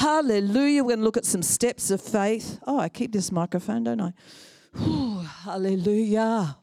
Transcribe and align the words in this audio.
Hallelujah. 0.00 0.82
We're 0.82 0.96
going 0.96 1.00
to 1.00 1.04
look 1.04 1.18
at 1.18 1.26
some 1.26 1.42
steps 1.42 1.90
of 1.90 2.00
faith. 2.00 2.58
Oh, 2.66 2.80
I 2.80 2.88
keep 2.88 3.12
this 3.12 3.30
microphone, 3.30 3.84
don't 3.84 4.00
I? 4.00 4.14
Hallelujah. 5.44 6.56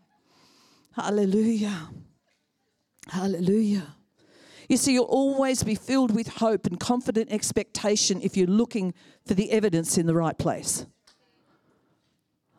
Hallelujah. 0.95 1.89
Hallelujah. 3.07 3.95
You 4.67 4.77
see, 4.77 4.93
you'll 4.93 5.05
always 5.05 5.61
be 5.61 5.75
filled 5.75 6.15
with 6.15 6.27
hope 6.27 6.65
and 6.65 6.79
confident 6.79 7.31
expectation 7.31 8.21
if 8.23 8.35
you're 8.35 8.47
looking 8.47 8.95
for 9.27 9.35
the 9.35 9.51
evidence 9.51 9.99
in 9.99 10.07
the 10.07 10.15
right 10.15 10.35
place. 10.35 10.87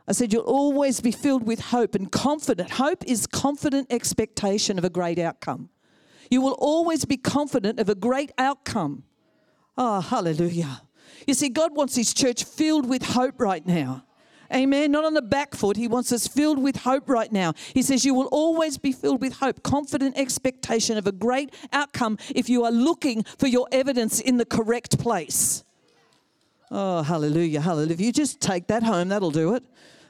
I 0.07 0.13
said, 0.13 0.33
you'll 0.33 0.43
always 0.43 1.01
be 1.01 1.11
filled 1.11 1.45
with 1.45 1.59
hope 1.59 1.97
and 1.97 2.11
confident. 2.13 2.71
Hope 2.71 3.03
is 3.05 3.27
confident 3.27 3.93
expectation 3.93 4.79
of 4.79 4.85
a 4.85 4.91
great 4.91 5.19
outcome. 5.19 5.71
You 6.31 6.41
will 6.41 6.57
always 6.61 7.05
be 7.05 7.17
confident 7.17 7.81
of 7.81 7.89
a 7.89 7.97
great 7.97 8.31
outcome. 8.39 9.03
Oh, 9.81 10.01
hallelujah. 10.01 10.83
You 11.25 11.35
see, 11.35 11.49
God 11.49 11.77
wants 11.77 11.95
His 11.95 12.13
church 12.13 12.43
filled 12.43 12.89
with 12.89 13.03
hope 13.03 13.41
right 13.41 13.65
now. 13.65 14.05
Amen. 14.53 14.91
Not 14.91 15.05
on 15.05 15.15
the 15.15 15.23
back 15.23 15.55
foot. 15.55 15.77
He 15.77 15.87
wants 15.87 16.11
us 16.11 16.27
filled 16.27 16.59
with 16.59 16.77
hope 16.77 17.09
right 17.09 17.31
now. 17.31 17.53
He 17.75 17.83
says, 17.83 18.05
You 18.05 18.13
will 18.15 18.27
always 18.33 18.77
be 18.77 18.91
filled 18.91 19.21
with 19.21 19.35
hope, 19.35 19.63
confident 19.63 20.19
expectation 20.19 20.99
of 20.99 21.07
a 21.07 21.13
great 21.13 21.55
outcome 21.73 22.19
if 22.35 22.49
you 22.49 22.65
are 22.65 22.73
looking 22.73 23.23
for 23.39 23.47
your 23.47 23.69
evidence 23.71 24.21
in 24.21 24.37
the 24.39 24.47
correct 24.47 24.99
place. 24.99 25.63
Oh, 26.73 27.03
hallelujah. 27.03 27.61
Hallelujah. 27.61 27.93
If 27.93 28.01
you 28.01 28.11
just 28.11 28.41
take 28.41 28.67
that 28.67 28.83
home, 28.83 29.09
that'll 29.09 29.31
do 29.31 29.55
it. 29.55 29.63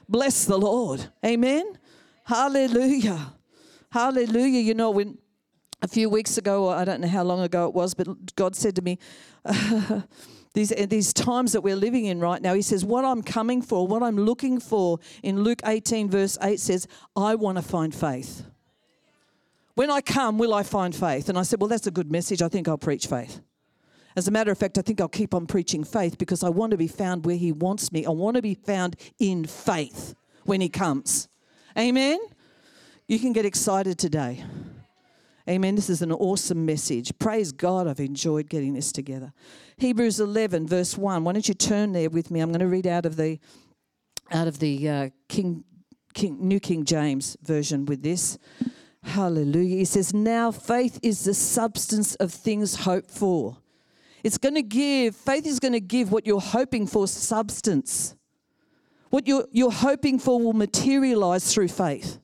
Bless 0.07 0.45
the 0.45 0.57
Lord. 0.57 1.05
Amen. 1.23 1.77
Hallelujah. 2.23 3.33
Hallelujah. 3.91 4.61
You 4.61 4.73
know, 4.73 4.89
when 4.89 5.17
a 5.81 5.87
few 5.87 6.09
weeks 6.09 6.37
ago, 6.37 6.65
or 6.65 6.75
I 6.75 6.85
don't 6.85 7.01
know 7.01 7.07
how 7.07 7.23
long 7.23 7.41
ago 7.41 7.67
it 7.67 7.73
was, 7.73 7.93
but 7.93 8.35
God 8.35 8.55
said 8.55 8.75
to 8.75 8.81
me, 8.81 8.99
these, 10.53 10.69
these 10.69 11.13
times 11.13 11.53
that 11.53 11.61
we're 11.61 11.75
living 11.75 12.05
in 12.05 12.19
right 12.19 12.41
now, 12.41 12.53
He 12.53 12.61
says, 12.61 12.83
What 12.83 13.05
I'm 13.05 13.21
coming 13.21 13.61
for, 13.61 13.87
what 13.87 14.03
I'm 14.03 14.17
looking 14.17 14.59
for 14.59 14.99
in 15.23 15.43
Luke 15.43 15.61
18, 15.65 16.09
verse 16.09 16.37
8 16.41 16.59
says, 16.59 16.87
I 17.15 17.35
want 17.35 17.57
to 17.57 17.61
find 17.61 17.93
faith. 17.93 18.43
When 19.75 19.89
I 19.89 20.01
come, 20.01 20.37
will 20.37 20.53
I 20.53 20.63
find 20.63 20.93
faith? 20.93 21.29
And 21.29 21.37
I 21.37 21.43
said, 21.43 21.61
Well, 21.61 21.69
that's 21.69 21.87
a 21.87 21.91
good 21.91 22.11
message. 22.11 22.41
I 22.41 22.49
think 22.49 22.67
I'll 22.67 22.77
preach 22.77 23.07
faith. 23.07 23.39
As 24.15 24.27
a 24.27 24.31
matter 24.31 24.51
of 24.51 24.57
fact, 24.57 24.77
I 24.77 24.81
think 24.81 24.99
I'll 24.99 25.07
keep 25.07 25.33
on 25.33 25.45
preaching 25.47 25.83
faith 25.83 26.17
because 26.17 26.43
I 26.43 26.49
want 26.49 26.71
to 26.71 26.77
be 26.77 26.87
found 26.87 27.25
where 27.25 27.37
He 27.37 27.53
wants 27.53 27.91
me. 27.91 28.05
I 28.05 28.09
want 28.09 28.35
to 28.35 28.41
be 28.41 28.55
found 28.55 28.97
in 29.19 29.45
faith 29.45 30.15
when 30.43 30.59
He 30.59 30.67
comes. 30.67 31.29
Amen? 31.77 32.19
You 33.07 33.19
can 33.19 33.31
get 33.31 33.45
excited 33.45 33.97
today. 33.97 34.43
Amen. 35.49 35.75
This 35.75 35.89
is 35.89 36.01
an 36.01 36.11
awesome 36.11 36.65
message. 36.65 37.11
Praise 37.17 37.51
God, 37.51 37.87
I've 37.87 37.99
enjoyed 37.99 38.49
getting 38.49 38.73
this 38.73 38.91
together. 38.91 39.33
Hebrews 39.77 40.19
11, 40.19 40.67
verse 40.67 40.97
1. 40.97 41.23
Why 41.23 41.33
don't 41.33 41.47
you 41.47 41.55
turn 41.55 41.91
there 41.93 42.09
with 42.09 42.29
me? 42.29 42.39
I'm 42.39 42.49
going 42.49 42.59
to 42.59 42.67
read 42.67 42.85
out 42.85 43.05
of 43.05 43.15
the 43.15 43.39
out 44.31 44.47
of 44.47 44.59
the 44.59 44.87
uh, 44.87 45.09
King, 45.27 45.63
King, 46.13 46.37
New 46.47 46.59
King 46.59 46.85
James 46.85 47.35
version 47.41 47.85
with 47.85 48.03
this. 48.03 48.37
Hallelujah. 49.03 49.77
He 49.77 49.85
says, 49.85 50.13
Now 50.13 50.51
faith 50.51 50.99
is 51.01 51.23
the 51.23 51.33
substance 51.33 52.13
of 52.15 52.31
things 52.31 52.75
hoped 52.75 53.09
for 53.09 53.57
it's 54.23 54.37
going 54.37 54.55
to 54.55 54.61
give, 54.61 55.15
faith 55.15 55.45
is 55.45 55.59
going 55.59 55.73
to 55.73 55.79
give 55.79 56.11
what 56.11 56.27
you're 56.27 56.41
hoping 56.41 56.87
for 56.87 57.07
substance. 57.07 58.15
What 59.09 59.27
you're, 59.27 59.47
you're 59.51 59.71
hoping 59.71 60.19
for 60.19 60.39
will 60.39 60.53
materialize 60.53 61.53
through 61.53 61.69
faith. 61.69 62.19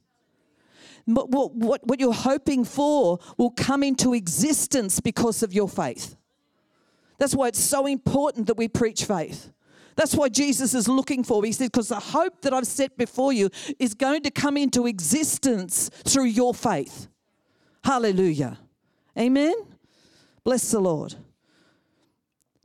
What, 1.05 1.29
what, 1.29 1.85
what 1.85 1.99
you're 1.99 2.13
hoping 2.13 2.65
for 2.65 3.19
will 3.37 3.51
come 3.51 3.83
into 3.83 4.13
existence 4.13 4.99
because 4.99 5.43
of 5.43 5.53
your 5.53 5.69
faith. 5.69 6.15
That's 7.19 7.35
why 7.35 7.47
it's 7.49 7.59
so 7.59 7.85
important 7.85 8.47
that 8.47 8.57
we 8.57 8.67
preach 8.67 9.05
faith. 9.05 9.51
That's 9.95 10.15
why 10.15 10.29
Jesus 10.29 10.73
is 10.73 10.87
looking 10.87 11.23
for. 11.23 11.43
He 11.45 11.51
said, 11.51 11.71
because 11.71 11.89
the 11.89 11.99
hope 11.99 12.41
that 12.41 12.53
I've 12.53 12.67
set 12.67 12.97
before 12.97 13.31
you 13.31 13.49
is 13.79 13.93
going 13.93 14.23
to 14.23 14.31
come 14.31 14.57
into 14.57 14.87
existence 14.87 15.89
through 16.05 16.25
your 16.25 16.53
faith. 16.53 17.07
Hallelujah. 17.83 18.57
Amen. 19.17 19.53
Bless 20.43 20.71
the 20.71 20.79
Lord. 20.79 21.15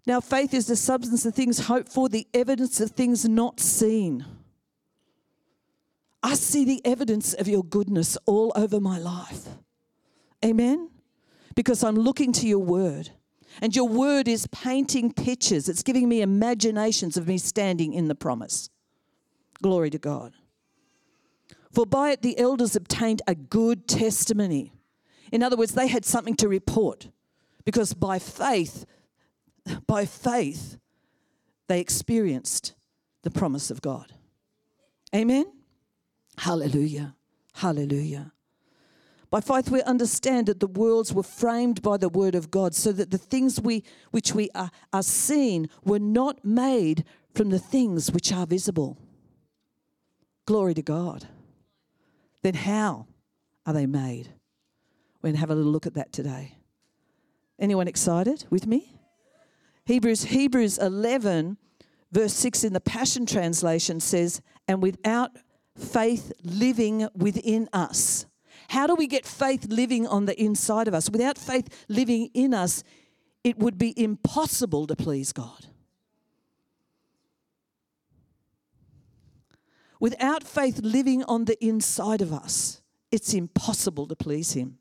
Now, 0.06 0.20
faith 0.20 0.54
is 0.54 0.66
the 0.66 0.76
substance 0.76 1.24
of 1.24 1.34
things 1.34 1.66
hoped 1.66 1.92
for, 1.92 2.08
the 2.08 2.26
evidence 2.34 2.80
of 2.80 2.90
things 2.90 3.28
not 3.28 3.60
seen. 3.60 4.24
I 6.22 6.34
see 6.34 6.64
the 6.64 6.84
evidence 6.84 7.32
of 7.34 7.48
your 7.48 7.64
goodness 7.64 8.18
all 8.26 8.52
over 8.54 8.80
my 8.80 8.98
life. 8.98 9.48
Amen? 10.44 10.90
Because 11.54 11.82
I'm 11.82 11.96
looking 11.96 12.32
to 12.34 12.46
your 12.46 12.58
word. 12.58 13.10
And 13.60 13.74
your 13.74 13.88
word 13.88 14.28
is 14.28 14.46
painting 14.48 15.12
pictures, 15.12 15.68
it's 15.68 15.82
giving 15.82 16.08
me 16.08 16.22
imaginations 16.22 17.16
of 17.16 17.26
me 17.26 17.36
standing 17.36 17.92
in 17.92 18.06
the 18.06 18.14
promise. 18.14 18.70
Glory 19.60 19.90
to 19.90 19.98
God. 19.98 20.34
For 21.72 21.84
by 21.84 22.10
it 22.10 22.22
the 22.22 22.38
elders 22.38 22.76
obtained 22.76 23.22
a 23.26 23.34
good 23.34 23.88
testimony. 23.88 24.72
In 25.32 25.42
other 25.42 25.56
words, 25.56 25.72
they 25.72 25.88
had 25.88 26.04
something 26.04 26.36
to 26.36 26.48
report 26.48 27.08
because 27.64 27.92
by 27.92 28.18
faith 28.18 28.86
by 29.86 30.06
faith, 30.06 30.78
they 31.68 31.80
experienced 31.80 32.74
the 33.22 33.30
promise 33.30 33.70
of 33.70 33.82
God. 33.82 34.12
Amen? 35.14 35.46
Hallelujah. 36.38 37.14
Hallelujah. 37.54 38.32
By 39.30 39.40
faith, 39.40 39.70
we 39.70 39.82
understand 39.82 40.46
that 40.48 40.58
the 40.58 40.66
worlds 40.66 41.12
were 41.12 41.22
framed 41.22 41.82
by 41.82 41.96
the 41.96 42.08
word 42.08 42.34
of 42.34 42.50
God, 42.50 42.74
so 42.74 42.90
that 42.92 43.12
the 43.12 43.18
things 43.18 43.60
we, 43.60 43.84
which 44.10 44.34
we 44.34 44.50
are, 44.56 44.70
are 44.92 45.04
seen 45.04 45.68
were 45.84 46.00
not 46.00 46.44
made 46.44 47.04
from 47.34 47.50
the 47.50 47.58
things 47.60 48.10
which 48.10 48.32
are 48.32 48.46
visible. 48.46 48.98
Glory 50.46 50.74
to 50.74 50.82
God. 50.82 51.28
Then 52.42 52.54
how 52.54 53.06
are 53.66 53.72
they 53.72 53.86
made? 53.86 54.34
We're 55.22 55.28
going 55.28 55.34
to 55.34 55.40
have 55.40 55.50
a 55.50 55.54
little 55.54 55.70
look 55.70 55.86
at 55.86 55.94
that 55.94 56.12
today. 56.12 56.56
Anyone 57.58 57.86
excited 57.86 58.46
with 58.50 58.66
me? 58.66 58.96
Hebrews, 59.84 60.24
Hebrews 60.24 60.78
11, 60.78 61.56
verse 62.10 62.32
6 62.32 62.64
in 62.64 62.72
the 62.72 62.80
Passion 62.80 63.26
Translation 63.26 64.00
says, 64.00 64.40
and 64.66 64.82
without 64.82 65.30
faith 65.80 66.32
living 66.42 67.08
within 67.14 67.68
us. 67.72 68.26
How 68.68 68.86
do 68.86 68.94
we 68.94 69.06
get 69.06 69.26
faith 69.26 69.66
living 69.68 70.06
on 70.06 70.26
the 70.26 70.40
inside 70.40 70.86
of 70.86 70.94
us? 70.94 71.10
Without 71.10 71.36
faith 71.36 71.86
living 71.88 72.30
in 72.34 72.54
us, 72.54 72.84
it 73.42 73.58
would 73.58 73.78
be 73.78 74.00
impossible 74.00 74.86
to 74.86 74.94
please 74.94 75.32
God. 75.32 75.66
Without 79.98 80.44
faith 80.44 80.80
living 80.82 81.24
on 81.24 81.44
the 81.44 81.62
inside 81.64 82.22
of 82.22 82.32
us, 82.32 82.80
it's 83.10 83.34
impossible 83.34 84.06
to 84.06 84.16
please 84.16 84.52
Him. 84.52 84.78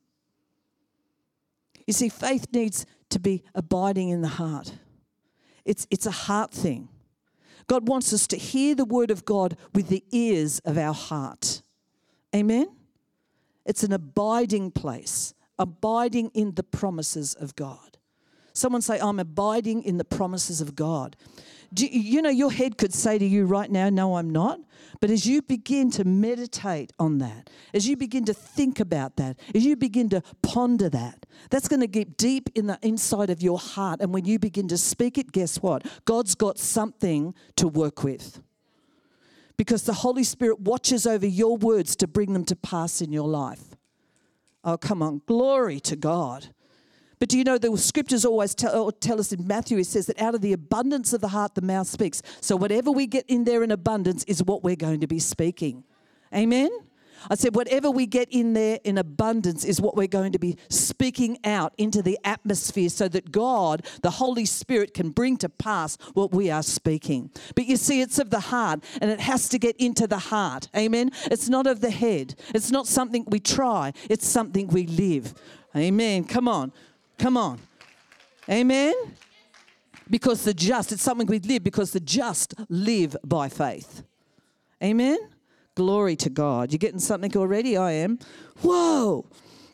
You 1.85 1.93
see, 1.93 2.09
faith 2.09 2.47
needs 2.53 2.85
to 3.09 3.19
be 3.19 3.43
abiding 3.55 4.09
in 4.09 4.21
the 4.21 4.27
heart. 4.27 4.75
It's, 5.65 5.87
it's 5.89 6.05
a 6.05 6.11
heart 6.11 6.51
thing. 6.51 6.89
God 7.69 7.87
wants 7.87 8.11
us 8.13 8.25
to 8.27 8.35
hear 8.35 8.73
the 8.73 8.83
word 8.83 9.11
of 9.11 9.25
God 9.25 9.55
with 9.75 9.89
the 9.89 10.03
ears 10.11 10.57
of 10.65 10.75
our 10.75 10.93
heart. 10.93 11.61
Amen? 12.35 12.67
It's 13.63 13.83
an 13.83 13.93
abiding 13.93 14.71
place, 14.71 15.35
abiding 15.59 16.31
in 16.33 16.55
the 16.55 16.63
promises 16.63 17.35
of 17.35 17.55
God. 17.55 17.99
Someone 18.53 18.81
say, 18.81 18.99
I'm 18.99 19.19
abiding 19.19 19.83
in 19.83 19.97
the 19.97 20.03
promises 20.03 20.61
of 20.61 20.75
God. 20.75 21.15
You, 21.75 21.87
you, 21.87 22.21
know, 22.21 22.29
your 22.29 22.51
head 22.51 22.77
could 22.77 22.93
say 22.93 23.17
to 23.17 23.25
you 23.25 23.45
right 23.45 23.69
now, 23.69 23.89
No, 23.89 24.15
I'm 24.15 24.29
not. 24.29 24.59
But 25.01 25.11
as 25.11 25.25
you 25.25 25.41
begin 25.41 25.91
to 25.91 26.03
meditate 26.03 26.91
on 26.99 27.19
that, 27.19 27.49
as 27.73 27.87
you 27.87 27.95
begin 27.95 28.25
to 28.25 28.33
think 28.33 28.79
about 28.79 29.15
that, 29.15 29.39
as 29.55 29.63
you 29.63 29.75
begin 29.75 30.09
to 30.09 30.21
ponder 30.41 30.89
that, 30.89 31.25
that's 31.49 31.69
going 31.69 31.79
to 31.79 31.87
get 31.87 32.17
deep 32.17 32.49
in 32.53 32.67
the 32.67 32.77
inside 32.81 33.29
of 33.29 33.41
your 33.41 33.59
heart. 33.59 34.01
And 34.01 34.13
when 34.13 34.25
you 34.25 34.39
begin 34.39 34.67
to 34.67 34.77
speak 34.77 35.17
it, 35.17 35.31
guess 35.31 35.57
what? 35.57 35.85
God's 36.03 36.35
got 36.35 36.57
something 36.57 37.33
to 37.55 37.67
work 37.67 38.03
with. 38.03 38.41
Because 39.55 39.83
the 39.83 39.93
Holy 39.93 40.23
Spirit 40.23 40.61
watches 40.61 41.05
over 41.05 41.25
your 41.25 41.55
words 41.55 41.95
to 41.97 42.07
bring 42.07 42.33
them 42.33 42.45
to 42.45 42.55
pass 42.55 43.01
in 43.01 43.13
your 43.13 43.27
life. 43.27 43.75
Oh, 44.63 44.77
come 44.77 45.01
on. 45.01 45.21
Glory 45.25 45.79
to 45.81 45.95
God. 45.95 46.47
But 47.19 47.29
do 47.29 47.37
you 47.37 47.43
know 47.43 47.57
the 47.57 47.77
scriptures 47.77 48.23
always 48.23 48.55
tell, 48.55 48.87
uh, 48.87 48.91
tell, 48.99 49.19
us 49.19 49.33
in 49.33 49.45
Matthew, 49.45 49.77
it 49.77 49.87
says 49.87 50.05
that 50.05 50.21
out 50.21 50.35
of 50.35 50.41
the 50.41 50.53
abundance 50.53 51.11
of 51.11 51.19
the 51.19 51.27
heart, 51.27 51.55
the 51.55 51.61
mouth 51.61 51.87
speaks. 51.87 52.21
So 52.39 52.55
whatever 52.55 52.91
we 52.91 53.07
get 53.07 53.25
in 53.27 53.43
there 53.43 53.61
in 53.61 53.71
abundance 53.71 54.23
is 54.23 54.41
what 54.41 54.63
we're 54.63 54.77
going 54.77 55.01
to 55.01 55.07
be 55.07 55.19
speaking. 55.19 55.83
Amen? 56.33 56.69
I 57.29 57.35
said, 57.35 57.55
whatever 57.55 57.91
we 57.91 58.05
get 58.05 58.29
in 58.31 58.53
there 58.53 58.79
in 58.83 58.97
abundance 58.97 59.65
is 59.65 59.81
what 59.81 59.97
we're 59.97 60.07
going 60.07 60.31
to 60.31 60.39
be 60.39 60.57
speaking 60.69 61.37
out 61.43 61.73
into 61.77 62.01
the 62.01 62.17
atmosphere 62.23 62.89
so 62.89 63.07
that 63.09 63.31
God, 63.31 63.85
the 64.01 64.11
Holy 64.11 64.45
Spirit, 64.45 64.93
can 64.93 65.09
bring 65.09 65.35
to 65.37 65.49
pass 65.49 65.97
what 66.13 66.31
we 66.31 66.49
are 66.49 66.63
speaking. 66.63 67.29
But 67.55 67.65
you 67.65 67.75
see, 67.75 68.01
it's 68.01 68.19
of 68.19 68.29
the 68.29 68.39
heart 68.39 68.83
and 69.01 69.11
it 69.11 69.19
has 69.19 69.49
to 69.49 69.59
get 69.59 69.75
into 69.77 70.07
the 70.07 70.17
heart. 70.17 70.69
Amen. 70.75 71.11
It's 71.25 71.49
not 71.49 71.67
of 71.67 71.81
the 71.81 71.91
head, 71.91 72.35
it's 72.53 72.71
not 72.71 72.87
something 72.87 73.25
we 73.27 73.39
try, 73.39 73.91
it's 74.09 74.27
something 74.27 74.67
we 74.67 74.87
live. 74.87 75.33
Amen. 75.75 76.23
Come 76.23 76.47
on. 76.47 76.71
Come 77.19 77.37
on. 77.37 77.59
Amen. 78.49 78.93
Because 80.09 80.43
the 80.43 80.53
just, 80.53 80.91
it's 80.91 81.03
something 81.03 81.27
we 81.27 81.39
live 81.39 81.63
because 81.63 81.91
the 81.91 81.99
just 81.99 82.55
live 82.69 83.15
by 83.23 83.47
faith. 83.49 84.03
Amen? 84.83 85.19
Glory 85.75 86.15
to 86.15 86.29
God. 86.29 86.71
You're 86.71 86.79
getting 86.79 86.99
something 86.99 87.35
already? 87.37 87.77
I 87.77 87.91
am. 87.91 88.17
Whoa. 88.61 89.27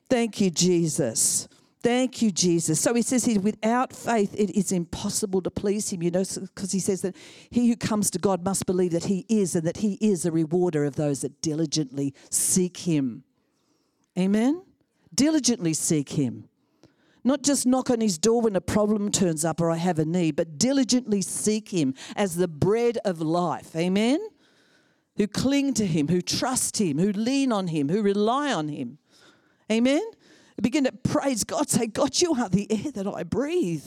Thank 0.10 0.42
you, 0.42 0.50
Jesus. 0.50 1.48
Thank 1.82 2.22
you, 2.22 2.32
Jesus. 2.32 2.80
So 2.80 2.96
he 2.96 3.04
says 3.04 3.26
here, 3.26 3.40
without 3.40 3.94
faith, 3.94 4.34
it 4.36 4.50
is 4.58 4.72
impossible 4.72 5.42
to 5.44 5.52
please 5.52 5.92
him, 5.92 6.02
you 6.02 6.10
know, 6.10 6.24
because 6.24 6.72
he 6.72 6.80
says 6.80 7.02
that 7.04 7.16
he 7.52 7.70
who 7.70 7.76
comes 7.76 8.10
to 8.12 8.20
God 8.20 8.44
must 8.44 8.66
believe 8.66 8.92
that 8.92 9.06
he 9.06 9.24
is 9.30 9.56
and 9.56 9.66
that 9.68 9.78
he 9.78 9.94
is 10.02 10.26
a 10.26 10.32
rewarder 10.32 10.84
of 10.84 10.96
those 10.96 11.22
that 11.22 11.42
diligently 11.42 12.14
seek 12.32 12.78
him. 12.78 13.24
Amen? 14.18 14.64
Diligently 15.14 15.74
seek 15.76 16.10
him. 16.10 16.50
Not 17.26 17.42
just 17.42 17.66
knock 17.66 17.90
on 17.90 18.02
his 18.02 18.20
door 18.20 18.42
when 18.42 18.56
a 18.56 18.62
problem 18.62 19.12
turns 19.12 19.44
up 19.44 19.60
or 19.60 19.72
I 19.72 19.78
have 19.78 19.98
a 19.98 20.06
need, 20.06 20.36
but 20.36 20.60
diligently 20.60 21.24
seek 21.24 21.70
him 21.70 21.96
as 22.16 22.36
the 22.36 22.48
bread 22.48 23.00
of 23.04 23.20
life. 23.20 23.76
Amen? 23.76 24.20
Who 25.18 25.28
cling 25.28 25.74
to 25.74 25.88
him, 25.88 26.08
who 26.08 26.22
trust 26.22 26.80
him, 26.80 27.00
who 27.00 27.12
lean 27.12 27.52
on 27.52 27.68
him, 27.68 27.90
who 27.90 28.04
rely 28.04 28.54
on 28.54 28.70
him. 28.70 29.00
Amen? 29.72 30.04
begin 30.62 30.86
to 30.86 30.92
praise 30.92 31.44
God, 31.44 31.68
say, 31.70 31.88
God, 31.88 32.22
you 32.22 32.34
are 32.36 32.48
the 32.48 32.72
air 32.72 32.92
that 32.92 33.08
I 33.08 33.24
breathe. 33.24 33.84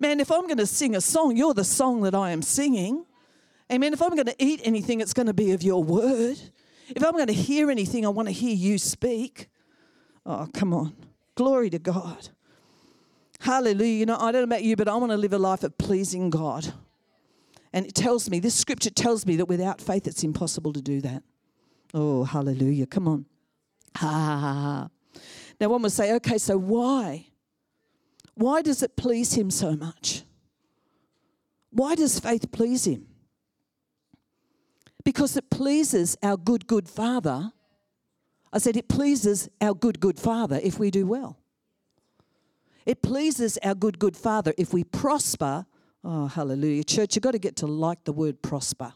Man, 0.00 0.18
if 0.18 0.32
I'm 0.32 0.46
going 0.46 0.58
to 0.58 0.66
sing 0.66 0.96
a 0.96 1.00
song, 1.00 1.36
you're 1.36 1.54
the 1.54 1.64
song 1.64 2.00
that 2.02 2.14
I 2.14 2.30
am 2.30 2.42
singing. 2.42 3.04
Amen. 3.70 3.92
If 3.92 4.02
I'm 4.02 4.10
going 4.10 4.26
to 4.26 4.34
eat 4.38 4.60
anything, 4.64 5.00
it's 5.00 5.12
going 5.12 5.26
to 5.26 5.34
be 5.34 5.52
of 5.52 5.62
your 5.62 5.84
word. 5.84 6.38
If 6.88 7.04
I'm 7.04 7.12
going 7.12 7.28
to 7.28 7.32
hear 7.32 7.70
anything, 7.70 8.04
I 8.04 8.08
want 8.08 8.28
to 8.28 8.32
hear 8.32 8.54
you 8.54 8.78
speak. 8.78 9.48
Oh, 10.26 10.48
come 10.52 10.74
on. 10.74 10.96
Glory 11.36 11.70
to 11.70 11.78
God. 11.78 12.30
Hallelujah. 13.44 13.98
You 13.98 14.06
know, 14.06 14.16
I 14.16 14.32
don't 14.32 14.40
know 14.40 14.54
about 14.54 14.64
you, 14.64 14.74
but 14.74 14.88
I 14.88 14.96
want 14.96 15.12
to 15.12 15.18
live 15.18 15.34
a 15.34 15.38
life 15.38 15.64
of 15.64 15.76
pleasing 15.76 16.30
God. 16.30 16.72
And 17.74 17.84
it 17.84 17.94
tells 17.94 18.30
me, 18.30 18.40
this 18.40 18.54
scripture 18.54 18.88
tells 18.88 19.26
me 19.26 19.36
that 19.36 19.44
without 19.44 19.82
faith, 19.82 20.06
it's 20.06 20.24
impossible 20.24 20.72
to 20.72 20.80
do 20.80 21.02
that. 21.02 21.22
Oh, 21.92 22.24
hallelujah. 22.24 22.86
Come 22.86 23.06
on. 23.06 23.26
Ha 23.98 24.08
ha 24.08 24.38
ha. 24.38 25.20
Now, 25.60 25.68
one 25.68 25.82
would 25.82 25.92
say, 25.92 26.14
okay, 26.14 26.38
so 26.38 26.56
why? 26.56 27.26
Why 28.32 28.62
does 28.62 28.82
it 28.82 28.96
please 28.96 29.34
him 29.34 29.50
so 29.50 29.76
much? 29.76 30.22
Why 31.68 31.96
does 31.96 32.18
faith 32.18 32.50
please 32.50 32.86
him? 32.86 33.08
Because 35.04 35.36
it 35.36 35.50
pleases 35.50 36.16
our 36.22 36.38
good, 36.38 36.66
good 36.66 36.88
Father. 36.88 37.52
I 38.54 38.56
said 38.56 38.78
it 38.78 38.88
pleases 38.88 39.50
our 39.60 39.74
good, 39.74 40.00
good 40.00 40.18
Father 40.18 40.58
if 40.62 40.78
we 40.78 40.90
do 40.90 41.06
well. 41.06 41.43
It 42.86 43.02
pleases 43.02 43.58
our 43.62 43.74
good, 43.74 43.98
good 43.98 44.16
Father 44.16 44.52
if 44.58 44.72
we 44.72 44.84
prosper. 44.84 45.66
Oh, 46.02 46.26
hallelujah. 46.26 46.84
Church, 46.84 47.16
you've 47.16 47.22
got 47.22 47.32
to 47.32 47.38
get 47.38 47.56
to 47.56 47.66
like 47.66 48.04
the 48.04 48.12
word 48.12 48.42
prosper. 48.42 48.92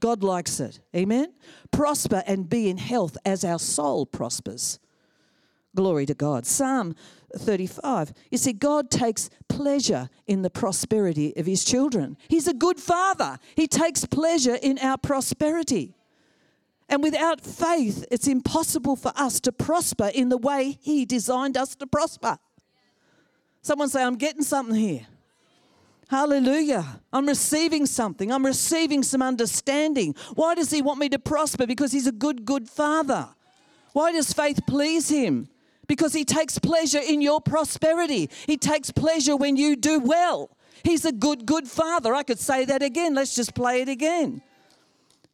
God 0.00 0.22
likes 0.22 0.58
it. 0.60 0.80
Amen? 0.96 1.32
Prosper 1.70 2.22
and 2.26 2.48
be 2.48 2.68
in 2.68 2.78
health 2.78 3.16
as 3.24 3.44
our 3.44 3.58
soul 3.58 4.06
prospers. 4.06 4.80
Glory 5.76 6.06
to 6.06 6.14
God. 6.14 6.46
Psalm 6.46 6.96
35. 7.36 8.12
You 8.30 8.38
see, 8.38 8.52
God 8.52 8.90
takes 8.90 9.30
pleasure 9.48 10.08
in 10.26 10.42
the 10.42 10.50
prosperity 10.50 11.32
of 11.36 11.46
his 11.46 11.64
children. 11.64 12.16
He's 12.28 12.48
a 12.48 12.54
good 12.54 12.80
father, 12.80 13.38
he 13.54 13.68
takes 13.68 14.04
pleasure 14.04 14.58
in 14.60 14.78
our 14.78 14.98
prosperity. 14.98 15.94
And 16.88 17.04
without 17.04 17.40
faith, 17.40 18.04
it's 18.10 18.26
impossible 18.26 18.96
for 18.96 19.12
us 19.14 19.38
to 19.42 19.52
prosper 19.52 20.10
in 20.12 20.28
the 20.28 20.36
way 20.36 20.76
he 20.80 21.04
designed 21.04 21.56
us 21.56 21.76
to 21.76 21.86
prosper. 21.86 22.36
Someone 23.62 23.88
say, 23.88 24.02
I'm 24.02 24.16
getting 24.16 24.42
something 24.42 24.74
here. 24.74 25.06
Hallelujah. 26.08 27.00
I'm 27.12 27.26
receiving 27.26 27.86
something. 27.86 28.32
I'm 28.32 28.44
receiving 28.44 29.02
some 29.02 29.22
understanding. 29.22 30.14
Why 30.34 30.54
does 30.54 30.70
he 30.70 30.82
want 30.82 30.98
me 30.98 31.08
to 31.10 31.18
prosper? 31.18 31.66
Because 31.66 31.92
he's 31.92 32.06
a 32.06 32.12
good, 32.12 32.44
good 32.44 32.68
father. 32.68 33.28
Why 33.92 34.12
does 34.12 34.32
faith 34.32 34.60
please 34.66 35.08
him? 35.08 35.48
because 35.90 36.12
He 36.12 36.24
takes 36.24 36.56
pleasure 36.56 37.00
in 37.00 37.20
your 37.20 37.40
prosperity. 37.40 38.30
He 38.46 38.56
takes 38.56 38.92
pleasure 38.92 39.34
when 39.34 39.56
you 39.56 39.74
do 39.74 39.98
well. 39.98 40.56
He's 40.84 41.04
a 41.04 41.10
good, 41.10 41.44
good 41.46 41.66
Father. 41.66 42.14
I 42.14 42.22
could 42.22 42.38
say 42.38 42.64
that 42.64 42.80
again. 42.80 43.12
Let's 43.12 43.34
just 43.34 43.56
play 43.56 43.82
it 43.82 43.88
again. 43.88 44.40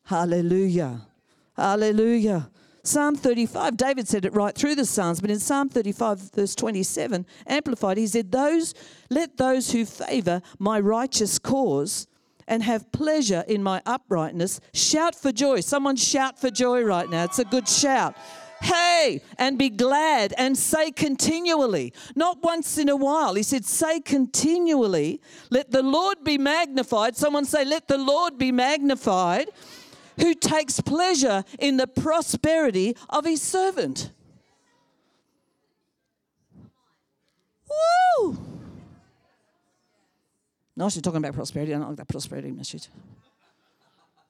Hallelujah. 0.04 1.02
Hallelujah. 1.54 2.48
Psalm 2.86 3.16
35, 3.16 3.76
David 3.76 4.08
said 4.08 4.24
it 4.24 4.34
right 4.34 4.54
through 4.54 4.74
the 4.74 4.84
Psalms, 4.84 5.20
but 5.20 5.30
in 5.30 5.40
Psalm 5.40 5.68
35, 5.68 6.32
verse 6.32 6.54
27, 6.54 7.26
amplified, 7.46 7.96
he 7.96 8.06
said, 8.06 8.32
Those 8.32 8.74
let 9.10 9.36
those 9.36 9.72
who 9.72 9.84
favor 9.84 10.42
my 10.58 10.78
righteous 10.78 11.38
cause 11.38 12.06
and 12.48 12.62
have 12.62 12.92
pleasure 12.92 13.44
in 13.48 13.62
my 13.62 13.82
uprightness 13.86 14.60
shout 14.72 15.14
for 15.14 15.32
joy. 15.32 15.60
Someone 15.60 15.96
shout 15.96 16.38
for 16.38 16.50
joy 16.50 16.82
right 16.82 17.10
now. 17.10 17.24
It's 17.24 17.40
a 17.40 17.44
good 17.44 17.68
shout 17.68 18.16
hey, 18.62 19.20
and 19.38 19.58
be 19.58 19.68
glad 19.68 20.34
and 20.38 20.56
say 20.56 20.90
continually, 20.90 21.92
not 22.14 22.42
once 22.42 22.78
in 22.78 22.88
a 22.88 22.96
while. 22.96 23.34
He 23.34 23.42
said, 23.42 23.64
say 23.64 24.00
continually, 24.00 25.20
let 25.50 25.70
the 25.70 25.82
Lord 25.82 26.24
be 26.24 26.38
magnified. 26.38 27.16
Someone 27.16 27.44
say, 27.44 27.64
let 27.64 27.88
the 27.88 27.98
Lord 27.98 28.38
be 28.38 28.52
magnified, 28.52 29.48
who 30.18 30.34
takes 30.34 30.80
pleasure 30.80 31.44
in 31.58 31.76
the 31.76 31.86
prosperity 31.86 32.96
of 33.08 33.24
his 33.24 33.42
servant. 33.42 34.10
Woo! 37.68 38.38
No, 40.76 40.88
she's 40.90 41.02
talking 41.02 41.18
about 41.18 41.34
prosperity. 41.34 41.74
I 41.74 41.78
don't 41.78 41.88
like 41.88 41.96
that 41.96 42.08
prosperity 42.08 42.50
message. 42.50 42.88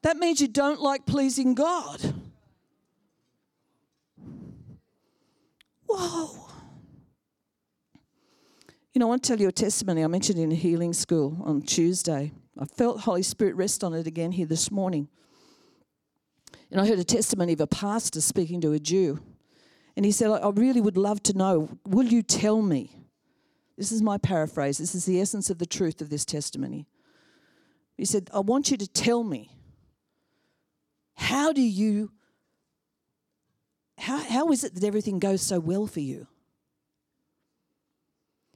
That 0.03 0.17
means 0.17 0.41
you 0.41 0.49
don't 0.49 0.81
like 0.81 1.05
pleasing 1.05 1.55
God. 1.55 2.15
Whoa. 5.89 6.47
You 8.93 9.01
know, 9.01 9.07
I 9.07 9.09
want 9.11 9.25
to 9.25 9.29
tell 9.29 9.41
you 9.41 9.49
a 9.49 9.53
testimony 9.53 10.05
I 10.05 10.07
mentioned 10.07 10.39
in 10.39 10.51
healing 10.51 10.93
school 10.93 11.37
on 11.45 11.63
Tuesday. 11.63 12.33
I 12.59 12.65
felt 12.65 13.01
Holy 13.01 13.23
Spirit 13.23 13.57
rest 13.57 13.83
on 13.85 13.93
it 13.95 14.07
again 14.07 14.33
here 14.33 14.47
this 14.47 14.71
morning. 14.71 15.09
And 16.71 16.81
I 16.81 16.87
heard 16.87 16.99
a 16.99 17.05
testimony 17.05 17.53
of 17.53 17.61
a 17.61 17.67
pastor 17.67 18.21
speaking 18.21 18.61
to 18.63 18.73
a 18.73 18.79
Jew. 18.79 19.21
And 19.97 20.05
he 20.05 20.13
said, 20.13 20.31
I 20.31 20.51
really 20.51 20.81
would 20.81 20.97
love 20.97 21.23
to 21.25 21.37
know, 21.37 21.69
will 21.87 22.07
you 22.07 22.23
tell 22.23 22.61
me? 22.61 22.91
This 23.79 23.93
is 23.93 24.03
my 24.03 24.19
paraphrase. 24.19 24.79
This 24.79 24.95
is 24.95 25.05
the 25.05 25.21
essence 25.21 25.51
of 25.51 25.59
the 25.59 25.67
truth 25.67 26.01
of 26.01 26.11
this 26.11 26.25
testimony. 26.25 26.87
He 27.97 28.05
said, 28.05 28.29
I 28.33 28.41
want 28.41 28.71
you 28.71 28.77
to 28.77 28.89
tell 28.89 29.23
me, 29.23 29.51
how 31.15 31.53
do 31.53 31.63
you 31.63 32.11
how, 33.99 34.19
how 34.19 34.51
is 34.51 34.63
it 34.63 34.75
that 34.75 34.85
everything 34.85 35.19
goes 35.19 35.43
so 35.43 35.59
well 35.59 35.87
for 35.87 36.01
you? 36.01 36.27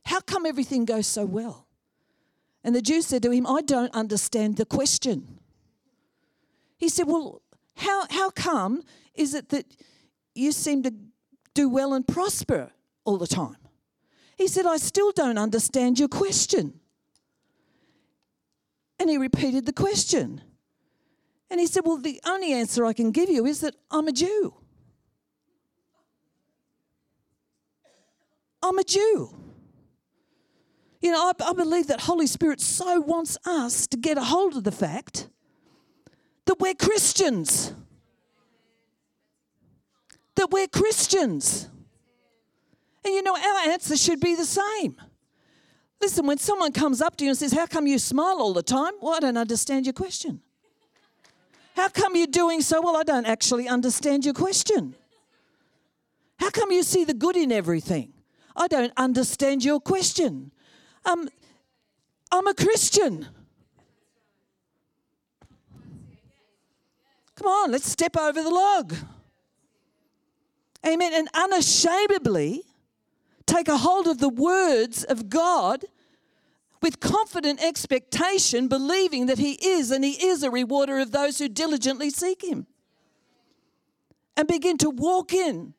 How 0.05 0.21
come 0.21 0.45
everything 0.45 0.85
goes 0.85 1.07
so 1.07 1.25
well? 1.25 1.67
And 2.63 2.75
the 2.75 2.83
Jew 2.83 3.01
said 3.01 3.23
to 3.23 3.31
him, 3.31 3.47
I 3.47 3.63
don't 3.63 3.95
understand 3.95 4.57
the 4.57 4.67
question. 4.67 5.39
He 6.77 6.89
said, 6.89 7.07
Well, 7.07 7.43
how, 7.77 8.07
how 8.11 8.31
come 8.31 8.83
is 9.15 9.35
it 9.35 9.49
that 9.51 9.67
you 10.35 10.53
seem 10.53 10.83
to 10.83 10.93
do 11.55 11.69
well 11.69 11.95
and 11.95 12.07
prosper 12.07 12.71
all 13.05 13.17
the 13.17 13.27
time? 13.27 13.57
He 14.37 14.49
said, 14.49 14.67
I 14.67 14.79
still 14.79 15.13
don't 15.13 15.39
understand 15.39 15.99
your 15.99 16.09
question. 16.09 16.81
And 18.99 19.11
he 19.11 19.17
repeated 19.17 19.67
the 19.67 19.73
question. 19.73 20.43
And 21.51 21.59
he 21.59 21.67
said, 21.67 21.83
Well, 21.85 21.99
the 21.99 22.21
only 22.27 22.53
answer 22.53 22.85
I 22.85 22.93
can 22.93 23.11
give 23.11 23.29
you 23.29 23.45
is 23.45 23.61
that 23.61 23.75
I'm 23.91 24.09
a 24.09 24.13
Jew. 24.13 24.55
I'm 28.63 28.79
a 28.79 28.85
Jew. 28.85 29.35
You 31.01 31.13
know, 31.13 31.33
I, 31.41 31.51
I 31.51 31.53
believe 31.55 31.87
that 31.89 32.03
Holy 32.03 32.27
Spirit 32.27 32.61
so 32.61 33.01
wants 33.01 33.39
us 33.47 33.87
to 33.89 33.97
get 33.97 34.19
a 34.19 34.25
hold 34.25 34.57
of 34.57 34.65
the 34.65 34.73
fact 34.73 35.29
that 36.51 36.59
we're 36.59 36.75
Christians. 36.75 37.73
That 40.35 40.51
we're 40.51 40.67
Christians. 40.67 41.69
And 43.05 43.15
you 43.15 43.23
know, 43.23 43.37
our 43.37 43.71
answer 43.71 43.97
should 43.97 44.19
be 44.19 44.35
the 44.35 44.45
same. 44.45 44.97
Listen, 46.01 46.27
when 46.27 46.39
someone 46.39 46.73
comes 46.73 47.01
up 47.01 47.15
to 47.19 47.25
you 47.25 47.31
and 47.31 47.39
says, 47.39 47.53
How 47.53 47.67
come 47.67 47.87
you 47.87 48.01
smile 48.01 48.39
all 48.41 48.53
the 48.53 48.65
time? 48.65 48.95
Well, 49.01 49.15
I 49.15 49.21
don't 49.21 49.37
understand 49.37 49.87
your 49.87 49.93
question. 49.93 50.41
How 51.77 51.89
come 51.89 52.17
you're 52.17 52.27
doing 52.27 52.63
so 52.63 52.83
well? 52.83 52.97
I 52.97 53.05
don't 53.05 53.27
actually 53.27 53.69
understand 53.69 54.25
your 54.25 54.35
question. 54.35 54.97
How 56.41 56.51
come 56.51 56.73
you 56.73 56.83
see 56.83 57.05
the 57.05 57.15
good 57.15 57.37
in 57.37 57.53
everything? 57.53 58.13
I 58.57 58.67
don't 58.67 58.93
understand 58.97 59.65
your 59.65 59.79
question. 59.79 60.51
Um, 61.05 61.29
I'm 62.33 62.49
a 62.49 62.55
Christian. 62.55 63.29
Come 67.41 67.49
on, 67.49 67.73
let's 67.73 67.91
step 67.91 68.19
over 68.19 68.43
the 68.43 68.51
log. 68.51 68.95
Amen. 70.87 71.13
And 71.15 71.27
unashamedly 71.33 72.65
take 73.47 73.67
a 73.67 73.79
hold 73.79 74.07
of 74.07 74.19
the 74.19 74.29
words 74.29 75.05
of 75.05 75.31
God 75.31 75.87
with 76.83 77.01
confident 77.01 77.65
expectation, 77.65 78.69
believing 78.69 79.25
that 79.25 79.39
He 79.39 79.53
is 79.53 79.91
and 79.91 80.05
He 80.05 80.23
is 80.23 80.43
a 80.43 80.51
rewarder 80.51 80.99
of 80.99 81.13
those 81.13 81.39
who 81.39 81.49
diligently 81.49 82.11
seek 82.11 82.45
Him. 82.45 82.67
And 84.37 84.47
begin 84.47 84.77
to 84.77 84.91
walk 84.91 85.33
in 85.33 85.73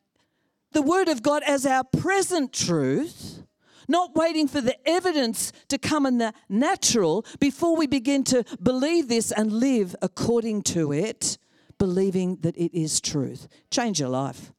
the 0.72 0.82
Word 0.82 1.10
of 1.10 1.22
God 1.22 1.44
as 1.46 1.68
our 1.68 1.84
present 1.84 2.54
truth, 2.54 3.44
not 3.88 4.16
waiting 4.16 4.48
for 4.48 4.62
the 4.62 4.78
evidence 4.90 5.54
to 5.68 5.78
come 5.78 6.08
in 6.08 6.18
the 6.18 6.34
natural 6.50 7.24
before 7.40 7.76
we 7.76 7.86
begin 7.86 8.24
to 8.24 8.44
believe 8.64 9.10
this 9.10 9.32
and 9.32 9.54
live 9.54 9.96
according 10.02 10.64
to 10.64 10.92
it, 10.92 11.38
believing 11.82 12.36
that 12.42 12.56
it 12.58 12.72
is 12.80 13.02
truth. 13.02 13.48
Change 13.72 14.00
your 14.00 14.10
life. 14.10 14.54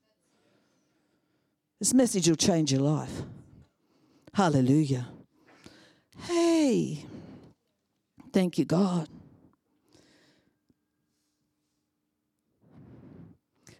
This 1.79 1.95
message 1.95 2.29
will 2.29 2.35
change 2.35 2.73
your 2.73 2.81
life. 2.81 3.23
Hallelujah. 4.35 5.07
Hey, 6.23 7.07
thank 8.33 8.59
you, 8.59 8.65
God. 8.65 9.09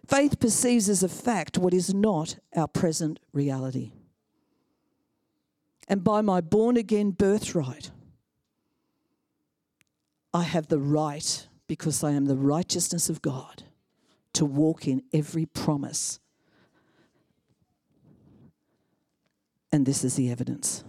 Faith 0.07 0.39
perceives 0.39 0.87
as 0.87 1.03
a 1.03 1.09
fact 1.09 1.57
what 1.57 1.73
is 1.73 1.93
not 1.93 2.37
our 2.55 2.69
present 2.69 3.19
reality. 3.33 3.91
And 5.89 6.01
by 6.01 6.21
my 6.21 6.39
born 6.39 6.77
again 6.77 7.11
birthright, 7.11 7.91
I 10.33 10.43
have 10.43 10.67
the 10.67 10.79
right, 10.79 11.45
because 11.73 12.03
I 12.03 12.11
am 12.11 12.25
the 12.25 12.35
righteousness 12.35 13.09
of 13.09 13.19
God, 13.23 13.63
to 14.33 14.45
walk 14.45 14.87
in 14.87 15.01
every 15.11 15.47
promise. 15.47 16.19
And 19.71 19.83
this 19.83 20.03
is 20.03 20.15
the 20.15 20.29
evidence. 20.29 20.83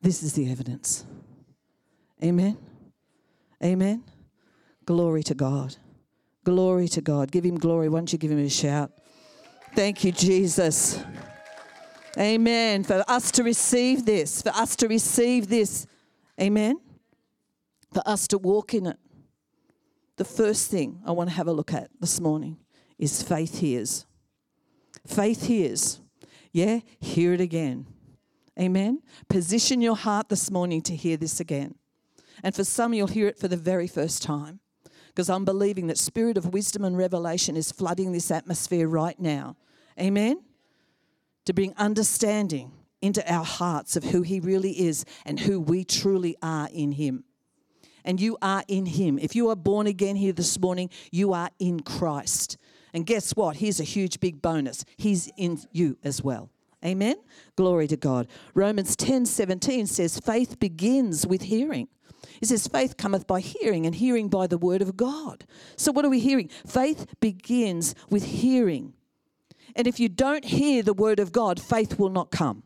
This 0.00 0.22
is 0.22 0.32
the 0.32 0.50
evidence. 0.50 1.04
Amen. 2.24 2.56
Amen. 3.62 4.02
Glory 4.86 5.22
to 5.24 5.34
God. 5.34 5.76
Glory 6.42 6.88
to 6.88 7.02
God. 7.02 7.30
Give 7.30 7.44
him 7.44 7.58
glory. 7.58 7.90
Why 7.90 7.98
don't 7.98 8.12
you 8.14 8.18
give 8.18 8.30
him 8.30 8.38
a 8.38 8.48
shout? 8.48 8.92
Thank 9.74 10.04
you, 10.04 10.12
Jesus. 10.12 11.04
Amen. 12.18 12.82
For 12.82 13.04
us 13.06 13.30
to 13.32 13.42
receive 13.42 14.06
this, 14.06 14.40
for 14.40 14.54
us 14.54 14.74
to 14.76 14.88
receive 14.88 15.48
this. 15.48 15.86
Amen. 16.40 16.80
For 17.92 18.02
us 18.06 18.26
to 18.28 18.38
walk 18.38 18.72
in 18.72 18.86
it. 18.86 18.96
The 20.16 20.24
first 20.24 20.70
thing 20.70 21.00
I 21.06 21.12
want 21.12 21.30
to 21.30 21.36
have 21.36 21.48
a 21.48 21.52
look 21.52 21.72
at 21.72 21.90
this 22.00 22.20
morning 22.20 22.58
is 22.98 23.22
faith 23.22 23.58
hears. 23.58 24.06
Faith 25.06 25.46
hears. 25.46 26.00
Yeah, 26.52 26.80
hear 27.00 27.32
it 27.32 27.40
again. 27.40 27.86
Amen. 28.60 29.02
Position 29.28 29.80
your 29.80 29.96
heart 29.96 30.28
this 30.28 30.50
morning 30.50 30.82
to 30.82 30.94
hear 30.94 31.16
this 31.16 31.40
again. 31.40 31.74
And 32.42 32.54
for 32.54 32.64
some, 32.64 32.92
you'll 32.92 33.06
hear 33.06 33.26
it 33.26 33.38
for 33.38 33.48
the 33.48 33.56
very 33.56 33.86
first 33.86 34.22
time 34.22 34.60
because 35.08 35.30
I'm 35.30 35.44
believing 35.44 35.86
that 35.86 35.98
spirit 35.98 36.36
of 36.36 36.52
wisdom 36.52 36.84
and 36.84 36.96
revelation 36.96 37.56
is 37.56 37.72
flooding 37.72 38.12
this 38.12 38.30
atmosphere 38.30 38.88
right 38.88 39.18
now. 39.18 39.56
Amen. 39.98 40.42
To 41.46 41.54
bring 41.54 41.74
understanding 41.76 42.72
into 43.00 43.30
our 43.30 43.44
hearts 43.44 43.96
of 43.96 44.04
who 44.04 44.22
he 44.22 44.40
really 44.40 44.72
is 44.72 45.04
and 45.26 45.40
who 45.40 45.60
we 45.60 45.84
truly 45.84 46.36
are 46.42 46.68
in 46.72 46.92
him. 46.92 47.24
And 48.04 48.20
you 48.20 48.36
are 48.42 48.64
in 48.68 48.86
him. 48.86 49.18
If 49.18 49.36
you 49.36 49.48
are 49.50 49.56
born 49.56 49.86
again 49.86 50.16
here 50.16 50.32
this 50.32 50.58
morning, 50.58 50.90
you 51.10 51.32
are 51.32 51.50
in 51.58 51.80
Christ. 51.80 52.56
And 52.92 53.06
guess 53.06 53.32
what? 53.32 53.56
Here's 53.56 53.80
a 53.80 53.84
huge 53.84 54.20
big 54.20 54.42
bonus. 54.42 54.84
He's 54.96 55.30
in 55.36 55.60
you 55.72 55.96
as 56.04 56.22
well. 56.22 56.50
Amen. 56.84 57.16
Glory 57.56 57.86
to 57.88 57.96
God. 57.96 58.26
Romans 58.54 58.96
10 58.96 59.26
17 59.26 59.86
says, 59.86 60.18
faith 60.18 60.58
begins 60.58 61.26
with 61.26 61.42
hearing. 61.42 61.88
It 62.40 62.48
says, 62.48 62.66
faith 62.66 62.96
cometh 62.96 63.26
by 63.26 63.40
hearing, 63.40 63.86
and 63.86 63.94
hearing 63.94 64.28
by 64.28 64.46
the 64.46 64.58
word 64.58 64.82
of 64.82 64.96
God. 64.96 65.44
So, 65.76 65.92
what 65.92 66.04
are 66.04 66.10
we 66.10 66.18
hearing? 66.18 66.48
Faith 66.66 67.06
begins 67.20 67.94
with 68.10 68.24
hearing. 68.24 68.94
And 69.76 69.86
if 69.86 70.00
you 70.00 70.08
don't 70.08 70.44
hear 70.44 70.82
the 70.82 70.92
word 70.92 71.18
of 71.18 71.32
God, 71.32 71.60
faith 71.60 71.98
will 71.98 72.10
not 72.10 72.30
come. 72.30 72.64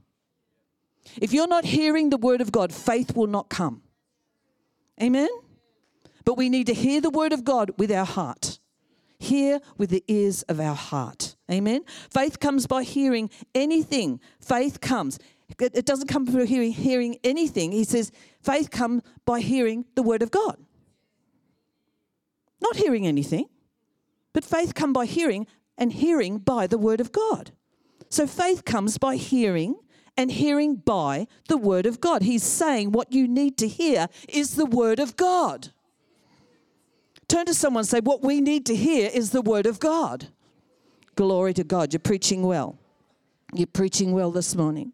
If 1.21 1.33
you're 1.33 1.47
not 1.47 1.65
hearing 1.65 2.11
the 2.11 2.17
word 2.17 2.41
of 2.41 2.53
God, 2.53 2.73
faith 2.73 3.15
will 3.15 3.27
not 3.27 3.49
come. 3.49 3.83
Amen? 5.03 5.29
But 6.25 6.37
we 6.37 6.49
need 6.49 6.67
to 6.67 6.75
hear 6.75 7.01
the 7.01 7.11
word 7.11 7.33
of 7.33 7.45
God 7.45 7.71
with 7.79 7.93
our 7.93 8.07
heart. 8.07 8.59
Hear 9.19 9.61
with 9.79 9.91
the 9.91 10.05
ears 10.09 10.43
of 10.43 10.61
our 10.61 10.75
heart. 10.75 11.37
Amen. 11.51 11.85
Faith 12.11 12.41
comes 12.41 12.67
by 12.67 12.83
hearing 12.83 13.31
anything. 13.55 14.21
Faith 14.41 14.81
comes. 14.81 15.19
It 15.59 15.87
doesn't 15.87 16.09
come 16.09 16.27
through 16.27 16.47
hearing, 16.47 16.73
hearing 16.73 17.19
anything. 17.23 17.73
He 17.73 17.85
says 17.85 18.11
faith 18.43 18.71
comes 18.71 19.03
by 19.25 19.41
hearing 19.41 19.85
the 19.95 20.03
word 20.03 20.23
of 20.23 20.31
God. 20.31 20.57
Not 22.61 22.77
hearing 22.77 23.07
anything, 23.07 23.49
but 24.33 24.45
faith 24.45 24.75
comes 24.75 24.95
by 24.95 25.07
hearing 25.07 25.47
and 25.79 25.93
hearing 25.93 26.39
by 26.39 26.67
the 26.67 26.79
word 26.79 27.01
of 27.01 27.13
God. 27.13 27.53
So 28.09 28.27
faith 28.27 28.65
comes 28.65 28.99
by 28.99 29.17
hearing 29.17 29.77
and 30.17 30.31
hearing 30.31 30.77
by 30.77 31.27
the 31.49 31.57
word 31.57 31.87
of 31.87 32.01
God. 32.01 32.23
He's 32.23 32.43
saying 32.43 32.93
what 32.93 33.13
you 33.13 33.29
need 33.29 33.57
to 33.59 33.69
hear 33.69 34.09
is 34.29 34.57
the 34.57 34.67
word 34.67 34.99
of 34.99 35.17
God. 35.17 35.73
Turn 37.29 37.47
to 37.47 37.55
someone 37.55 37.81
and 37.81 37.89
say, 37.89 38.01
What 38.01 38.23
we 38.23 38.41
need 38.41 38.67
to 38.67 38.77
hear 38.77 39.11
is 39.13 39.31
the 39.31 39.43
word 39.43 39.67
of 39.67 39.81
God. 39.81 40.29
Glory 41.17 41.55
to 41.55 41.65
God. 41.65 41.93
You're 41.93 42.01
preaching 42.01 42.43
well. 42.43 42.79
You're 43.53 43.67
preaching 43.67 44.13
well 44.13 44.31
this 44.31 44.55
morning. 44.55 44.93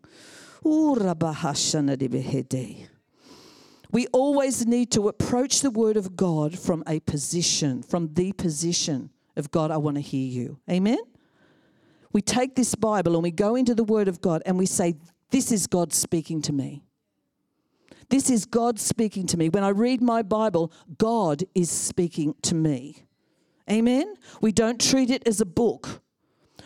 We 3.92 4.06
always 4.12 4.66
need 4.66 4.90
to 4.92 5.08
approach 5.08 5.60
the 5.60 5.70
word 5.70 5.96
of 5.96 6.16
God 6.16 6.58
from 6.58 6.84
a 6.86 7.00
position, 7.00 7.82
from 7.82 8.14
the 8.14 8.32
position 8.32 9.10
of 9.36 9.50
God, 9.50 9.70
I 9.70 9.76
want 9.78 9.96
to 9.96 10.00
hear 10.00 10.26
you. 10.26 10.58
Amen? 10.70 10.98
We 12.12 12.20
take 12.20 12.54
this 12.54 12.74
Bible 12.74 13.14
and 13.14 13.22
we 13.22 13.30
go 13.30 13.54
into 13.54 13.74
the 13.74 13.84
word 13.84 14.06
of 14.06 14.20
God 14.20 14.42
and 14.44 14.58
we 14.58 14.66
say, 14.66 14.96
This 15.32 15.50
is 15.50 15.66
God 15.66 15.92
speaking 15.94 16.42
to 16.42 16.52
me. 16.52 16.84
This 18.10 18.28
is 18.28 18.44
God 18.44 18.78
speaking 18.78 19.26
to 19.28 19.38
me. 19.38 19.48
When 19.48 19.64
I 19.64 19.70
read 19.70 20.02
my 20.02 20.20
Bible, 20.20 20.70
God 20.98 21.44
is 21.54 21.70
speaking 21.70 22.34
to 22.42 22.54
me. 22.54 23.06
Amen? 23.70 24.14
We 24.42 24.52
don't 24.52 24.78
treat 24.78 25.08
it 25.08 25.26
as 25.26 25.40
a 25.40 25.46
book. 25.46 26.02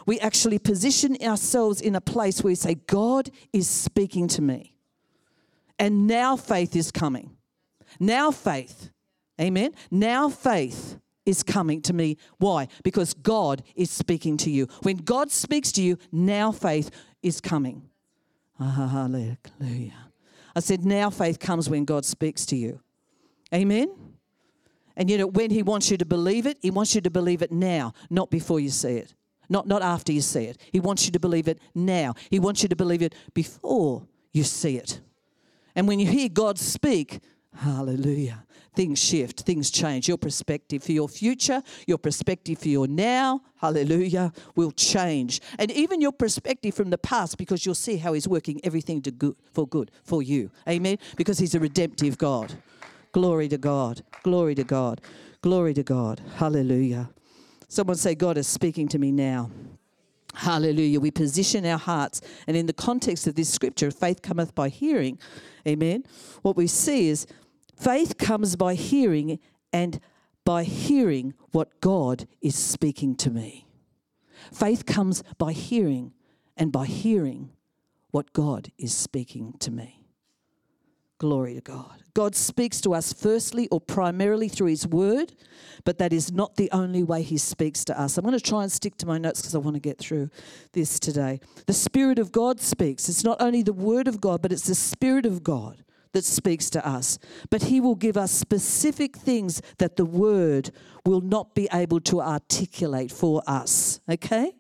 We 0.05 0.19
actually 0.19 0.59
position 0.59 1.17
ourselves 1.23 1.81
in 1.81 1.95
a 1.95 2.01
place 2.01 2.43
where 2.43 2.51
we 2.51 2.57
say, 2.57 2.75
God 2.75 3.31
is 3.53 3.69
speaking 3.69 4.27
to 4.29 4.43
me. 4.43 4.75
And 5.79 6.09
now 6.09 6.35
faith 6.35 6.75
is 6.75 6.91
coming. 6.91 7.37
Now 8.01 8.33
faith. 8.33 8.91
Amen? 9.41 9.75
Now 9.93 10.29
faith 10.29 10.99
is 11.25 11.45
coming 11.45 11.83
to 11.83 11.93
me. 11.93 12.17
Why? 12.39 12.67
Because 12.83 13.15
God 13.15 13.63
is 13.77 13.93
speaking 13.93 14.37
to 14.39 14.51
you. 14.51 14.67
When 14.83 14.97
God 14.97 15.31
speaks 15.31 15.71
to 15.73 15.83
you, 15.83 15.99
now 16.11 16.51
faith 16.51 16.91
is 17.23 17.41
coming. 17.41 17.91
Hallelujah. 18.59 19.39
I 20.55 20.61
said, 20.61 20.85
now 20.85 21.11
faith 21.11 21.39
comes 21.39 21.69
when 21.69 21.85
God 21.85 22.05
speaks 22.05 22.47
to 22.47 22.57
you. 22.57 22.81
Amen? 23.55 23.95
And 24.97 25.11
you 25.11 25.19
know, 25.19 25.27
when 25.27 25.51
He 25.51 25.63
wants 25.63 25.91
you 25.91 25.99
to 25.99 26.07
believe 26.07 26.47
it, 26.47 26.59
He 26.63 26.71
wants 26.71 26.95
you 26.95 27.01
to 27.03 27.11
believe 27.11 27.43
it 27.43 27.53
now, 27.53 27.93
not 28.09 28.31
before 28.31 28.59
you 28.59 28.71
see 28.71 28.97
it. 28.97 29.15
Not, 29.49 29.67
not 29.69 29.83
after 29.83 30.13
you 30.13 30.23
see 30.23 30.45
it. 30.45 30.59
He 30.73 30.81
wants 30.81 31.07
you 31.07 31.13
to 31.13 31.21
believe 31.21 31.47
it 31.47 31.61
now. 31.75 32.15
He 32.31 32.39
wants 32.39 32.63
you 32.63 32.69
to 32.69 32.77
believe 32.77 33.03
it 33.03 33.15
before 33.35 34.07
you 34.33 34.43
see 34.43 34.77
it. 34.77 35.01
And 35.75 35.87
when 35.87 36.01
you 36.01 36.07
hear 36.07 36.29
God 36.29 36.59
speak, 36.59 37.21
hallelujah, 37.55 38.46
things 38.77 39.03
shift, 39.03 39.41
things 39.41 39.71
change. 39.71 40.07
Your 40.07 40.19
perspective 40.19 40.85
for 40.85 40.93
your 40.93 41.09
future, 41.09 41.63
your 41.87 41.99
perspective 41.99 42.59
for 42.59 42.69
your 42.69 42.87
now, 42.87 43.41
hallelujah, 43.57 44.33
will 44.55 44.71
change. 44.71 45.41
And 45.59 45.71
even 45.73 46.01
your 46.01 46.13
perspective 46.13 46.75
from 46.75 46.91
the 46.91 46.99
past, 46.99 47.39
because 47.39 47.67
you'll 47.67 47.75
see 47.75 47.97
how 47.97 48.13
He's 48.13 48.29
working 48.29 48.61
everything 48.63 49.03
to 49.03 49.11
good, 49.11 49.35
for 49.53 49.67
good 49.67 49.91
for 50.05 50.23
you. 50.23 50.51
Amen? 50.69 50.99
Because 51.17 51.39
He's 51.39 51.55
a 51.55 51.61
redemptive 51.61 52.19
God. 52.19 52.55
Glory 53.13 53.49
to 53.49 53.59
God. 53.59 54.03
Glory 54.23 54.55
to 54.55 54.65
God. 54.65 55.01
Glory 55.41 55.75
to 55.75 55.83
God. 55.83 56.21
Hallelujah. 56.37 57.09
Someone 57.69 57.97
say, 57.97 58.15
God 58.15 58.37
is 58.39 58.47
speaking 58.47 58.89
to 58.89 58.99
me 58.99 59.11
now. 59.11 59.51
Hallelujah. 60.35 61.01
We 61.01 61.11
position 61.11 61.65
our 61.65 61.79
hearts. 61.79 62.21
And 62.47 62.57
in 62.57 62.67
the 62.67 62.75
context 62.75 63.27
of 63.27 63.35
this 63.35 63.49
scripture, 63.49 63.91
faith 63.91 64.21
cometh 64.21 64.55
by 64.55 64.69
hearing. 64.69 65.19
Amen. 65.67 66.05
What 66.43 66.57
we 66.57 66.67
see 66.67 67.09
is 67.09 67.27
Faith 67.77 68.17
comes 68.17 68.57
by 68.57 68.75
hearing, 68.75 69.39
and 69.73 70.01
by 70.45 70.65
hearing 70.65 71.35
what 71.53 71.81
God 71.81 72.27
is 72.41 72.55
speaking 72.55 73.15
to 73.17 73.31
me. 73.31 73.67
Faith 74.53 74.87
comes 74.87 75.23
by 75.37 75.53
hearing, 75.53 76.13
and 76.57 76.73
by 76.73 76.87
hearing 76.87 77.51
what 78.11 78.33
God 78.33 78.73
is 78.79 78.95
speaking 78.95 79.55
to 79.61 79.71
me. 79.71 80.07
Glory 81.19 81.55
to 81.55 81.61
God. 81.61 82.03
God 82.15 82.35
speaks 82.35 82.81
to 82.83 82.95
us 82.95 83.13
firstly 83.13 83.69
or 83.69 83.81
primarily 83.81 84.49
through 84.49 84.69
His 84.69 84.87
Word, 84.87 85.35
but 85.85 85.99
that 85.99 86.13
is 86.13 86.33
not 86.33 86.57
the 86.57 86.71
only 86.73 87.03
way 87.03 87.23
He 87.23 87.37
speaks 87.37 87.85
to 87.87 88.01
us. 88.01 88.17
I'm 88.17 88.25
going 88.25 88.39
to 88.39 88.41
try 88.41 88.63
and 88.63 88.73
stick 88.73 88.97
to 88.99 89.07
my 89.07 89.19
notes 89.19 89.41
because 89.41 89.55
I 89.55 89.59
want 89.59 89.75
to 89.75 89.81
get 89.81 89.99
through 89.99 90.31
this 90.73 90.99
today. 90.99 91.41
The 91.67 91.73
Spirit 91.75 92.19
of 92.19 92.33
God 92.33 92.61
speaks. 92.61 93.09
It's 93.09 93.25
not 93.25 93.41
only 93.41 93.63
the 93.63 93.73
Word 93.73 94.09
of 94.09 94.21
God, 94.21 94.41
but 94.41 94.53
it's 94.53 94.67
the 94.67 94.75
Spirit 94.75 95.27
of 95.27 95.43
God 95.43 95.85
that 96.17 96.25
speaks 96.25 96.71
to 96.71 96.89
us. 96.89 97.19
But 97.51 97.65
He 97.65 97.79
will 97.79 97.95
give 97.95 98.17
us 98.17 98.33
specific 98.33 99.15
things 99.15 99.61
that 99.77 99.97
the 99.97 100.07
Word 100.07 100.71
will 101.05 101.21
not 101.21 101.55
be 101.55 101.69
able 101.75 102.01
to 102.01 102.23
articulate 102.23 103.13
for 103.13 103.43
us. 103.47 104.01
Okay? 104.09 104.53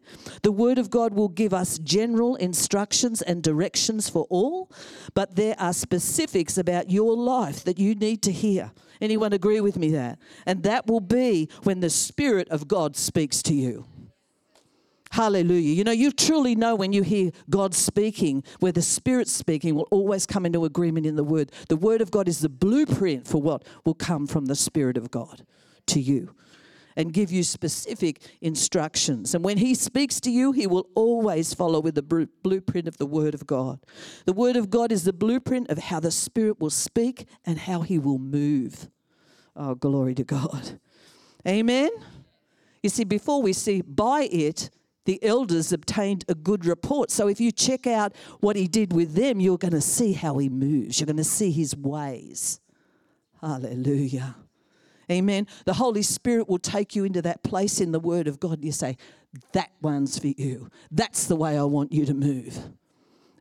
The 0.42 0.52
Word 0.52 0.76
of 0.76 0.90
God 0.90 1.14
will 1.14 1.30
give 1.30 1.54
us 1.54 1.78
general 1.78 2.36
instructions 2.36 3.22
and 3.22 3.42
directions 3.42 4.10
for 4.10 4.26
all, 4.28 4.70
but 5.14 5.36
there 5.36 5.56
are 5.58 5.72
specifics 5.72 6.58
about 6.58 6.90
your 6.90 7.16
life 7.16 7.64
that 7.64 7.78
you 7.78 7.94
need 7.94 8.20
to 8.24 8.32
hear. 8.32 8.70
Anyone 9.00 9.32
agree 9.32 9.62
with 9.62 9.78
me 9.78 9.90
there? 9.90 10.18
And 10.44 10.62
that 10.64 10.86
will 10.86 11.00
be 11.00 11.48
when 11.62 11.80
the 11.80 11.88
Spirit 11.88 12.50
of 12.50 12.68
God 12.68 12.96
speaks 12.96 13.40
to 13.44 13.54
you. 13.54 13.86
Hallelujah. 15.12 15.72
You 15.72 15.84
know, 15.84 15.92
you 15.92 16.10
truly 16.10 16.54
know 16.54 16.74
when 16.74 16.92
you 16.92 17.02
hear 17.02 17.30
God 17.48 17.74
speaking, 17.74 18.42
where 18.60 18.72
the 18.72 18.82
Spirit 18.82 19.28
speaking 19.28 19.74
will 19.74 19.88
always 19.90 20.26
come 20.26 20.44
into 20.44 20.64
agreement 20.64 21.06
in 21.06 21.16
the 21.16 21.24
Word. 21.24 21.52
The 21.68 21.76
Word 21.76 22.00
of 22.00 22.10
God 22.10 22.28
is 22.28 22.40
the 22.40 22.48
blueprint 22.48 23.26
for 23.26 23.40
what 23.40 23.64
will 23.84 23.94
come 23.94 24.26
from 24.26 24.46
the 24.46 24.56
Spirit 24.56 24.96
of 24.96 25.10
God 25.10 25.46
to 25.86 26.00
you 26.00 26.34
and 26.96 27.12
give 27.12 27.30
you 27.30 27.42
specific 27.42 28.20
instructions. 28.40 29.34
And 29.34 29.44
when 29.44 29.58
He 29.58 29.74
speaks 29.74 30.20
to 30.22 30.30
you, 30.30 30.52
He 30.52 30.66
will 30.66 30.88
always 30.94 31.54
follow 31.54 31.78
with 31.78 31.94
the 31.94 32.28
blueprint 32.42 32.88
of 32.88 32.96
the 32.96 33.06
Word 33.06 33.34
of 33.34 33.46
God. 33.46 33.80
The 34.24 34.32
Word 34.32 34.56
of 34.56 34.70
God 34.70 34.90
is 34.90 35.04
the 35.04 35.12
blueprint 35.12 35.70
of 35.70 35.78
how 35.78 36.00
the 36.00 36.10
Spirit 36.10 36.58
will 36.58 36.70
speak 36.70 37.26
and 37.44 37.58
how 37.58 37.82
He 37.82 37.98
will 37.98 38.18
move. 38.18 38.88
Oh, 39.54 39.74
glory 39.74 40.14
to 40.14 40.24
God. 40.24 40.80
Amen. 41.46 41.90
You 42.82 42.90
see, 42.90 43.04
before 43.04 43.42
we 43.42 43.52
see 43.52 43.82
by 43.82 44.22
it, 44.32 44.70
the 45.06 45.22
elders 45.24 45.72
obtained 45.72 46.24
a 46.28 46.34
good 46.34 46.66
report. 46.66 47.10
So 47.10 47.28
if 47.28 47.40
you 47.40 47.50
check 47.50 47.86
out 47.86 48.14
what 48.40 48.56
he 48.56 48.68
did 48.68 48.92
with 48.92 49.14
them, 49.14 49.40
you're 49.40 49.58
going 49.58 49.72
to 49.72 49.80
see 49.80 50.12
how 50.12 50.38
he 50.38 50.48
moves. 50.48 51.00
You're 51.00 51.06
going 51.06 51.16
to 51.16 51.24
see 51.24 51.50
his 51.50 51.74
ways. 51.74 52.60
Hallelujah. 53.40 54.36
Amen. 55.10 55.46
The 55.64 55.74
Holy 55.74 56.02
Spirit 56.02 56.48
will 56.48 56.58
take 56.58 56.96
you 56.96 57.04
into 57.04 57.22
that 57.22 57.42
place 57.42 57.80
in 57.80 57.92
the 57.92 58.00
Word 58.00 58.26
of 58.26 58.40
God. 58.40 58.64
You 58.64 58.72
say, 58.72 58.96
That 59.52 59.70
one's 59.80 60.18
for 60.18 60.28
you. 60.28 60.68
That's 60.90 61.26
the 61.26 61.36
way 61.36 61.56
I 61.56 61.62
want 61.62 61.92
you 61.92 62.04
to 62.06 62.14
move. 62.14 62.58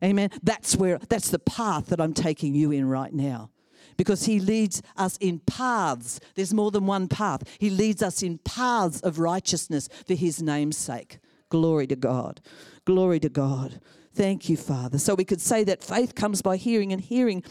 Amen. 0.04 0.30
That's 0.44 0.76
where 0.76 1.00
that's 1.10 1.30
the 1.30 1.40
path 1.40 1.88
that 1.88 2.00
I'm 2.00 2.14
taking 2.14 2.54
you 2.54 2.72
in 2.72 2.88
right 2.88 3.14
now. 3.14 3.50
Because 3.98 4.26
he 4.26 4.40
leads 4.40 4.84
us 4.98 5.18
in 5.18 5.40
paths. 5.40 6.20
There's 6.36 6.54
more 6.54 6.70
than 6.70 6.86
one 6.86 7.08
path. 7.08 7.44
He 7.60 7.70
leads 7.70 8.04
us 8.04 8.22
in 8.22 8.40
paths 8.40 9.00
of 9.02 9.20
righteousness 9.20 9.88
for 10.06 10.14
his 10.14 10.42
name's 10.42 10.78
sake. 10.78 11.20
Glory 11.50 11.88
to 11.88 11.96
God. 11.96 12.42
Glory 12.86 13.20
to 13.20 13.30
God. 13.30 13.80
Thank 14.14 14.50
you, 14.50 14.58
Father. 14.58 14.98
So 14.98 15.16
we 15.16 15.25
could 15.25 15.42
say 15.42 15.64
that 15.66 15.84
faith 15.84 16.16
comes 16.16 16.42
by 16.42 16.58
hearing, 16.58 16.92
and 16.92 17.02
hearing 17.02 17.44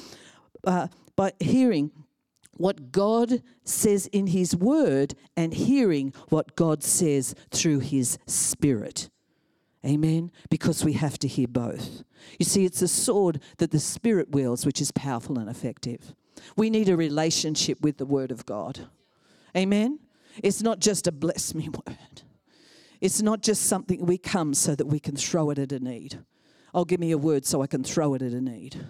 uh, 0.65 0.89
by 1.17 1.33
hearing 1.39 1.91
what 2.57 2.93
God 2.93 3.43
says 3.65 4.07
in 4.07 4.29
His 4.29 4.57
Word, 4.57 5.15
and 5.37 5.53
hearing 5.53 6.13
what 6.29 6.57
God 6.57 6.83
says 6.83 7.35
through 7.51 7.81
His 7.81 8.19
Spirit. 8.27 9.11
Amen. 9.85 10.31
Because 10.49 10.85
we 10.85 10.95
have 10.95 11.19
to 11.19 11.29
hear 11.29 11.47
both. 11.47 12.03
You 12.39 12.47
see, 12.47 12.65
it's 12.65 12.81
a 12.81 12.89
sword 12.89 13.41
that 13.59 13.71
the 13.71 13.81
Spirit 13.81 14.31
wields, 14.31 14.65
which 14.65 14.81
is 14.81 14.91
powerful 14.91 15.39
and 15.39 15.51
effective. 15.51 16.15
We 16.57 16.71
need 16.71 16.89
a 16.89 16.97
relationship 16.97 17.81
with 17.83 17.99
the 17.99 18.07
Word 18.07 18.31
of 18.31 18.47
God. 18.47 18.89
Amen. 19.57 19.99
It's 20.43 20.63
not 20.63 20.81
just 20.81 21.07
a 21.07 21.13
bless 21.13 21.55
me 21.55 21.69
word. 21.87 22.14
It's 23.05 23.21
not 23.21 23.43
just 23.43 23.67
something 23.67 24.07
we 24.07 24.17
come 24.17 24.55
so 24.55 24.75
that 24.75 24.87
we 24.87 24.99
can 24.99 25.15
throw 25.15 25.51
it 25.51 25.59
at 25.59 25.73
a 25.73 25.79
need. 25.79 26.21
Oh, 26.73 26.87
give 26.87 27.01
me 27.01 27.11
a 27.11 27.19
word 27.19 27.45
so 27.45 27.61
I 27.61 27.67
can 27.67 27.85
throw 27.85 28.15
it 28.15 28.23
at 28.23 28.33
a 28.33 28.41
need. 28.41 28.83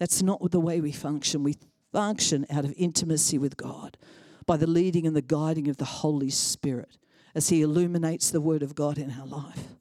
That's 0.00 0.22
not 0.22 0.50
the 0.50 0.58
way 0.58 0.80
we 0.80 0.90
function. 0.90 1.44
We 1.44 1.54
function 1.92 2.46
out 2.50 2.64
of 2.64 2.74
intimacy 2.76 3.38
with 3.38 3.56
God 3.56 3.96
by 4.44 4.56
the 4.56 4.66
leading 4.66 5.06
and 5.06 5.14
the 5.14 5.22
guiding 5.22 5.68
of 5.68 5.76
the 5.76 5.84
Holy 5.84 6.30
Spirit 6.30 6.98
as 7.32 7.50
He 7.50 7.62
illuminates 7.62 8.32
the 8.32 8.40
Word 8.40 8.64
of 8.64 8.74
God 8.74 8.98
in 8.98 9.12
our 9.12 9.26
life 9.26 9.76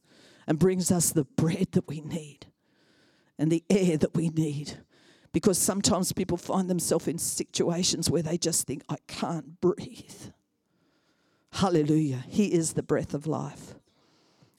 and 0.45 0.59
brings 0.59 0.91
us 0.91 1.09
the 1.09 1.25
bread 1.25 1.69
that 1.71 1.87
we 1.87 2.01
need 2.01 2.45
and 3.39 3.51
the 3.51 3.63
air 3.71 3.97
that 3.97 4.13
we 4.13 4.29
need. 4.29 4.77
Because 5.31 5.57
sometimes 5.57 6.13
people 6.13 6.37
find 6.37 6.69
themselves 6.69 7.07
in 7.07 7.17
situations 7.17 8.07
where 8.07 8.21
they 8.21 8.37
just 8.37 8.67
think, 8.67 8.83
I 8.87 8.97
can't 9.07 9.59
breathe. 9.59 10.31
Hallelujah. 11.53 12.23
He 12.27 12.53
is 12.53 12.73
the 12.73 12.83
breath 12.83 13.13
of 13.13 13.27
life. 13.27 13.75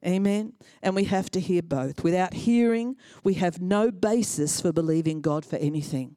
Amen. 0.06 0.52
And 0.82 0.94
we 0.94 1.04
have 1.04 1.30
to 1.30 1.40
hear 1.40 1.62
both. 1.62 2.04
Without 2.04 2.34
hearing, 2.34 2.96
we 3.24 3.34
have 3.34 3.60
no 3.60 3.90
basis 3.90 4.60
for 4.60 4.72
believing 4.72 5.20
God 5.20 5.44
for 5.44 5.56
anything. 5.56 6.16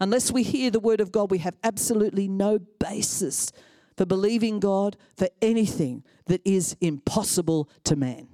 Unless 0.00 0.32
we 0.32 0.42
hear 0.42 0.70
the 0.70 0.80
word 0.80 1.00
of 1.00 1.12
God, 1.12 1.30
we 1.30 1.38
have 1.38 1.56
absolutely 1.62 2.28
no 2.28 2.58
basis 2.58 3.52
for 3.96 4.04
believing 4.04 4.60
God 4.60 4.96
for 5.16 5.28
anything 5.40 6.04
that 6.26 6.40
is 6.44 6.76
impossible 6.80 7.68
to 7.84 7.96
man. 7.96 8.28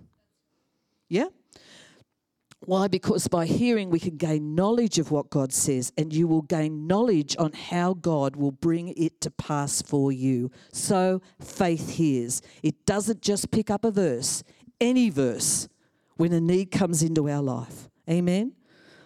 Yeah? 1.09 1.27
Why? 2.67 2.89
Because 2.89 3.29
by 3.29 3.47
hearing, 3.47 3.91
we 3.91 4.01
can 4.01 4.17
gain 4.17 4.57
knowledge 4.57 4.99
of 4.99 5.13
what 5.13 5.31
God 5.31 5.53
says, 5.53 5.93
and 5.97 6.13
you 6.13 6.27
will 6.27 6.43
gain 6.43 6.89
knowledge 6.89 7.37
on 7.39 7.53
how 7.53 7.95
God 7.95 8.35
will 8.35 8.51
bring 8.51 8.89
it 8.89 9.21
to 9.21 9.31
pass 9.31 9.83
for 9.83 10.11
you. 10.11 10.51
So 10.73 11.23
faith 11.41 11.91
hears. 11.91 12.43
It 12.65 12.85
doesn't 12.85 13.23
just 13.23 13.53
pick 13.53 13.71
up 13.71 13.85
a 13.85 13.93
verse, 13.93 14.43
any 14.81 15.11
verse, 15.11 15.69
when 16.17 16.33
a 16.33 16.41
need 16.41 16.73
comes 16.73 17.05
into 17.05 17.31
our 17.31 17.41
life. 17.41 17.89
Amen. 18.11 18.53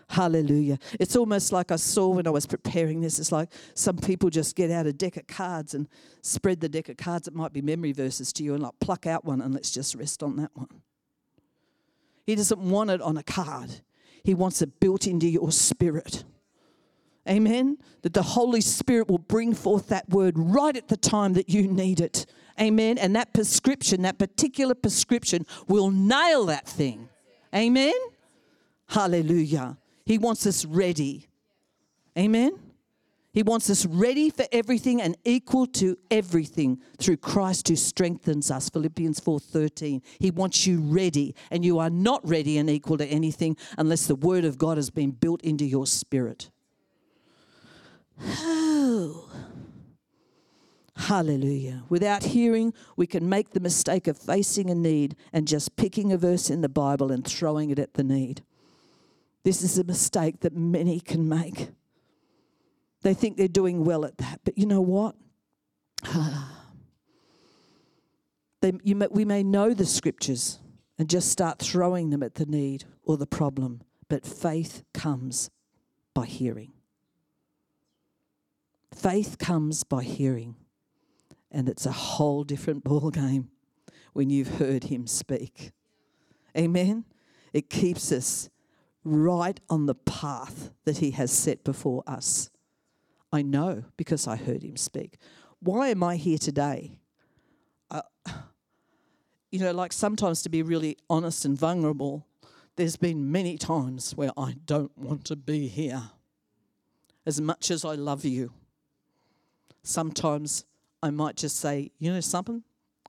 Hallelujah. 0.09 0.79
It's 0.99 1.14
almost 1.14 1.53
like 1.53 1.70
I 1.70 1.77
saw 1.77 2.09
when 2.09 2.27
I 2.27 2.31
was 2.31 2.46
preparing 2.46 3.03
this. 3.03 3.18
It's 3.18 3.31
like 3.31 3.53
some 3.75 3.99
people 3.99 4.31
just 4.31 4.57
get 4.57 4.70
out 4.70 4.87
a 4.87 4.92
deck 4.94 5.18
of 5.18 5.27
cards 5.27 5.75
and 5.75 5.87
spread 6.23 6.61
the 6.61 6.68
deck 6.70 6.88
of 6.88 6.96
cards. 6.96 7.29
It 7.29 7.35
might 7.35 7.53
be 7.53 7.61
memory 7.61 7.92
verses 7.92 8.33
to 8.35 8.42
you 8.42 8.55
and 8.55 8.62
like 8.62 8.73
pluck 8.81 9.07
out 9.07 9.27
one 9.27 9.42
and 9.42 9.53
let's 9.53 9.70
just 9.70 9.94
rest 9.94 10.23
on 10.23 10.37
that 10.37 10.51
one. 10.55 10.81
He 12.31 12.37
doesn't 12.37 12.61
want 12.61 12.90
it 12.90 13.03
on 13.03 13.16
a 13.16 13.25
card, 13.25 13.81
He 14.23 14.35
wants 14.35 14.62
it 14.62 14.79
built 14.79 15.09
into 15.09 15.27
your 15.27 15.51
spirit. 15.51 16.23
Amen. 17.29 17.79
That 18.03 18.14
the 18.14 18.23
Holy 18.23 18.61
Spirit 18.61 19.09
will 19.09 19.19
bring 19.19 19.53
forth 19.53 19.88
that 19.88 20.09
word 20.09 20.35
right 20.37 20.77
at 20.77 20.87
the 20.87 20.97
time 20.97 21.33
that 21.33 21.51
you 21.51 21.66
need 21.66 22.01
it. 22.01 22.27
Amen. 22.61 22.99
And 22.99 23.16
that 23.16 23.35
prescription, 23.35 24.03
that 24.03 24.19
particular 24.19 24.75
prescription, 24.75 25.45
will 25.66 25.90
nail 25.90 26.47
that 26.47 26.69
thing. 26.69 27.09
Amen. 27.55 27.95
Hallelujah. 28.87 29.77
He 30.07 30.16
wants 30.16 30.47
us 30.47 30.64
ready. 30.64 31.27
Amen. 32.16 32.59
He 33.33 33.45
wants 33.45 33.71
us 33.71 33.87
ready 33.87 34.29
for 34.29 34.45
everything 34.51 35.01
and 35.01 35.16
equal 35.25 35.66
to 35.66 35.97
everything 36.11 36.81
through 36.99 37.19
Christ 37.19 37.69
who 37.69 37.77
strengthens 37.77 38.51
us. 38.51 38.69
Philippians 38.69 39.21
4:13. 39.21 40.03
He 40.19 40.33
wants 40.33 40.66
you 40.66 40.81
ready 40.81 41.35
and 41.51 41.64
you 41.64 41.79
are 41.79 41.90
not 41.90 42.27
ready 42.29 42.59
and 42.59 42.69
equal 42.69 42.99
to 42.99 43.07
anything 43.07 43.57
unless 43.79 44.07
the 44.07 44.16
word 44.16 44.45
of 44.45 44.59
God 44.59 44.79
has 44.79 44.90
been 44.90 45.12
built 45.12 45.43
into 45.43 45.64
your 45.64 45.87
spirit. 45.87 46.51
Oh. 48.21 49.29
Hallelujah. 50.97 51.85
Without 51.88 52.25
hearing, 52.25 52.75
we 52.97 53.07
can 53.07 53.29
make 53.29 53.51
the 53.51 53.61
mistake 53.61 54.07
of 54.07 54.19
facing 54.19 54.71
a 54.71 54.75
need 54.75 55.16
and 55.33 55.49
just 55.49 55.77
picking 55.77 56.12
a 56.12 56.19
verse 56.19 56.51
in 56.51 56.61
the 56.61 56.69
Bible 56.69 57.11
and 57.11 57.25
throwing 57.25 57.71
it 57.71 57.79
at 57.79 57.95
the 57.95 58.05
need. 58.05 58.43
This 59.45 59.62
is 59.62 59.79
a 59.79 59.85
mistake 59.85 60.40
that 60.40 60.55
many 60.55 61.01
can 61.01 61.27
make. 61.27 61.71
They 63.02 63.14
think 63.14 63.36
they're 63.36 63.48
doing 63.48 63.84
well 63.84 64.04
at 64.04 64.18
that. 64.18 64.40
But 64.44 64.58
you 64.58 64.66
know 64.66 64.80
what? 64.80 65.16
they, 68.60 68.72
may, 68.84 69.08
we 69.10 69.24
may 69.24 69.42
know 69.42 69.72
the 69.74 69.86
scriptures 69.86 70.58
and 70.98 71.08
just 71.08 71.30
start 71.30 71.58
throwing 71.58 72.10
them 72.10 72.22
at 72.22 72.34
the 72.34 72.46
need 72.46 72.84
or 73.02 73.16
the 73.16 73.26
problem, 73.26 73.80
but 74.08 74.26
faith 74.26 74.84
comes 74.92 75.50
by 76.14 76.26
hearing. 76.26 76.72
Faith 78.94 79.38
comes 79.38 79.82
by 79.84 80.02
hearing, 80.02 80.56
and 81.50 81.68
it's 81.68 81.86
a 81.86 81.92
whole 81.92 82.44
different 82.44 82.84
ball 82.84 83.10
game 83.10 83.48
when 84.12 84.28
you've 84.28 84.58
heard 84.58 84.84
him 84.84 85.06
speak. 85.06 85.72
Amen. 86.56 87.04
It 87.52 87.70
keeps 87.70 88.12
us 88.12 88.50
right 89.04 89.58
on 89.70 89.86
the 89.86 89.94
path 89.94 90.70
that 90.84 90.98
he 90.98 91.12
has 91.12 91.30
set 91.30 91.64
before 91.64 92.02
us. 92.06 92.50
I 93.33 93.43
know 93.43 93.85
because 93.97 94.27
I 94.27 94.37
heard 94.37 94.62
him 94.62 94.77
speak. 94.77 95.16
Why 95.61 95.88
am 95.88 96.03
I 96.03 96.16
here 96.16 96.38
today? 96.38 96.99
Uh, 97.90 98.03
you 99.51 99.61
know, 99.61 99.73
like 99.73 99.93
sometimes 99.93 100.43
to 100.43 100.49
be 100.49 100.62
really 100.62 100.97
honest 101.09 101.45
and 101.45 101.59
vulnerable, 101.59 102.27
there's 102.77 102.97
been 102.97 103.31
many 103.31 103.59
times 103.59 104.16
where 104.16 104.33
I 104.37 104.57
don't 104.64 104.97
want 104.97 105.25
to 105.27 105.37
be 105.37 105.69
here. 105.69 106.11
as 107.27 107.40
much 107.40 107.71
as 107.71 107.85
I 107.85 107.95
love 107.95 108.25
you, 108.25 108.53
sometimes 109.83 110.64
I 111.03 111.11
might 111.11 111.37
just 111.37 111.57
say, 111.57 111.90
you 111.99 112.12
know 112.12 112.21
something? 112.21 112.64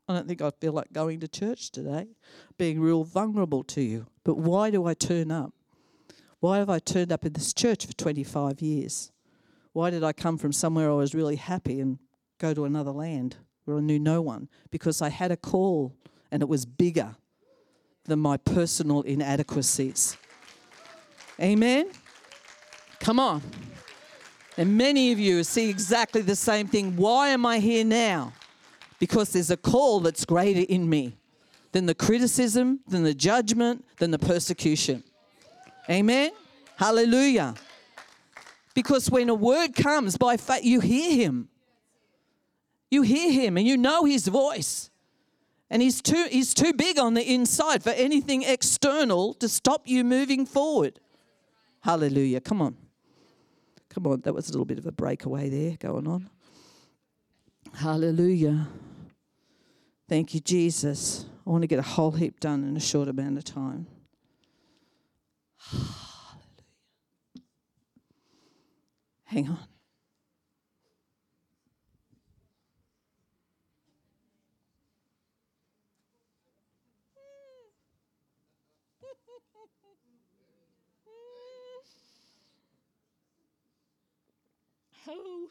I 0.08 0.14
don't 0.14 0.28
think 0.28 0.42
I 0.42 0.52
feel 0.60 0.74
like 0.74 0.92
going 0.92 1.22
to 1.22 1.28
church 1.28 1.72
today, 1.72 2.08
being 2.58 2.82
real 2.82 3.04
vulnerable 3.04 3.64
to 3.64 3.82
you. 3.82 4.08
But 4.24 4.38
why 4.38 4.70
do 4.70 4.86
I 4.86 4.94
turn 4.94 5.32
up? 5.32 5.54
Why 6.42 6.58
have 6.58 6.70
I 6.70 6.80
turned 6.80 7.12
up 7.12 7.26
in 7.26 7.34
this 7.34 7.54
church 7.54 7.86
for 7.86 7.94
25 7.94 8.62
years? 8.62 9.12
Why 9.74 9.90
did 9.90 10.04
I 10.04 10.14
come 10.14 10.38
from 10.38 10.52
somewhere 10.52 10.90
I 10.92 10.96
was 10.96 11.16
really 11.16 11.38
happy 11.38 11.80
and 11.80 11.98
go 12.40 12.54
to 12.54 12.66
another 12.66 12.92
land 12.92 13.38
where 13.66 13.78
I 13.78 13.80
knew 13.80 14.00
no 14.00 14.22
one? 14.22 14.50
Because 14.70 15.02
I 15.02 15.10
had 15.10 15.32
a 15.32 15.38
call 15.38 15.96
and 16.32 16.42
it 16.42 16.50
was 16.50 16.66
bigger 16.66 17.16
than 18.06 18.20
my 18.20 18.38
personal 18.38 19.02
inadequacies. 19.02 20.18
Amen? 21.40 21.90
Come 23.00 23.20
on. 23.20 23.42
And 24.58 24.78
many 24.78 25.12
of 25.12 25.20
you 25.20 25.44
see 25.44 25.70
exactly 25.70 26.22
the 26.22 26.36
same 26.36 26.68
thing. 26.68 26.96
Why 26.98 27.30
am 27.30 27.46
I 27.46 27.60
here 27.60 27.86
now? 27.86 28.34
Because 29.00 29.32
there's 29.34 29.50
a 29.50 29.58
call 29.58 30.02
that's 30.02 30.26
greater 30.26 30.66
in 30.68 30.90
me 30.90 31.18
than 31.72 31.86
the 31.86 31.96
criticism, 31.96 32.82
than 32.88 33.04
the 33.04 33.14
judgment, 33.14 33.86
than 33.98 34.12
the 34.12 34.20
persecution. 34.20 35.04
Amen? 35.90 36.32
Hallelujah. 36.76 37.56
Because 38.74 39.10
when 39.10 39.30
a 39.30 39.36
word 39.36 39.76
comes 39.76 40.18
by 40.18 40.38
faith, 40.38 40.64
you 40.64 40.80
hear 40.80 41.16
him. 41.16 41.50
You 42.90 43.02
hear 43.02 43.32
him 43.32 43.58
and 43.58 43.68
you 43.68 43.78
know 43.78 44.06
his 44.06 44.28
voice. 44.28 44.90
And 45.70 45.82
he's 45.82 46.02
too, 46.02 46.28
he's 46.30 46.54
too 46.54 46.74
big 46.74 47.00
on 47.00 47.14
the 47.14 47.34
inside 47.34 47.82
for 47.82 47.92
anything 47.92 48.44
external 48.44 49.34
to 49.36 49.48
stop 49.48 49.84
you 49.86 50.04
moving 50.04 50.46
forward. 50.46 51.00
Hallelujah. 51.82 52.42
Come 52.42 52.62
on. 52.62 52.76
Come 53.90 54.06
on. 54.08 54.22
That 54.22 54.34
was 54.34 54.50
a 54.50 54.52
little 54.52 54.66
bit 54.66 54.78
of 54.78 54.86
a 54.86 54.92
breakaway 54.92 55.50
there 55.50 55.78
going 55.80 56.08
on. 56.08 56.30
Hallelujah. 57.74 58.68
Thank 60.10 60.34
you, 60.34 60.42
Jesus. 60.42 61.26
I 61.48 61.50
want 61.50 61.62
to 61.64 61.68
get 61.68 61.80
a 61.80 61.84
whole 61.84 62.12
heap 62.12 62.42
done 62.42 62.66
in 62.66 62.76
a 62.76 62.82
short 62.82 63.08
amount 63.08 63.38
of 63.38 63.46
time. 63.46 63.88
Hallelujah. 65.58 66.10
Hang 69.32 69.50
on. 69.50 69.60
Oh. 85.08 85.48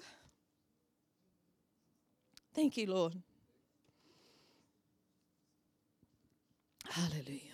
Thank 2.54 2.76
you, 2.78 2.86
Lord. 2.86 3.14
Hallelujah. 6.88 7.53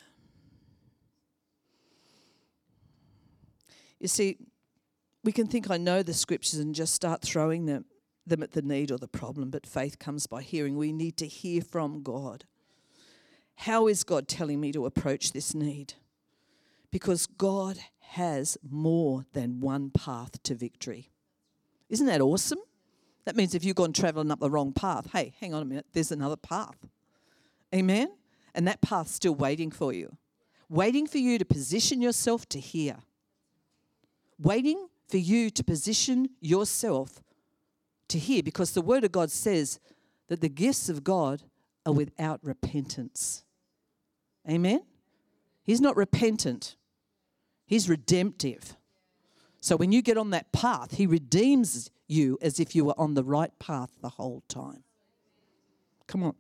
You 4.01 4.09
see, 4.09 4.39
we 5.23 5.33
can 5.33 5.47
think 5.47 5.71
I 5.71 5.77
know 5.77 6.03
the 6.03 6.15
scriptures 6.15 6.59
and 6.59 6.75
just 6.75 6.95
start 6.95 7.23
throwing 7.23 7.67
them, 7.67 7.85
them 8.27 8.43
at 8.43 8.53
the 8.53 8.63
need 8.63 8.91
or 8.91 8.99
the 8.99 9.07
problem, 9.07 9.51
but 9.51 9.67
faith 9.67 9.99
comes 9.99 10.27
by 10.27 10.43
hearing. 10.43 10.77
We 10.77 10.93
need 10.93 11.17
to 11.19 11.27
hear 11.27 11.61
from 11.61 12.03
God. 12.03 12.45
How 13.57 13.87
is 13.87 14.05
God 14.05 14.27
telling 14.27 14.59
me 14.59 14.73
to 14.73 14.87
approach 14.87 15.33
this 15.33 15.55
need? 15.55 15.95
Because 16.91 17.27
God 17.27 17.79
has 18.01 18.57
more 18.69 19.27
than 19.35 19.61
one 19.61 19.91
path 19.91 20.43
to 20.45 20.55
victory. 20.55 21.11
Isn't 21.91 22.07
that 22.07 22.23
awesome? 22.23 22.59
That 23.27 23.37
means 23.37 23.55
if 23.55 23.65
you've 23.65 23.77
gone 23.77 23.93
traveling 23.93 24.31
up 24.31 24.41
the 24.41 24.51
wrong 24.51 24.73
path, 24.73 25.11
hey, 25.13 25.35
hang 25.41 25.53
on 25.53 25.63
a 25.63 25.67
minute, 25.67 25.87
there's 25.93 26.11
another 26.11 26.37
path. 26.37 26.77
Amen? 27.75 28.09
And 28.55 28.67
that 28.67 28.81
path's 28.81 29.13
still 29.13 29.35
waiting 29.35 29.71
for 29.71 29.93
you, 29.93 30.17
waiting 30.69 31.07
for 31.07 31.19
you 31.19 31.39
to 31.39 31.45
position 31.45 32.01
yourself 32.01 32.49
to 32.49 32.59
hear, 32.59 32.97
waiting 34.41 34.89
for 35.09 35.19
you 35.19 35.51
to 35.51 35.65
position 35.65 36.31
yourself 36.41 37.23
to 38.09 38.19
hear, 38.19 38.43
because 38.43 38.73
the 38.73 38.83
Word 38.83 39.05
of 39.05 39.13
God 39.13 39.31
says 39.31 39.79
that 40.29 40.41
the 40.41 40.49
gifts 40.49 40.89
of 40.89 41.05
God 41.05 41.43
are 41.87 41.93
without 41.93 42.41
repentance. 42.43 43.45
Amen? 44.49 44.83
He's 45.63 45.81
not 45.81 45.97
repentant, 45.97 46.77
He's 47.67 47.89
redemptive. 47.89 48.77
So 49.61 49.77
when 49.77 49.93
you 49.93 50.03
get 50.03 50.17
on 50.17 50.31
that 50.31 50.51
path, 50.53 50.97
He 50.97 51.07
redeems 51.07 51.91
you 52.09 52.39
as 52.43 52.59
if 52.59 52.75
you 52.75 52.85
were 52.85 52.99
on 52.99 53.15
the 53.15 53.23
right 53.23 53.57
path 53.59 53.91
the 54.01 54.09
whole 54.09 54.43
time. 54.49 54.83
Come 56.07 56.25
on. 56.25 56.35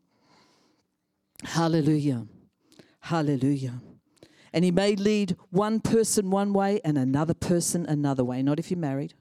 Hallelujah. 1.44 2.26
Hallelujah. 3.00 3.80
And 4.52 4.64
He 4.64 4.70
may 4.70 4.96
lead 4.96 5.36
one 5.50 5.80
person 5.80 6.30
one 6.30 6.52
way 6.52 6.80
and 6.84 6.98
another 6.98 7.34
person 7.34 7.86
another 7.86 8.24
way, 8.24 8.42
not 8.42 8.58
if 8.58 8.70
you're 8.70 8.78
married 8.78 9.14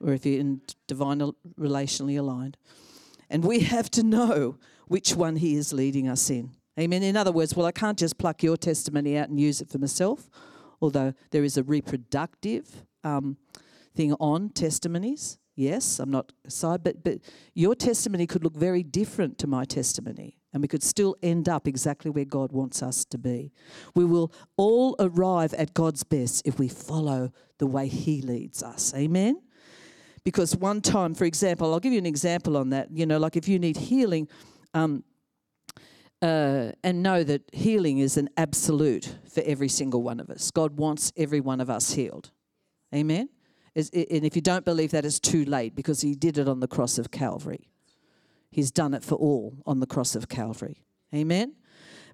or 0.00 0.12
if 0.12 0.26
you're 0.26 0.40
in 0.40 0.60
divine 0.86 1.20
relationally 1.58 2.18
aligned. 2.18 2.56
And 3.30 3.44
we 3.44 3.60
have 3.60 3.90
to 3.92 4.02
know 4.02 4.58
which 4.86 5.14
one 5.14 5.36
He 5.36 5.56
is 5.56 5.72
leading 5.72 6.08
us 6.08 6.28
in. 6.30 6.50
Amen. 6.78 7.02
In 7.02 7.16
other 7.16 7.32
words, 7.32 7.54
well, 7.54 7.66
I 7.66 7.72
can't 7.72 7.98
just 7.98 8.18
pluck 8.18 8.42
your 8.42 8.56
testimony 8.56 9.16
out 9.16 9.28
and 9.28 9.38
use 9.38 9.60
it 9.60 9.70
for 9.70 9.78
myself, 9.78 10.28
although 10.80 11.14
there 11.30 11.44
is 11.44 11.56
a 11.56 11.62
reproductive 11.62 12.84
um, 13.04 13.36
thing 13.94 14.12
on 14.14 14.50
testimonies. 14.50 15.38
Yes, 15.56 16.00
I'm 16.00 16.10
not 16.10 16.32
side, 16.48 16.82
but 16.82 17.04
but 17.04 17.18
your 17.54 17.74
testimony 17.74 18.26
could 18.26 18.42
look 18.42 18.56
very 18.56 18.82
different 18.82 19.38
to 19.38 19.46
my 19.46 19.64
testimony, 19.64 20.38
and 20.52 20.60
we 20.60 20.68
could 20.68 20.82
still 20.82 21.14
end 21.22 21.48
up 21.48 21.68
exactly 21.68 22.10
where 22.10 22.24
God 22.24 22.50
wants 22.50 22.82
us 22.82 23.04
to 23.06 23.18
be. 23.18 23.52
We 23.94 24.04
will 24.04 24.32
all 24.56 24.96
arrive 24.98 25.54
at 25.54 25.72
God's 25.72 26.02
best 26.02 26.42
if 26.44 26.58
we 26.58 26.68
follow 26.68 27.30
the 27.58 27.66
way 27.66 27.86
He 27.86 28.20
leads 28.20 28.62
us. 28.62 28.92
Amen. 28.94 29.40
Because 30.24 30.56
one 30.56 30.80
time, 30.80 31.14
for 31.14 31.24
example, 31.24 31.72
I'll 31.72 31.80
give 31.80 31.92
you 31.92 31.98
an 31.98 32.06
example 32.06 32.56
on 32.56 32.70
that. 32.70 32.88
You 32.90 33.06
know, 33.06 33.18
like 33.18 33.36
if 33.36 33.46
you 33.46 33.58
need 33.58 33.76
healing, 33.76 34.26
um, 34.72 35.04
uh, 36.24 36.72
and 36.82 37.02
know 37.02 37.22
that 37.22 37.42
healing 37.52 37.98
is 37.98 38.16
an 38.16 38.30
absolute 38.36 39.14
for 39.28 39.42
every 39.44 39.68
single 39.68 40.02
one 40.02 40.18
of 40.18 40.30
us. 40.30 40.50
God 40.50 40.78
wants 40.78 41.12
every 41.16 41.40
one 41.40 41.60
of 41.60 41.68
us 41.68 41.92
healed. 41.92 42.30
Amen. 42.94 43.28
And 43.76 44.24
if 44.24 44.36
you 44.36 44.42
don't 44.42 44.64
believe 44.64 44.92
that, 44.92 45.04
it's 45.04 45.20
too 45.20 45.44
late 45.44 45.74
because 45.74 46.00
He 46.00 46.14
did 46.14 46.38
it 46.38 46.48
on 46.48 46.60
the 46.60 46.68
cross 46.68 46.98
of 46.98 47.10
Calvary. 47.10 47.68
He's 48.50 48.70
done 48.70 48.94
it 48.94 49.02
for 49.02 49.16
all 49.16 49.58
on 49.66 49.80
the 49.80 49.86
cross 49.86 50.14
of 50.14 50.28
Calvary. 50.28 50.84
Amen. 51.12 51.54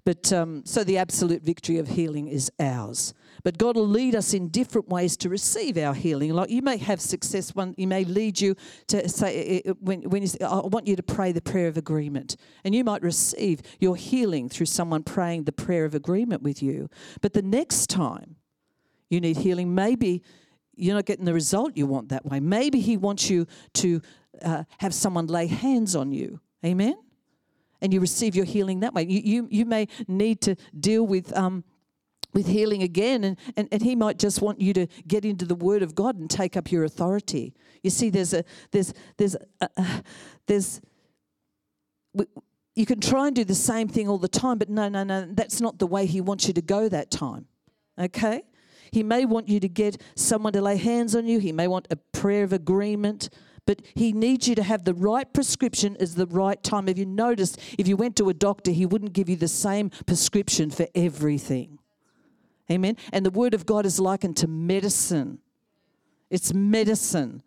But 0.05 0.33
um, 0.33 0.63
so 0.65 0.83
the 0.83 0.97
absolute 0.99 1.43
victory 1.43 1.79
of 1.79 1.89
healing 1.89 2.29
is 2.29 2.51
ours. 2.59 3.13
But 3.45 3.59
God 3.59 3.77
will 3.77 3.87
lead 3.87 4.15
us 4.15 4.35
in 4.35 4.49
different 4.49 4.89
ways 4.89 5.17
to 5.19 5.29
receive 5.29 5.77
our 5.77 5.95
healing. 5.95 6.33
Like 6.33 6.51
you 6.51 6.63
may 6.63 6.77
have 6.79 7.01
success 7.01 7.55
one, 7.55 7.75
He 7.77 7.87
may 7.87 8.05
lead 8.05 8.41
you 8.41 8.55
to 8.89 9.09
say 9.09 9.63
when 9.81 10.03
when 10.03 10.23
you 10.23 10.29
say, 10.29 10.39
I 10.45 10.61
want 10.61 10.87
you 10.87 10.97
to 10.97 11.03
pray 11.03 11.33
the 11.33 11.41
prayer 11.41 11.69
of 11.69 11.77
agreement, 11.77 12.37
and 12.65 12.75
you 12.75 12.85
might 12.85 13.03
receive 13.03 13.63
your 13.79 13.97
healing 13.97 14.49
through 14.49 14.67
someone 14.67 15.03
praying 15.03 15.45
the 15.45 15.53
prayer 15.53 15.85
of 15.85 15.95
agreement 15.95 16.43
with 16.43 16.63
you. 16.63 16.89
But 17.21 17.33
the 17.33 17.43
next 17.43 17.89
time 17.89 18.37
you 19.09 19.21
need 19.21 19.39
healing, 19.39 19.75
maybe 19.75 20.23
you're 20.75 20.95
not 20.95 21.07
getting 21.07 21.25
the 21.25 21.35
result 21.35 21.77
you 21.77 21.87
want 21.87 22.09
that 22.09 22.25
way. 22.25 22.41
Maybe 22.41 22.81
He 22.81 22.97
wants 22.97 23.29
you 23.31 23.47
to 23.75 24.01
uh, 24.43 24.65
have 24.79 24.95
someone 24.95 25.27
lay 25.27 25.47
hands 25.47 25.95
on 25.95 26.13
you. 26.13 26.41
Amen? 26.65 26.95
And 27.81 27.93
you 27.93 28.01
receive 28.01 28.35
your 28.35 28.45
healing 28.45 28.81
that 28.81 28.93
way. 28.93 29.07
You, 29.09 29.21
you, 29.25 29.49
you 29.51 29.65
may 29.65 29.89
need 30.07 30.41
to 30.43 30.57
deal 30.79 31.07
with. 31.07 31.37
Um, 31.37 31.65
with 32.33 32.47
healing 32.47 32.85
again, 32.85 33.25
and, 33.25 33.37
and, 33.57 33.67
and 33.73 33.83
he 33.83 33.97
might 33.97 34.17
just 34.17 34.41
want 34.41 34.61
you 34.61 34.73
to 34.73 34.87
get 35.09 35.25
into 35.25 35.45
the 35.45 35.57
Word 35.57 35.83
of 35.83 35.97
God 35.97 36.17
and 36.17 36.31
take 36.31 36.57
up 36.57 36.71
your 36.71 36.85
authority. 36.85 37.53
You 37.83 37.91
see, 37.91 38.09
there's 38.09 38.33
a 38.33 38.45
there's 38.71 38.95
there's 39.17 39.35
a, 39.61 39.69
uh, 39.77 40.01
there's 40.47 40.81
you 42.77 42.87
can 42.87 43.01
try 43.01 43.27
and 43.27 43.37
do 43.37 43.45
the 43.45 43.55
same 43.55 43.89
thing 43.89 44.09
all 44.09 44.19
the 44.19 44.29
time, 44.29 44.59
but 44.59 44.69
no, 44.69 44.89
no, 44.89 45.03
no, 45.03 45.27
that's 45.33 45.61
not 45.61 45.79
the 45.79 45.87
way 45.87 46.07
he 46.07 46.21
wants 46.21 46.47
you 46.47 46.55
to 46.55 46.63
go 46.63 46.89
that 46.89 47.11
time. 47.11 47.47
Okay? 47.99 48.43
He 48.91 49.03
may 49.03 49.25
want 49.25 49.49
you 49.49 49.61
to 49.61 49.69
get 49.69 50.01
someone 50.15 50.53
to 50.53 50.61
lay 50.63 50.77
hands 50.77 51.15
on 51.15 51.27
you. 51.27 51.39
He 51.39 51.53
may 51.53 51.69
want 51.69 51.87
a 51.91 51.97
prayer 51.97 52.45
of 52.45 52.53
agreement. 52.53 53.31
But 53.67 53.83
he 53.95 54.13
needs 54.13 54.49
you 54.49 54.55
to 54.57 54.63
have 54.63 54.85
the 54.85 54.95
right 54.95 55.31
prescription 55.33 55.97
at 56.01 56.15
the 56.15 56.27
right 56.27 56.61
time. 56.63 56.87
Have 56.87 56.99
you 56.99 57.07
noticed 57.07 57.61
if 57.79 57.87
you 57.87 57.97
went 57.97 58.17
to 58.17 58.29
a 58.29 58.35
doctor, 58.35 58.71
he 58.71 58.87
wouldn't 58.87 59.13
give 59.13 59.29
you 59.29 59.37
the 59.37 59.49
same 59.49 59.91
prescription 60.07 60.71
for 60.71 60.87
everything? 60.95 61.79
Amen. 62.71 62.97
And 63.13 63.27
the 63.27 63.31
word 63.31 63.55
of 63.55 63.67
God 63.67 63.85
is 63.85 64.01
likened 64.01 64.37
to 64.39 64.49
medicine. 64.49 65.39
It's 66.31 66.55
medicine. 66.55 67.43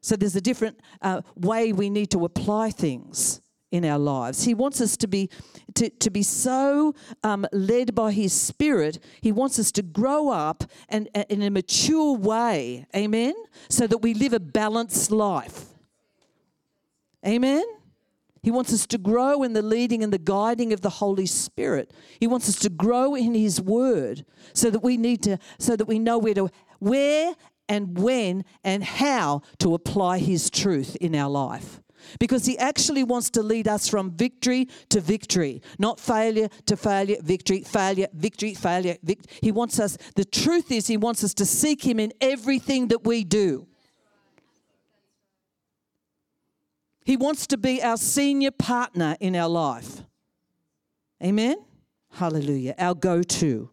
So 0.00 0.16
there's 0.16 0.36
a 0.36 0.40
different 0.40 0.80
uh, 1.02 1.22
way 1.36 1.72
we 1.72 1.90
need 1.90 2.10
to 2.12 2.24
apply 2.24 2.70
things 2.70 3.40
in 3.70 3.84
our 3.84 3.98
lives. 3.98 4.44
He 4.44 4.54
wants 4.54 4.80
us 4.80 4.96
to 4.98 5.08
be 5.08 5.30
to, 5.74 5.88
to 5.88 6.10
be 6.10 6.22
so 6.22 6.94
um, 7.22 7.46
led 7.52 7.94
by 7.94 8.12
His 8.12 8.32
Spirit. 8.32 8.98
He 9.20 9.32
wants 9.32 9.58
us 9.58 9.70
to 9.72 9.82
grow 9.82 10.30
up 10.30 10.64
and, 10.88 11.08
and 11.14 11.26
in 11.28 11.42
a 11.42 11.50
mature 11.50 12.16
way, 12.16 12.86
Amen, 12.94 13.34
so 13.68 13.86
that 13.86 13.98
we 13.98 14.14
live 14.14 14.32
a 14.32 14.40
balanced 14.40 15.10
life. 15.10 15.66
Amen. 17.26 17.64
He 18.42 18.50
wants 18.50 18.72
us 18.72 18.86
to 18.86 18.98
grow 18.98 19.42
in 19.42 19.52
the 19.52 19.62
leading 19.62 20.02
and 20.02 20.12
the 20.12 20.18
guiding 20.18 20.72
of 20.72 20.80
the 20.80 20.88
Holy 20.88 21.26
Spirit. 21.26 21.92
He 22.18 22.26
wants 22.26 22.48
us 22.48 22.56
to 22.60 22.70
grow 22.70 23.14
in 23.14 23.34
His 23.34 23.60
Word, 23.60 24.24
so 24.54 24.70
that 24.70 24.80
we 24.80 24.96
need 24.96 25.22
to, 25.24 25.38
so 25.58 25.76
that 25.76 25.84
we 25.84 25.98
know 25.98 26.18
where 26.18 26.34
to, 26.34 26.50
where 26.78 27.34
and 27.68 27.98
when 27.98 28.44
and 28.64 28.82
how 28.82 29.42
to 29.58 29.74
apply 29.74 30.18
His 30.18 30.50
truth 30.50 30.96
in 31.00 31.14
our 31.14 31.30
life. 31.30 31.80
Because 32.18 32.46
He 32.46 32.58
actually 32.58 33.04
wants 33.04 33.30
to 33.30 33.42
lead 33.42 33.68
us 33.68 33.88
from 33.88 34.10
victory 34.10 34.68
to 34.90 35.00
victory, 35.00 35.62
not 35.78 35.98
failure 35.98 36.48
to 36.66 36.76
failure, 36.76 37.16
victory, 37.22 37.62
failure, 37.62 38.08
victory, 38.12 38.54
failure. 38.54 38.96
Vict- 39.02 39.26
he 39.42 39.52
wants 39.52 39.78
us. 39.78 39.96
The 40.16 40.24
truth 40.24 40.70
is, 40.70 40.86
He 40.86 40.96
wants 40.96 41.24
us 41.24 41.34
to 41.34 41.46
seek 41.46 41.84
Him 41.84 42.00
in 42.00 42.12
everything 42.20 42.88
that 42.88 43.04
we 43.04 43.24
do. 43.24 43.66
He 47.04 47.16
wants 47.16 47.46
to 47.48 47.56
be 47.56 47.82
our 47.82 47.96
senior 47.96 48.50
partner 48.50 49.16
in 49.20 49.34
our 49.34 49.48
life. 49.48 50.02
Amen? 51.22 51.56
Hallelujah. 52.12 52.74
Our 52.78 52.94
go 52.94 53.22
to. 53.22 53.70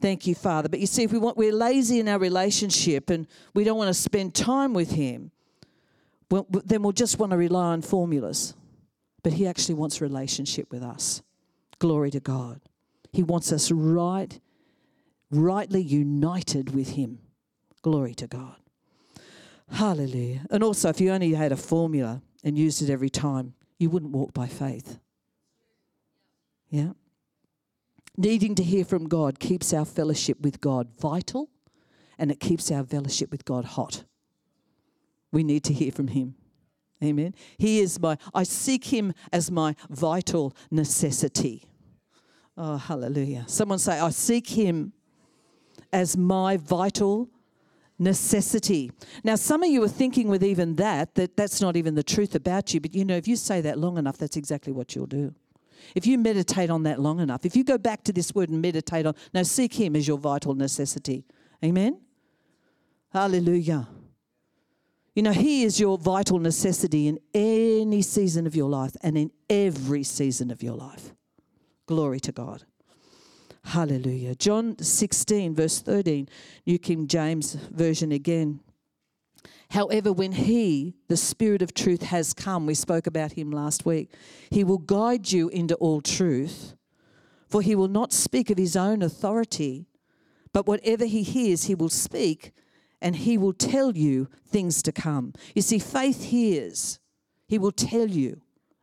Thank 0.00 0.26
you, 0.26 0.34
Father. 0.34 0.68
But 0.68 0.80
you 0.80 0.86
see, 0.86 1.02
if 1.02 1.12
we 1.12 1.18
want, 1.18 1.36
we're 1.36 1.52
lazy 1.52 2.00
in 2.00 2.08
our 2.08 2.18
relationship 2.18 3.10
and 3.10 3.26
we 3.54 3.64
don't 3.64 3.76
want 3.76 3.88
to 3.88 3.94
spend 3.94 4.34
time 4.34 4.72
with 4.72 4.92
Him, 4.92 5.30
well, 6.30 6.46
then 6.50 6.82
we'll 6.82 6.92
just 6.92 7.18
want 7.18 7.30
to 7.30 7.36
rely 7.36 7.66
on 7.66 7.82
formulas. 7.82 8.54
But 9.22 9.34
He 9.34 9.46
actually 9.46 9.74
wants 9.74 10.00
relationship 10.00 10.70
with 10.70 10.82
us. 10.82 11.22
Glory 11.78 12.10
to 12.10 12.20
God. 12.20 12.60
He 13.12 13.22
wants 13.22 13.52
us 13.52 13.70
right, 13.70 14.40
rightly 15.30 15.82
united 15.82 16.74
with 16.74 16.90
Him. 16.90 17.18
Glory 17.82 18.14
to 18.14 18.26
God. 18.26 18.56
Hallelujah. 19.72 20.46
And 20.50 20.62
also, 20.64 20.88
if 20.88 21.00
you 21.00 21.12
only 21.12 21.32
had 21.34 21.52
a 21.52 21.56
formula 21.56 22.22
and 22.42 22.58
used 22.58 22.82
it 22.82 22.90
every 22.90 23.10
time, 23.10 23.54
you 23.78 23.90
wouldn't 23.90 24.12
walk 24.12 24.34
by 24.34 24.46
faith. 24.46 24.98
Yeah? 26.68 26.92
Needing 28.16 28.54
to 28.56 28.62
hear 28.62 28.84
from 28.84 29.08
God 29.08 29.38
keeps 29.38 29.72
our 29.72 29.84
fellowship 29.84 30.40
with 30.40 30.60
God 30.60 30.88
vital 30.98 31.48
and 32.18 32.30
it 32.30 32.40
keeps 32.40 32.70
our 32.70 32.84
fellowship 32.84 33.30
with 33.30 33.44
God 33.44 33.64
hot. 33.64 34.04
We 35.32 35.44
need 35.44 35.64
to 35.64 35.72
hear 35.72 35.92
from 35.92 36.08
Him. 36.08 36.34
Amen. 37.02 37.34
He 37.56 37.80
is 37.80 37.98
my, 37.98 38.18
I 38.34 38.42
seek 38.42 38.84
Him 38.86 39.14
as 39.32 39.50
my 39.50 39.74
vital 39.88 40.54
necessity. 40.70 41.64
Oh, 42.56 42.76
hallelujah. 42.76 43.44
Someone 43.46 43.78
say, 43.78 43.98
I 43.98 44.10
seek 44.10 44.48
Him 44.50 44.92
as 45.92 46.16
my 46.16 46.56
vital 46.58 47.30
necessity. 47.98 48.90
Now, 49.24 49.36
some 49.36 49.62
of 49.62 49.70
you 49.70 49.82
are 49.82 49.88
thinking 49.88 50.28
with 50.28 50.42
even 50.42 50.76
that, 50.76 51.14
that 51.14 51.36
that's 51.36 51.60
not 51.60 51.76
even 51.76 51.94
the 51.94 52.02
truth 52.02 52.34
about 52.34 52.74
you, 52.74 52.80
but 52.80 52.94
you 52.94 53.04
know, 53.04 53.16
if 53.16 53.28
you 53.28 53.36
say 53.36 53.60
that 53.60 53.78
long 53.78 53.98
enough, 53.98 54.18
that's 54.18 54.36
exactly 54.36 54.72
what 54.72 54.94
you'll 54.94 55.06
do. 55.06 55.34
If 55.94 56.06
you 56.06 56.18
meditate 56.18 56.70
on 56.70 56.82
that 56.84 57.00
long 57.00 57.20
enough, 57.20 57.44
if 57.46 57.56
you 57.56 57.64
go 57.64 57.78
back 57.78 58.04
to 58.04 58.12
this 58.12 58.34
word 58.34 58.50
and 58.50 58.60
meditate 58.60 59.06
on, 59.06 59.14
now 59.32 59.42
seek 59.42 59.74
Him 59.74 59.96
as 59.96 60.06
your 60.06 60.18
vital 60.18 60.54
necessity. 60.54 61.24
Amen? 61.64 62.00
Hallelujah. 63.12 63.88
You 65.14 65.22
know, 65.22 65.32
He 65.32 65.64
is 65.64 65.80
your 65.80 65.98
vital 65.98 66.38
necessity 66.38 67.08
in 67.08 67.18
any 67.34 68.02
season 68.02 68.46
of 68.46 68.54
your 68.54 68.68
life 68.68 68.96
and 69.02 69.18
in 69.18 69.30
every 69.48 70.02
season 70.02 70.50
of 70.50 70.62
your 70.62 70.74
life. 70.74 71.12
Glory 71.86 72.20
to 72.20 72.32
God. 72.32 72.64
Hallelujah. 73.64 74.34
John 74.36 74.78
16, 74.78 75.54
verse 75.54 75.80
13, 75.80 76.28
New 76.66 76.78
King 76.78 77.06
James 77.06 77.54
Version 77.54 78.12
again. 78.12 78.60
However, 79.70 80.12
when 80.12 80.32
He, 80.32 80.94
the 81.08 81.16
Spirit 81.16 81.62
of 81.62 81.74
truth, 81.74 82.02
has 82.02 82.32
come, 82.32 82.66
we 82.66 82.74
spoke 82.74 83.06
about 83.06 83.32
Him 83.32 83.50
last 83.50 83.84
week, 83.84 84.12
He 84.50 84.64
will 84.64 84.78
guide 84.78 85.30
you 85.30 85.48
into 85.48 85.74
all 85.76 86.00
truth, 86.00 86.74
for 87.48 87.62
He 87.62 87.74
will 87.74 87.88
not 87.88 88.12
speak 88.12 88.50
of 88.50 88.58
His 88.58 88.76
own 88.76 89.02
authority, 89.02 89.86
but 90.52 90.66
whatever 90.66 91.04
He 91.04 91.22
hears, 91.22 91.64
He 91.64 91.74
will 91.74 91.88
speak, 91.88 92.52
and 93.00 93.16
He 93.16 93.38
will 93.38 93.52
tell 93.52 93.96
you 93.96 94.28
things 94.46 94.82
to 94.82 94.92
come. 94.92 95.32
You 95.54 95.62
see, 95.62 95.78
faith 95.78 96.24
hears, 96.24 96.98
He 97.46 97.58
will 97.58 97.72
tell 97.72 98.08
you. 98.08 98.42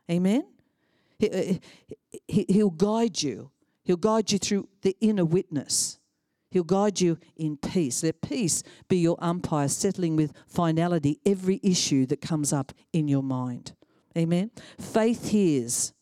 Amen? 0.09 0.45
Uh, 1.21 1.27
he, 2.07 2.21
he, 2.27 2.45
he'll 2.47 2.69
guide 2.69 3.21
you. 3.21 3.51
He'll 3.83 3.97
guide 3.97 4.31
you 4.31 4.37
through 4.37 4.69
the 4.81 4.95
inner 5.01 5.25
witness. 5.25 5.99
He'll 6.51 6.63
guide 6.63 7.01
you 7.01 7.17
in 7.35 7.57
peace. 7.57 8.03
Let 8.03 8.21
peace 8.21 8.63
be 8.87 8.97
your 8.97 9.17
umpire, 9.19 9.67
settling 9.67 10.15
with 10.15 10.33
finality 10.47 11.19
every 11.25 11.59
issue 11.61 12.05
that 12.07 12.21
comes 12.21 12.53
up 12.53 12.71
in 12.93 13.07
your 13.07 13.23
mind. 13.23 13.73
Amen. 14.17 14.51
Faith 14.79 15.29
hears. 15.29 15.93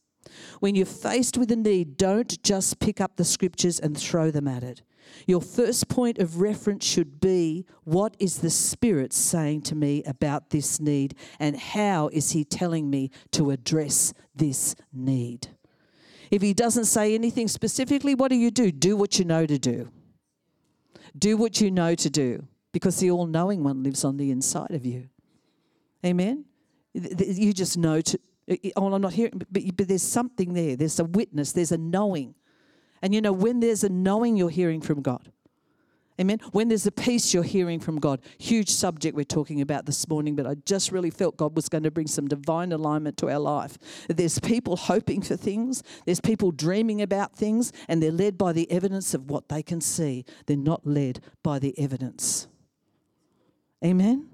When 0.60 0.76
you're 0.76 0.86
faced 0.86 1.38
with 1.38 1.52
a 1.52 1.56
need, 1.56 1.98
don't 1.98 2.42
just 2.44 2.80
pick 2.80 3.02
up 3.02 3.16
the 3.16 3.26
scriptures 3.26 3.80
and 3.80 3.98
throw 3.98 4.32
them 4.32 4.48
at 4.48 4.64
it. 4.64 4.82
Your 5.28 5.42
first 5.42 5.88
point 5.88 6.20
of 6.20 6.42
reference 6.42 6.86
should 6.86 7.20
be 7.20 7.66
what 7.84 8.16
is 8.20 8.38
the 8.38 8.50
Spirit 8.50 9.14
saying 9.14 9.62
to 9.64 9.76
me 9.76 10.04
about 10.04 10.50
this 10.52 10.80
need, 10.80 11.16
and 11.40 11.58
how 11.58 12.10
is 12.10 12.32
He 12.32 12.44
telling 12.44 12.90
me 12.90 13.12
to 13.32 13.52
address 13.52 14.14
this 14.36 14.76
need? 14.94 15.48
If 16.32 16.42
he 16.42 16.54
doesn't 16.54 16.86
say 16.86 17.14
anything 17.14 17.48
specifically, 17.48 18.16
what 18.16 18.30
do 18.30 18.36
you 18.36 18.52
do? 18.52 18.72
Do 18.72 18.98
what 18.98 19.20
you 19.20 19.26
know 19.26 19.46
to 19.46 19.58
do. 19.58 19.90
Do 21.18 21.38
what 21.38 21.62
you 21.62 21.72
know 21.72 21.96
to 21.96 22.10
do 22.10 22.48
because 22.72 23.00
the 23.00 23.12
all 23.12 23.26
knowing 23.26 23.64
one 23.64 23.84
lives 23.84 24.04
on 24.04 24.18
the 24.18 24.32
inside 24.32 24.72
of 24.72 24.86
you. 24.86 25.08
Amen? 26.06 26.46
You 26.94 27.54
just 27.54 27.78
know 27.78 28.02
to. 28.02 28.20
Oh, 28.76 28.94
I'm 28.94 29.02
not 29.02 29.14
hearing, 29.14 29.42
but, 29.50 29.64
but 29.76 29.88
there's 29.88 30.04
something 30.04 30.54
there. 30.54 30.76
There's 30.76 31.00
a 31.00 31.06
witness, 31.06 31.52
there's 31.52 31.72
a 31.72 31.78
knowing. 31.78 32.36
And 33.06 33.14
you 33.14 33.22
know, 33.22 33.34
when 33.34 33.60
there's 33.60 33.84
a 33.84 33.90
knowing, 33.90 34.36
you're 34.36 34.50
hearing 34.50 34.82
from 34.82 35.04
God. 35.04 35.32
Amen. 36.20 36.40
When 36.54 36.70
there's 36.70 36.88
a 36.88 36.92
peace 36.92 37.36
you're 37.36 37.44
hearing 37.44 37.80
from 37.80 38.00
God. 38.00 38.20
Huge 38.40 38.72
subject 38.72 39.16
we're 39.16 39.26
talking 39.26 39.62
about 39.62 39.86
this 39.86 40.10
morning, 40.10 40.36
but 40.36 40.48
I 40.48 40.56
just 40.66 40.92
really 40.92 41.12
felt 41.12 41.38
God 41.38 41.56
was 41.56 41.70
going 41.70 41.84
to 41.84 41.92
bring 41.92 42.08
some 42.08 42.28
divine 42.28 42.72
alignment 42.72 43.18
to 43.18 43.30
our 43.30 43.38
life. 43.38 43.78
There's 44.08 44.40
people 44.40 44.76
hoping 44.76 45.22
for 45.22 45.38
things, 45.38 45.84
there's 46.06 46.20
people 46.20 46.50
dreaming 46.50 47.00
about 47.00 47.36
things, 47.36 47.72
and 47.88 48.02
they're 48.02 48.12
led 48.12 48.40
by 48.40 48.54
the 48.54 48.72
evidence 48.72 49.14
of 49.14 49.30
what 49.30 49.50
they 49.50 49.62
can 49.62 49.82
see. 49.82 50.26
They're 50.48 50.58
not 50.58 50.88
led 50.88 51.20
by 51.44 51.60
the 51.60 51.78
evidence. 51.78 52.48
Amen. 53.86 54.30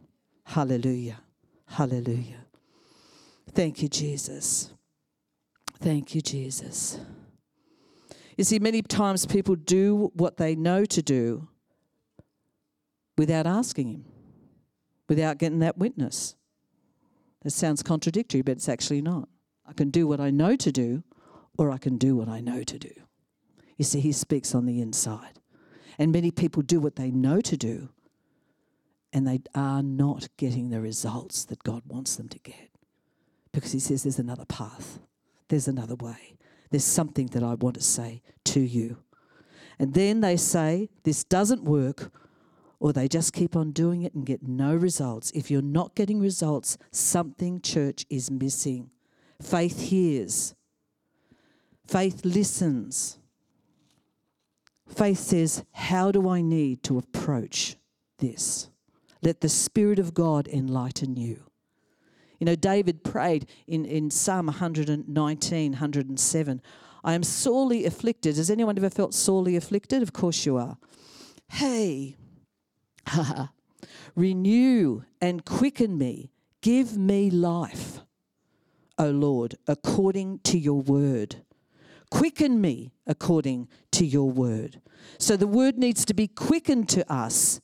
Hallelujah. 0.46 1.20
Hallelujah. 1.66 2.46
Thank 3.52 3.82
you, 3.82 3.90
Jesus. 3.90 4.72
Thank 5.82 6.16
you, 6.16 6.22
Jesus. 6.22 7.02
You 8.42 8.46
see, 8.46 8.58
many 8.58 8.82
times 8.82 9.28
people 9.28 9.54
do 9.56 10.10
what 10.16 10.38
they 10.38 10.56
know 10.56 10.84
to 10.84 11.02
do 11.04 11.48
without 13.16 13.46
asking 13.46 13.90
Him, 13.90 14.06
without 15.08 15.38
getting 15.38 15.60
that 15.60 15.78
witness. 15.78 16.34
That 17.44 17.52
sounds 17.52 17.84
contradictory, 17.84 18.42
but 18.42 18.54
it's 18.54 18.68
actually 18.68 19.04
not. 19.04 19.30
I 19.68 19.74
can 19.74 19.92
do 19.92 20.08
what 20.08 20.20
I 20.20 20.32
know 20.32 20.56
to 20.56 20.72
do, 20.72 21.04
or 21.60 21.70
I 21.70 21.78
can 21.78 22.00
do 22.00 22.16
what 22.16 22.28
I 22.28 22.42
know 22.42 22.64
to 22.64 22.80
do. 22.80 22.90
You 23.78 23.86
see, 23.86 24.00
He 24.00 24.12
speaks 24.12 24.56
on 24.56 24.66
the 24.66 24.82
inside. 24.82 25.40
And 26.00 26.12
many 26.12 26.32
people 26.32 26.64
do 26.64 26.80
what 26.80 26.96
they 26.96 27.12
know 27.12 27.42
to 27.42 27.56
do, 27.56 27.90
and 29.14 29.28
they 29.28 29.42
are 29.54 29.84
not 29.84 30.30
getting 30.38 30.72
the 30.72 30.82
results 30.82 31.46
that 31.46 31.62
God 31.62 31.84
wants 31.86 32.16
them 32.16 32.28
to 32.30 32.40
get. 32.40 32.72
Because 33.52 33.74
He 33.74 33.80
says 33.80 34.02
there's 34.02 34.18
another 34.18 34.46
path, 34.46 34.98
there's 35.50 35.68
another 35.68 35.94
way, 35.94 36.38
there's 36.72 36.86
something 36.86 37.28
that 37.28 37.44
I 37.44 37.54
want 37.54 37.76
to 37.76 37.84
say 37.84 38.24
to 38.46 38.62
you. 38.62 38.98
And 39.78 39.94
then 39.94 40.22
they 40.22 40.38
say, 40.38 40.90
This 41.04 41.24
doesn't 41.24 41.64
work, 41.64 42.12
or 42.80 42.94
they 42.94 43.08
just 43.08 43.34
keep 43.34 43.56
on 43.56 43.72
doing 43.72 44.02
it 44.04 44.14
and 44.14 44.26
get 44.26 44.42
no 44.42 44.74
results. 44.74 45.32
If 45.36 45.52
you're 45.52 45.62
not 45.62 45.96
getting 45.96 46.20
results, 46.20 46.78
something, 46.92 47.62
church, 47.62 48.06
is 48.10 48.32
missing. 48.32 48.90
Faith 49.42 49.80
hears, 49.90 50.56
faith 51.88 52.24
listens. 52.24 53.20
Faith 54.88 55.20
says, 55.20 55.64
How 55.72 56.12
do 56.12 56.30
I 56.30 56.42
need 56.42 56.84
to 56.84 56.98
approach 56.98 57.76
this? 58.18 58.70
Let 59.22 59.42
the 59.42 59.50
Spirit 59.50 60.00
of 60.00 60.14
God 60.14 60.48
enlighten 60.48 61.16
you. 61.16 61.51
You 62.42 62.46
know, 62.46 62.56
David 62.56 63.04
prayed 63.04 63.46
in, 63.68 63.86
in 63.86 64.10
Psalm 64.10 64.48
119, 64.48 65.72
107, 65.74 66.62
I 67.04 67.14
am 67.14 67.22
sorely 67.22 67.86
afflicted. 67.86 68.36
Has 68.38 68.50
anyone 68.50 68.78
ever 68.80 68.90
felt 68.90 69.14
sorely 69.14 69.56
afflicted? 69.56 70.02
Of 70.02 70.12
course 70.12 70.44
you 70.44 70.58
are. 70.58 70.78
Hey, 71.50 72.18
Renew 74.16 75.04
and 75.22 75.46
quicken 75.46 76.00
me. 76.00 76.32
Give 76.62 76.98
me 76.98 77.30
life. 77.30 78.00
O 78.98 79.12
Lord, 79.12 79.56
according 79.68 80.40
to 80.40 80.58
your 80.58 80.82
word. 80.82 81.38
Quicken 82.10 82.60
me 82.60 82.92
according 83.06 83.68
to 83.92 84.04
your 84.04 84.32
word. 84.32 84.82
So 85.20 85.38
the 85.38 85.46
word 85.46 85.78
needs 85.78 86.06
to 86.06 86.16
be 86.16 86.28
quickened 86.28 86.90
to 86.90 87.12
us 87.12 87.62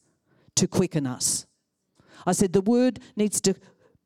to 0.56 0.68
quicken 0.68 1.08
us. 1.08 1.48
I 2.26 2.34
said 2.34 2.54
the 2.54 2.62
word 2.62 3.00
needs 3.16 3.42
to 3.42 3.56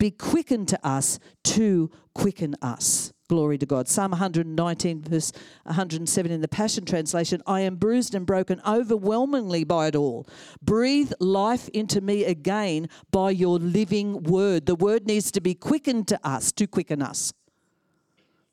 be 0.02 0.10
quickened 0.10 0.68
to 0.68 0.80
us 0.84 1.20
to 1.44 1.92
quicken 2.16 2.56
us. 2.60 3.14
Glory 3.30 3.60
to 3.60 3.68
God. 3.68 3.88
Psalm 3.88 4.10
119, 4.10 5.04
verse 5.04 5.32
107 5.66 6.32
in 6.32 6.42
the 6.42 6.48
Passion 6.48 6.86
Translation 6.86 7.44
I 7.46 7.62
am 7.62 7.76
bruised 7.76 8.16
and 8.16 8.26
broken 8.26 8.60
overwhelmingly 8.68 9.64
by 9.64 9.88
it 9.90 9.96
all. 9.96 10.28
Breathe 10.60 11.14
life 11.20 11.70
into 11.70 12.02
me 12.02 12.26
again 12.26 12.90
by 13.12 13.30
your 13.30 13.60
living 13.60 14.24
word. 14.24 14.66
The 14.66 14.74
word 14.74 15.06
needs 15.06 15.32
to 15.34 15.40
be 15.40 15.54
quickened 15.54 16.08
to 16.08 16.20
us 16.28 16.52
to 16.54 16.66
quicken 16.66 17.04
us. 17.04 17.32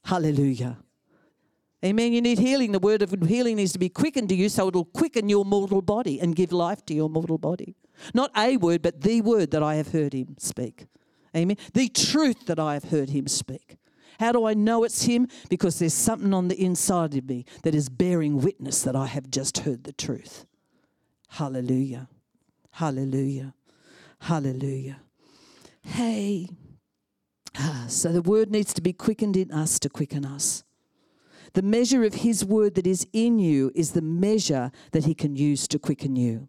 Hallelujah. 0.05 0.77
Amen. 1.83 2.13
You 2.13 2.21
need 2.21 2.39
healing. 2.41 2.73
The 2.73 2.79
word 2.79 3.01
of 3.01 3.11
healing 3.27 3.57
needs 3.57 3.73
to 3.73 3.79
be 3.79 3.89
quickened 3.89 4.29
to 4.29 4.35
you 4.35 4.51
so 4.51 4.69
it'll 4.69 4.85
quicken 4.85 5.31
your 5.31 5.47
mortal 5.47 5.81
body 5.81 6.21
and 6.21 6.37
give 6.37 6.53
life 6.53 6.85
to 6.87 6.95
your 6.95 7.09
mortal 7.09 7.39
body. 7.39 7.75
Not 8.13 8.33
a 8.37 8.59
word, 8.59 8.83
but 8.83 9.01
the 9.01 9.23
word 9.23 9.51
that 9.53 9.63
I 9.63 9.77
have 9.77 9.93
heard 9.93 10.13
him 10.13 10.37
speak. 10.39 10.87
Amen. 11.37 11.57
The 11.75 11.89
truth 11.89 12.47
that 12.47 12.59
I 12.59 12.75
have 12.75 12.85
heard 12.85 13.11
him 13.11 13.27
speak. 13.27 13.77
How 14.19 14.33
do 14.33 14.47
I 14.47 14.55
know 14.55 14.85
it's 14.85 15.05
him? 15.05 15.29
Because 15.49 15.79
there's 15.79 15.95
something 15.95 16.35
on 16.35 16.49
the 16.49 16.61
inside 16.61 17.15
of 17.15 17.29
me 17.29 17.45
that 17.63 17.75
is 17.75 17.89
bearing 17.89 18.41
witness 18.41 18.83
that 18.83 18.97
I 18.97 19.07
have 19.07 19.31
just 19.31 19.59
heard 19.59 19.85
the 19.85 19.93
truth. 19.93 20.45
Hallelujah. 21.29 22.09
Hallelujah. 22.73 23.55
Hallelujah. 24.21 25.01
Hey. 25.83 26.49
Ah, 27.57 27.85
so 27.89 28.13
the 28.13 28.23
word 28.23 28.51
needs 28.51 28.75
to 28.75 28.81
be 28.81 28.93
quickened 28.93 29.37
in 29.37 29.53
us 29.53 29.79
to 29.81 29.89
quicken 29.89 30.25
us. 30.25 30.65
The 31.55 31.63
measure 31.63 32.05
of 32.05 32.15
his 32.15 32.45
word 32.45 32.75
that 32.75 32.87
is 32.87 33.07
in 33.13 33.39
you 33.39 33.71
is 33.75 33.93
the 33.93 34.03
measure 34.03 34.71
that 34.93 35.05
he 35.05 35.15
can 35.15 35.37
use 35.37 35.67
to 35.69 35.79
quicken 35.79 36.17
you. 36.17 36.49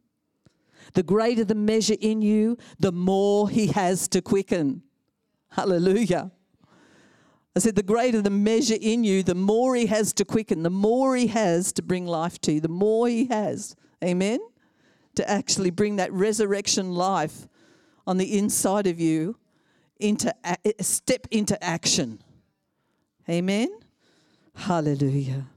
The 0.94 1.04
greater 1.04 1.44
the 1.44 1.56
measure 1.56 1.96
in 2.00 2.22
you, 2.22 2.58
the 2.80 2.92
more 2.92 3.50
he 3.50 3.68
has 3.68 4.08
to 4.10 4.22
quicken. 4.22 4.84
Hallelujah. 5.50 6.32
I 7.56 7.60
said, 7.60 7.76
the 7.76 7.84
greater 7.84 8.22
the 8.22 8.30
measure 8.30 8.78
in 8.80 9.04
you, 9.04 9.24
the 9.24 9.36
more 9.36 9.76
he 9.76 9.88
has 9.88 10.14
to 10.14 10.26
quicken, 10.26 10.64
the 10.64 10.70
more 10.70 11.16
he 11.16 11.28
has 11.28 11.74
to 11.74 11.82
bring 11.82 12.06
life 12.06 12.40
to 12.42 12.54
you, 12.54 12.62
the 12.62 12.70
more 12.70 13.08
he 13.08 13.26
has. 13.26 13.76
Amen? 14.04 14.40
To 15.16 15.30
actually 15.30 15.72
bring 15.72 15.98
that 15.98 16.14
resurrection 16.14 16.94
life 16.94 17.48
on 18.06 18.18
the 18.18 18.38
inside 18.38 18.88
of 18.88 19.00
you 19.00 19.38
into 20.00 20.34
a- 20.44 20.84
step 20.84 21.28
into 21.32 21.62
action. 21.64 22.22
Amen? 23.28 23.70
Hallelujah. 24.56 25.48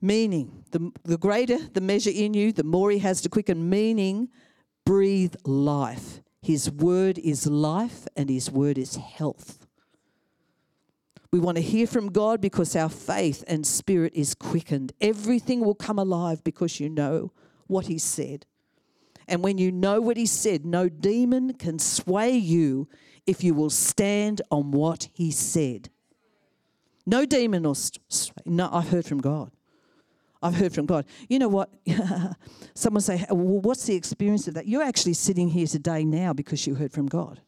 Meaning, 0.00 0.64
the, 0.70 0.92
the 1.04 1.18
greater 1.18 1.58
the 1.58 1.80
measure 1.80 2.10
in 2.10 2.34
you, 2.34 2.52
the 2.52 2.64
more 2.64 2.90
He 2.90 2.98
has 2.98 3.20
to 3.22 3.28
quicken. 3.28 3.68
Meaning, 3.68 4.28
breathe 4.86 5.34
life. 5.44 6.22
His 6.42 6.70
word 6.70 7.18
is 7.18 7.46
life 7.46 8.06
and 8.16 8.30
His 8.30 8.50
word 8.50 8.78
is 8.78 8.96
health. 8.96 9.66
We 11.32 11.38
want 11.38 11.58
to 11.58 11.62
hear 11.62 11.86
from 11.86 12.10
God 12.10 12.40
because 12.40 12.74
our 12.74 12.88
faith 12.88 13.44
and 13.46 13.66
spirit 13.66 14.12
is 14.14 14.34
quickened. 14.34 14.92
Everything 15.00 15.60
will 15.60 15.76
come 15.76 15.98
alive 15.98 16.42
because 16.42 16.80
you 16.80 16.88
know 16.88 17.32
what 17.66 17.86
He 17.86 17.98
said. 17.98 18.46
And 19.28 19.44
when 19.44 19.58
you 19.58 19.70
know 19.70 20.00
what 20.00 20.16
He 20.16 20.26
said, 20.26 20.64
no 20.64 20.88
demon 20.88 21.54
can 21.54 21.78
sway 21.78 22.30
you 22.30 22.88
if 23.26 23.44
you 23.44 23.54
will 23.54 23.70
stand 23.70 24.42
on 24.50 24.72
what 24.72 25.08
He 25.12 25.30
said. 25.30 25.90
No 27.06 27.26
demon 27.26 27.62
will. 27.62 27.74
St- 27.74 28.02
no, 28.46 28.68
I've 28.72 28.88
heard 28.88 29.04
from 29.04 29.18
God. 29.18 29.52
I've 30.42 30.54
heard 30.54 30.72
from 30.74 30.86
God. 30.86 31.04
You 31.28 31.38
know 31.38 31.48
what? 31.48 31.70
Someone 32.74 33.02
say, 33.02 33.24
well, 33.28 33.60
what's 33.60 33.84
the 33.84 33.94
experience 33.94 34.48
of 34.48 34.54
that? 34.54 34.66
You're 34.66 34.82
actually 34.82 35.12
sitting 35.12 35.48
here 35.48 35.66
today 35.66 36.04
now 36.04 36.32
because 36.32 36.66
you 36.66 36.74
heard 36.74 36.92
from 36.92 37.06
God. 37.06 37.40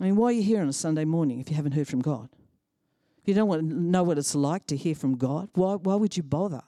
I 0.00 0.04
mean, 0.04 0.16
why 0.16 0.26
are 0.26 0.32
you 0.32 0.42
here 0.42 0.60
on 0.60 0.68
a 0.68 0.72
Sunday 0.72 1.04
morning 1.04 1.40
if 1.40 1.50
you 1.50 1.56
haven't 1.56 1.72
heard 1.72 1.86
from 1.86 2.00
God? 2.00 2.28
If 3.20 3.28
you 3.28 3.34
don't 3.34 3.46
want 3.46 3.68
to 3.68 3.74
know 3.74 4.02
what 4.02 4.18
it's 4.18 4.34
like 4.34 4.66
to 4.66 4.76
hear 4.76 4.96
from 4.96 5.16
God, 5.16 5.48
why, 5.54 5.74
why 5.74 5.94
would 5.94 6.16
you 6.16 6.24
bother? 6.24 6.62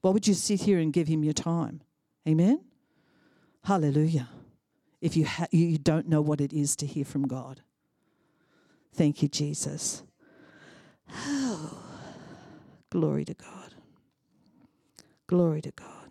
Why 0.00 0.10
would 0.10 0.26
you 0.26 0.32
sit 0.32 0.62
here 0.62 0.78
and 0.78 0.90
give 0.92 1.06
Him 1.08 1.22
your 1.22 1.34
time? 1.34 1.82
Amen? 2.26 2.64
Hallelujah. 3.64 4.30
If 5.02 5.16
you, 5.16 5.26
ha- 5.26 5.48
you 5.50 5.76
don't 5.76 6.08
know 6.08 6.22
what 6.22 6.40
it 6.40 6.52
is 6.52 6.74
to 6.76 6.86
hear 6.86 7.04
from 7.04 7.26
God. 7.28 7.60
Thank 8.94 9.22
you, 9.22 9.28
Jesus. 9.28 10.02
Oh. 11.14 11.91
Glory 12.92 13.24
to 13.24 13.32
God. 13.32 13.74
Glory 15.26 15.62
to 15.62 15.70
God. 15.70 16.10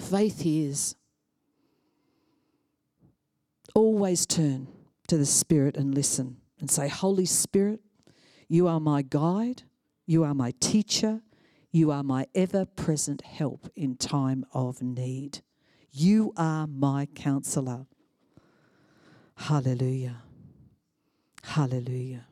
Faith 0.00 0.46
is 0.46 0.96
always 3.74 4.24
turn 4.24 4.66
to 5.08 5.18
the 5.18 5.26
Spirit 5.26 5.76
and 5.76 5.94
listen 5.94 6.38
and 6.58 6.70
say, 6.70 6.88
Holy 6.88 7.26
Spirit, 7.26 7.80
you 8.48 8.66
are 8.66 8.80
my 8.80 9.02
guide, 9.02 9.64
you 10.06 10.24
are 10.24 10.32
my 10.32 10.54
teacher, 10.58 11.20
you 11.70 11.90
are 11.90 12.02
my 12.02 12.26
ever 12.34 12.64
present 12.64 13.20
help 13.20 13.68
in 13.76 13.96
time 13.96 14.46
of 14.54 14.80
need. 14.80 15.42
You 15.90 16.32
are 16.34 16.66
my 16.66 17.08
counselor. 17.14 17.84
Hallelujah. 19.36 20.22
Hallelujah. 21.42 22.24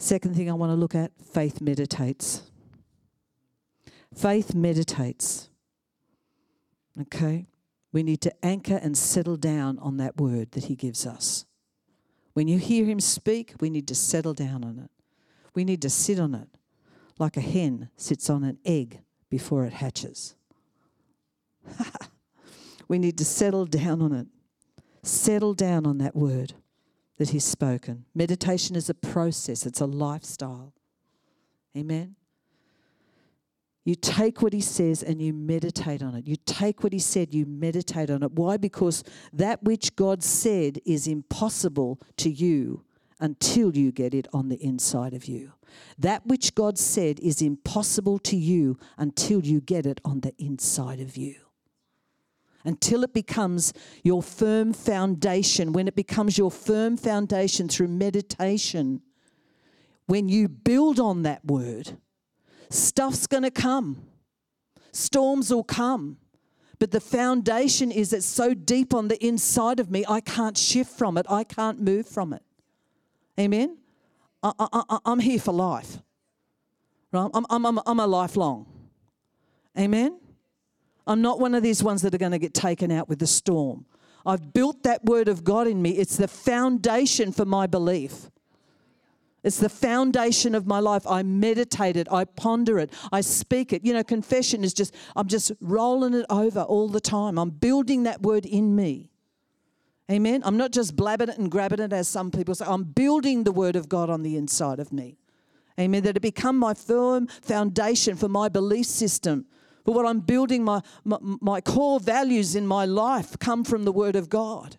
Second 0.00 0.34
thing 0.34 0.48
I 0.48 0.54
want 0.54 0.70
to 0.70 0.76
look 0.76 0.94
at 0.94 1.12
faith 1.22 1.60
meditates. 1.60 2.50
Faith 4.16 4.54
meditates. 4.54 5.50
Okay? 6.98 7.46
We 7.92 8.02
need 8.02 8.22
to 8.22 8.32
anchor 8.44 8.80
and 8.82 8.96
settle 8.96 9.36
down 9.36 9.78
on 9.78 9.98
that 9.98 10.16
word 10.16 10.52
that 10.52 10.64
He 10.64 10.74
gives 10.74 11.06
us. 11.06 11.44
When 12.32 12.48
you 12.48 12.56
hear 12.56 12.86
Him 12.86 12.98
speak, 12.98 13.52
we 13.60 13.68
need 13.68 13.86
to 13.88 13.94
settle 13.94 14.32
down 14.32 14.64
on 14.64 14.78
it. 14.78 14.90
We 15.54 15.64
need 15.64 15.82
to 15.82 15.90
sit 15.90 16.18
on 16.18 16.34
it 16.34 16.48
like 17.18 17.36
a 17.36 17.42
hen 17.42 17.90
sits 17.98 18.30
on 18.30 18.42
an 18.42 18.56
egg 18.64 19.02
before 19.28 19.66
it 19.66 19.74
hatches. 19.74 20.34
we 22.88 22.98
need 22.98 23.18
to 23.18 23.24
settle 23.26 23.66
down 23.66 24.00
on 24.00 24.14
it. 24.14 24.26
Settle 25.02 25.52
down 25.52 25.84
on 25.84 25.98
that 25.98 26.16
word 26.16 26.54
that 27.20 27.28
He's 27.28 27.44
spoken. 27.44 28.06
Meditation 28.14 28.74
is 28.74 28.88
a 28.88 28.94
process, 28.94 29.66
it's 29.66 29.82
a 29.82 29.86
lifestyle. 29.86 30.72
Amen. 31.76 32.16
You 33.84 33.94
take 33.94 34.40
what 34.40 34.54
he 34.54 34.62
says 34.62 35.02
and 35.02 35.20
you 35.20 35.34
meditate 35.34 36.02
on 36.02 36.14
it. 36.14 36.26
You 36.26 36.36
take 36.46 36.82
what 36.82 36.94
he 36.94 36.98
said, 36.98 37.34
you 37.34 37.44
meditate 37.44 38.10
on 38.10 38.22
it. 38.22 38.32
Why? 38.32 38.56
Because 38.56 39.04
that 39.34 39.62
which 39.62 39.96
God 39.96 40.22
said 40.22 40.78
is 40.86 41.06
impossible 41.06 42.00
to 42.16 42.30
you 42.30 42.84
until 43.20 43.76
you 43.76 43.92
get 43.92 44.14
it 44.14 44.26
on 44.32 44.48
the 44.48 44.62
inside 44.62 45.12
of 45.12 45.26
you. 45.26 45.52
That 45.98 46.26
which 46.26 46.54
God 46.54 46.78
said 46.78 47.20
is 47.20 47.42
impossible 47.42 48.18
to 48.20 48.36
you 48.36 48.78
until 48.96 49.44
you 49.44 49.60
get 49.60 49.84
it 49.84 50.00
on 50.06 50.20
the 50.20 50.34
inside 50.38 51.00
of 51.00 51.18
you 51.18 51.49
until 52.64 53.02
it 53.02 53.14
becomes 53.14 53.72
your 54.02 54.22
firm 54.22 54.72
foundation, 54.72 55.72
when 55.72 55.88
it 55.88 55.94
becomes 55.94 56.36
your 56.36 56.50
firm 56.50 56.96
foundation 56.96 57.68
through 57.68 57.88
meditation, 57.88 59.02
when 60.06 60.28
you 60.28 60.48
build 60.48 60.98
on 60.98 61.22
that 61.22 61.44
word, 61.44 61.96
stuff's 62.68 63.26
going 63.26 63.44
to 63.44 63.50
come, 63.50 64.02
storms 64.92 65.52
will 65.52 65.64
come. 65.64 66.18
But 66.78 66.92
the 66.92 67.00
foundation 67.00 67.92
is 67.92 68.12
it's 68.14 68.24
so 68.24 68.54
deep 68.54 68.94
on 68.94 69.08
the 69.08 69.24
inside 69.24 69.80
of 69.80 69.90
me, 69.90 70.04
I 70.08 70.20
can't 70.20 70.56
shift 70.56 70.90
from 70.90 71.18
it. 71.18 71.26
I 71.28 71.44
can't 71.44 71.80
move 71.80 72.08
from 72.08 72.32
it. 72.32 72.42
Amen? 73.38 73.76
I, 74.42 74.98
am 75.04 75.18
here 75.18 75.38
for 75.38 75.52
life. 75.52 75.98
Right? 77.12 77.30
I'm, 77.34 77.44
I'm, 77.50 77.66
I'm, 77.66 77.80
I'm 77.84 78.00
a 78.00 78.06
lifelong. 78.06 78.66
Amen? 79.78 80.18
I'm 81.10 81.22
not 81.22 81.40
one 81.40 81.56
of 81.56 81.64
these 81.64 81.82
ones 81.82 82.02
that 82.02 82.14
are 82.14 82.18
going 82.18 82.30
to 82.30 82.38
get 82.38 82.54
taken 82.54 82.92
out 82.92 83.08
with 83.08 83.18
the 83.18 83.26
storm. 83.26 83.84
I've 84.24 84.52
built 84.52 84.84
that 84.84 85.04
word 85.04 85.26
of 85.26 85.42
God 85.42 85.66
in 85.66 85.82
me. 85.82 85.90
It's 85.90 86.16
the 86.16 86.28
foundation 86.28 87.32
for 87.32 87.44
my 87.44 87.66
belief. 87.66 88.30
It's 89.42 89.58
the 89.58 89.68
foundation 89.68 90.54
of 90.54 90.68
my 90.68 90.78
life. 90.78 91.04
I 91.08 91.24
meditate 91.24 91.96
it, 91.96 92.06
I 92.12 92.26
ponder 92.26 92.78
it, 92.78 92.92
I 93.10 93.22
speak 93.22 93.72
it. 93.72 93.84
You 93.84 93.92
know, 93.92 94.04
confession 94.04 94.62
is 94.62 94.72
just, 94.72 94.94
I'm 95.16 95.26
just 95.26 95.50
rolling 95.60 96.14
it 96.14 96.26
over 96.30 96.60
all 96.60 96.88
the 96.88 97.00
time. 97.00 97.38
I'm 97.38 97.50
building 97.50 98.04
that 98.04 98.22
word 98.22 98.46
in 98.46 98.76
me. 98.76 99.10
Amen. 100.12 100.42
I'm 100.44 100.56
not 100.56 100.70
just 100.70 100.94
blabbing 100.94 101.30
it 101.30 101.38
and 101.38 101.50
grabbing 101.50 101.80
it 101.80 101.92
as 101.92 102.06
some 102.06 102.30
people 102.30 102.54
say. 102.54 102.66
I'm 102.68 102.84
building 102.84 103.42
the 103.42 103.52
word 103.52 103.74
of 103.74 103.88
God 103.88 104.10
on 104.10 104.22
the 104.22 104.36
inside 104.36 104.78
of 104.78 104.92
me. 104.92 105.18
Amen. 105.78 106.04
That 106.04 106.16
it 106.16 106.20
become 106.20 106.56
my 106.56 106.74
firm 106.74 107.26
foundation 107.26 108.14
for 108.16 108.28
my 108.28 108.48
belief 108.48 108.86
system 108.86 109.46
but 109.84 109.92
what 109.92 110.06
I'm 110.06 110.20
building, 110.20 110.64
my, 110.64 110.80
my, 111.04 111.18
my 111.20 111.60
core 111.60 112.00
values 112.00 112.54
in 112.54 112.66
my 112.66 112.84
life 112.84 113.38
come 113.38 113.64
from 113.64 113.84
the 113.84 113.92
Word 113.92 114.16
of 114.16 114.28
God. 114.28 114.76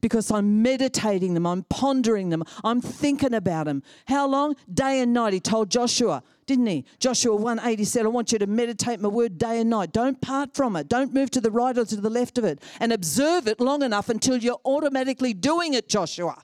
because 0.00 0.30
I'm 0.30 0.62
meditating 0.62 1.34
them, 1.34 1.46
I'm 1.46 1.62
pondering 1.64 2.30
them, 2.30 2.42
I'm 2.64 2.80
thinking 2.80 3.34
about 3.34 3.66
them. 3.66 3.82
How 4.06 4.26
long? 4.26 4.56
Day 4.72 5.00
and 5.00 5.12
night. 5.12 5.32
He 5.32 5.40
told 5.40 5.70
Joshua, 5.70 6.22
didn't 6.46 6.66
he? 6.66 6.84
Joshua 6.98 7.36
1 7.36 7.60
8, 7.62 7.78
he 7.78 7.84
said, 7.84 8.04
I 8.06 8.08
want 8.08 8.32
you 8.32 8.38
to 8.38 8.46
meditate 8.46 9.00
my 9.00 9.08
word 9.08 9.38
day 9.38 9.60
and 9.60 9.70
night. 9.70 9.92
Don't 9.92 10.20
part 10.20 10.54
from 10.54 10.76
it. 10.76 10.88
Don't 10.88 11.12
move 11.12 11.30
to 11.32 11.40
the 11.40 11.50
right 11.50 11.76
or 11.76 11.84
to 11.84 11.96
the 11.96 12.10
left 12.10 12.38
of 12.38 12.44
it. 12.44 12.60
And 12.80 12.92
observe 12.92 13.46
it 13.46 13.60
long 13.60 13.82
enough 13.82 14.08
until 14.08 14.36
you're 14.36 14.60
automatically 14.64 15.34
doing 15.34 15.74
it, 15.74 15.88
Joshua. 15.88 16.42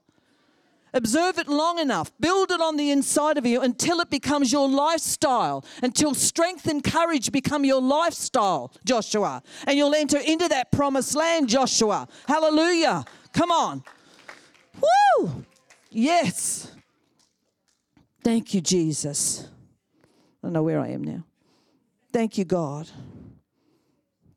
Observe 0.96 1.38
it 1.38 1.46
long 1.46 1.78
enough. 1.78 2.10
Build 2.18 2.50
it 2.50 2.60
on 2.62 2.78
the 2.78 2.90
inside 2.90 3.36
of 3.36 3.44
you 3.44 3.60
until 3.60 4.00
it 4.00 4.08
becomes 4.08 4.50
your 4.50 4.66
lifestyle, 4.66 5.62
until 5.82 6.14
strength 6.14 6.66
and 6.66 6.82
courage 6.82 7.30
become 7.30 7.66
your 7.66 7.82
lifestyle, 7.82 8.72
Joshua. 8.82 9.42
And 9.66 9.76
you'll 9.76 9.94
enter 9.94 10.16
into 10.16 10.48
that 10.48 10.72
promised 10.72 11.14
land, 11.14 11.50
Joshua. 11.50 12.08
Hallelujah. 12.26 13.04
Come 13.34 13.50
on. 13.50 13.84
Woo! 14.80 15.44
Yes. 15.90 16.72
Thank 18.24 18.54
you, 18.54 18.62
Jesus. 18.62 19.46
I 20.42 20.46
don't 20.46 20.54
know 20.54 20.62
where 20.62 20.80
I 20.80 20.88
am 20.88 21.04
now. 21.04 21.26
Thank 22.10 22.38
you, 22.38 22.46
God. 22.46 22.88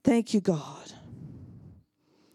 Thank 0.03 0.33
you, 0.33 0.41
God. 0.41 0.91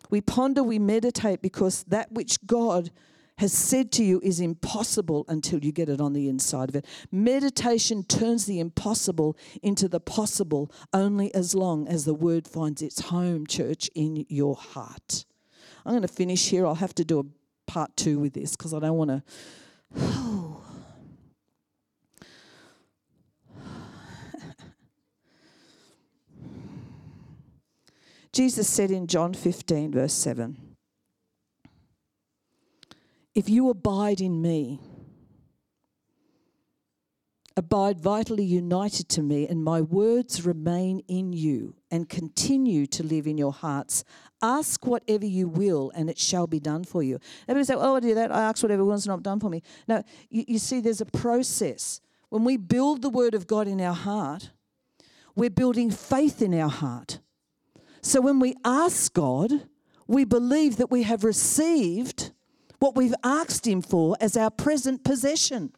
We 0.08 0.22
ponder, 0.22 0.62
we 0.62 0.78
meditate 0.78 1.42
because 1.42 1.84
that 1.88 2.10
which 2.10 2.38
God 2.46 2.90
has 3.38 3.52
said 3.52 3.90
to 3.92 4.04
you 4.04 4.20
is 4.22 4.40
impossible 4.40 5.24
until 5.28 5.58
you 5.64 5.72
get 5.72 5.88
it 5.88 6.00
on 6.00 6.12
the 6.12 6.28
inside 6.28 6.68
of 6.68 6.76
it. 6.76 6.86
Meditation 7.10 8.04
turns 8.04 8.46
the 8.46 8.60
impossible 8.60 9.36
into 9.62 9.88
the 9.88 10.00
possible 10.00 10.70
only 10.92 11.34
as 11.34 11.54
long 11.54 11.88
as 11.88 12.04
the 12.04 12.14
word 12.14 12.46
finds 12.46 12.80
its 12.80 13.00
home, 13.08 13.46
church, 13.46 13.90
in 13.94 14.24
your 14.28 14.54
heart. 14.54 15.24
I'm 15.84 15.92
going 15.92 16.02
to 16.02 16.08
finish 16.08 16.48
here. 16.50 16.66
I'll 16.66 16.76
have 16.76 16.94
to 16.94 17.04
do 17.04 17.18
a 17.20 17.24
part 17.70 17.96
two 17.96 18.18
with 18.18 18.34
this 18.34 18.56
because 18.56 18.72
I 18.72 18.78
don't 18.78 18.96
want 18.96 19.10
to. 19.10 19.22
Jesus 28.32 28.68
said 28.68 28.90
in 28.90 29.06
John 29.06 29.32
15, 29.34 29.92
verse 29.92 30.12
7 30.12 30.63
If 33.34 33.48
you 33.48 33.68
abide 33.68 34.20
in 34.20 34.40
me, 34.40 34.80
abide 37.56 37.98
vitally 38.00 38.44
united 38.44 39.08
to 39.10 39.22
me, 39.22 39.48
and 39.48 39.62
my 39.62 39.80
words 39.80 40.46
remain 40.46 41.00
in 41.08 41.32
you 41.32 41.74
and 41.90 42.08
continue 42.08 42.86
to 42.86 43.02
live 43.02 43.26
in 43.26 43.36
your 43.36 43.52
hearts, 43.52 44.04
ask 44.42 44.86
whatever 44.86 45.26
you 45.26 45.48
will, 45.48 45.90
and 45.94 46.08
it 46.08 46.18
shall 46.18 46.46
be 46.46 46.60
done 46.60 46.84
for 46.84 47.02
you. 47.02 47.18
Everybody 47.48 47.66
say, 47.66 47.74
Oh, 47.76 47.96
I 47.96 48.00
do 48.00 48.14
that. 48.14 48.30
I 48.30 48.42
ask 48.42 48.62
whatever 48.62 48.84
was 48.84 49.06
not 49.06 49.22
done 49.22 49.40
for 49.40 49.50
me. 49.50 49.62
Now, 49.88 50.04
you, 50.30 50.44
you 50.46 50.58
see, 50.58 50.80
there's 50.80 51.00
a 51.00 51.06
process. 51.06 52.00
When 52.28 52.44
we 52.44 52.56
build 52.56 53.02
the 53.02 53.10
word 53.10 53.34
of 53.34 53.46
God 53.46 53.68
in 53.68 53.80
our 53.80 53.94
heart, 53.94 54.50
we're 55.36 55.50
building 55.50 55.90
faith 55.90 56.40
in 56.42 56.54
our 56.54 56.70
heart. 56.70 57.20
So 58.00 58.20
when 58.20 58.38
we 58.38 58.54
ask 58.64 59.12
God, 59.12 59.50
we 60.06 60.24
believe 60.24 60.76
that 60.76 60.90
we 60.90 61.04
have 61.04 61.24
received 61.24 62.32
what 62.78 62.96
we've 62.96 63.14
asked 63.22 63.66
Him 63.66 63.82
for 63.82 64.16
as 64.20 64.36
our 64.36 64.50
present 64.50 65.04
possession. 65.04 65.72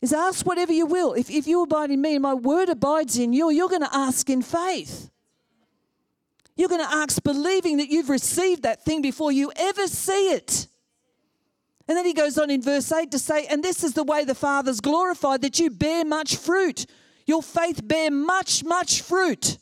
Is 0.00 0.12
ask 0.12 0.46
whatever 0.46 0.72
you 0.72 0.86
will. 0.86 1.12
If, 1.12 1.30
if 1.30 1.46
you 1.46 1.62
abide 1.62 1.90
in 1.90 2.00
me 2.00 2.14
and 2.14 2.22
my 2.22 2.34
word 2.34 2.70
abides 2.70 3.18
in 3.18 3.32
you, 3.32 3.50
you're 3.50 3.68
going 3.68 3.82
to 3.82 3.94
ask 3.94 4.30
in 4.30 4.40
faith. 4.40 5.10
You're 6.56 6.70
going 6.70 6.86
to 6.86 6.94
ask 6.94 7.22
believing 7.22 7.78
that 7.78 7.88
you've 7.88 8.08
received 8.08 8.62
that 8.62 8.84
thing 8.84 9.02
before 9.02 9.30
you 9.32 9.52
ever 9.56 9.86
see 9.86 10.30
it. 10.30 10.66
And 11.86 11.96
then 11.96 12.06
he 12.06 12.12
goes 12.12 12.38
on 12.38 12.50
in 12.50 12.62
verse 12.62 12.90
8 12.92 13.10
to 13.10 13.18
say, 13.18 13.46
And 13.46 13.62
this 13.62 13.82
is 13.82 13.94
the 13.94 14.04
way 14.04 14.24
the 14.24 14.34
Father's 14.34 14.80
glorified, 14.80 15.42
that 15.42 15.58
you 15.58 15.70
bear 15.70 16.04
much 16.04 16.36
fruit. 16.36 16.86
Your 17.26 17.42
faith 17.42 17.80
bear 17.86 18.10
much, 18.10 18.64
much 18.64 19.02
fruit. 19.02 19.58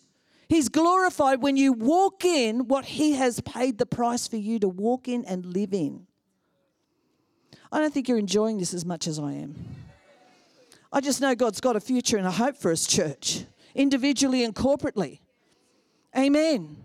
He's 0.49 0.70
glorified 0.70 1.42
when 1.42 1.57
you 1.57 1.72
walk 1.72 2.24
in 2.24 2.68
what 2.68 2.86
He 2.86 3.12
has 3.12 3.40
paid 3.40 3.78
the 3.78 3.86
price 3.86 4.26
for 4.26 4.36
you 4.36 4.59
to 4.61 4.68
walk 4.68 5.07
in 5.07 5.24
and 5.26 5.44
live 5.44 5.74
in. 5.74 6.07
I 7.70 7.80
don't 7.80 7.92
think 7.92 8.09
you're 8.09 8.18
enjoying 8.18 8.59
this 8.59 8.72
as 8.72 8.84
much 8.86 9.07
as 9.07 9.18
I 9.18 9.32
am. 9.32 9.55
I 10.90 11.01
just 11.01 11.20
know 11.20 11.34
God's 11.34 11.61
got 11.61 11.76
a 11.76 11.80
future 11.80 12.16
and 12.16 12.26
a 12.26 12.30
hope 12.30 12.57
for 12.57 12.70
His 12.70 12.86
church, 12.86 13.44
individually 13.74 14.42
and 14.42 14.55
corporately. 14.55 15.20
Amen. 16.16 16.76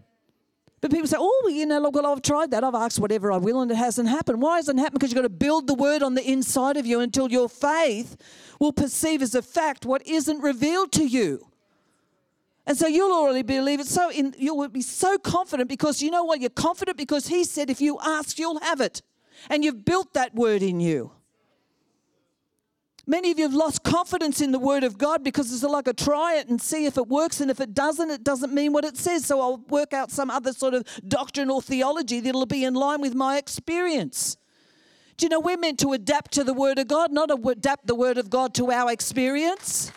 But 0.81 0.91
people 0.91 1.07
say, 1.07 1.15
oh, 1.17 1.49
you 1.49 1.65
know, 1.65 1.79
look, 1.79 1.95
well, 1.95 2.07
I've 2.07 2.21
tried 2.21 2.51
that. 2.51 2.65
I've 2.65 2.75
asked 2.75 2.99
whatever 2.99 3.31
I 3.31 3.37
will 3.37 3.61
and 3.61 3.71
it 3.71 3.75
hasn't 3.75 4.09
happened. 4.09 4.41
Why 4.41 4.57
hasn't 4.57 4.77
it 4.77 4.81
happened? 4.81 4.99
Because 4.99 5.13
you've 5.13 5.21
got 5.21 5.21
to 5.21 5.29
build 5.29 5.67
the 5.67 5.73
word 5.73 6.03
on 6.03 6.15
the 6.15 6.29
inside 6.29 6.75
of 6.75 6.85
you 6.85 6.99
until 6.99 7.31
your 7.31 7.47
faith 7.47 8.17
will 8.59 8.73
perceive 8.73 9.21
as 9.21 9.33
a 9.33 9.41
fact 9.41 9.85
what 9.85 10.05
isn't 10.05 10.41
revealed 10.41 10.91
to 10.91 11.05
you. 11.05 11.47
And 12.65 12.77
so 12.77 12.87
you'll 12.87 13.11
already 13.11 13.41
believe 13.41 13.79
it. 13.79 13.87
So 13.87 14.09
in, 14.09 14.33
you'll 14.37 14.67
be 14.69 14.81
so 14.81 15.17
confident 15.17 15.67
because 15.67 16.01
you 16.01 16.09
know 16.09 16.23
what? 16.23 16.39
You're 16.39 16.49
confident 16.49 16.97
because 16.97 17.27
He 17.27 17.43
said, 17.43 17.69
if 17.69 17.81
you 17.81 17.99
ask, 18.01 18.39
you'll 18.39 18.59
have 18.59 18.79
it. 18.79 19.01
And 19.49 19.63
you've 19.63 19.83
built 19.83 20.13
that 20.13 20.33
word 20.33 20.61
in 20.61 20.79
you. 20.79 21.11
Many 23.05 23.31
of 23.31 23.37
you 23.37 23.43
have 23.43 23.53
lost 23.53 23.83
confidence 23.83 24.39
in 24.39 24.53
the 24.53 24.59
Word 24.59 24.85
of 24.85 24.97
God 24.97 25.25
because 25.25 25.51
it's 25.51 25.61
like 25.63 25.87
a 25.89 25.93
try 25.93 26.35
it 26.35 26.47
and 26.47 26.61
see 26.61 26.85
if 26.85 26.95
it 26.95 27.09
works, 27.09 27.41
and 27.41 27.51
if 27.51 27.59
it 27.59 27.73
doesn't, 27.73 28.09
it 28.09 28.23
doesn't 28.23 28.53
mean 28.53 28.71
what 28.71 28.85
it 28.85 28.95
says. 28.95 29.25
So 29.25 29.41
I'll 29.41 29.57
work 29.67 29.91
out 29.91 30.09
some 30.09 30.29
other 30.29 30.53
sort 30.53 30.73
of 30.73 30.87
doctrine 31.05 31.49
or 31.49 31.61
theology 31.61 32.21
that'll 32.21 32.45
be 32.45 32.63
in 32.63 32.75
line 32.75 33.01
with 33.01 33.13
my 33.13 33.37
experience. 33.37 34.37
Do 35.17 35.25
you 35.25 35.29
know 35.29 35.41
we're 35.41 35.57
meant 35.57 35.79
to 35.79 35.91
adapt 35.91 36.31
to 36.35 36.45
the 36.45 36.53
Word 36.53 36.79
of 36.79 36.87
God, 36.87 37.11
not 37.11 37.29
adapt 37.29 37.87
the 37.87 37.95
Word 37.95 38.17
of 38.17 38.29
God 38.29 38.53
to 38.55 38.71
our 38.71 38.89
experience? 38.89 39.91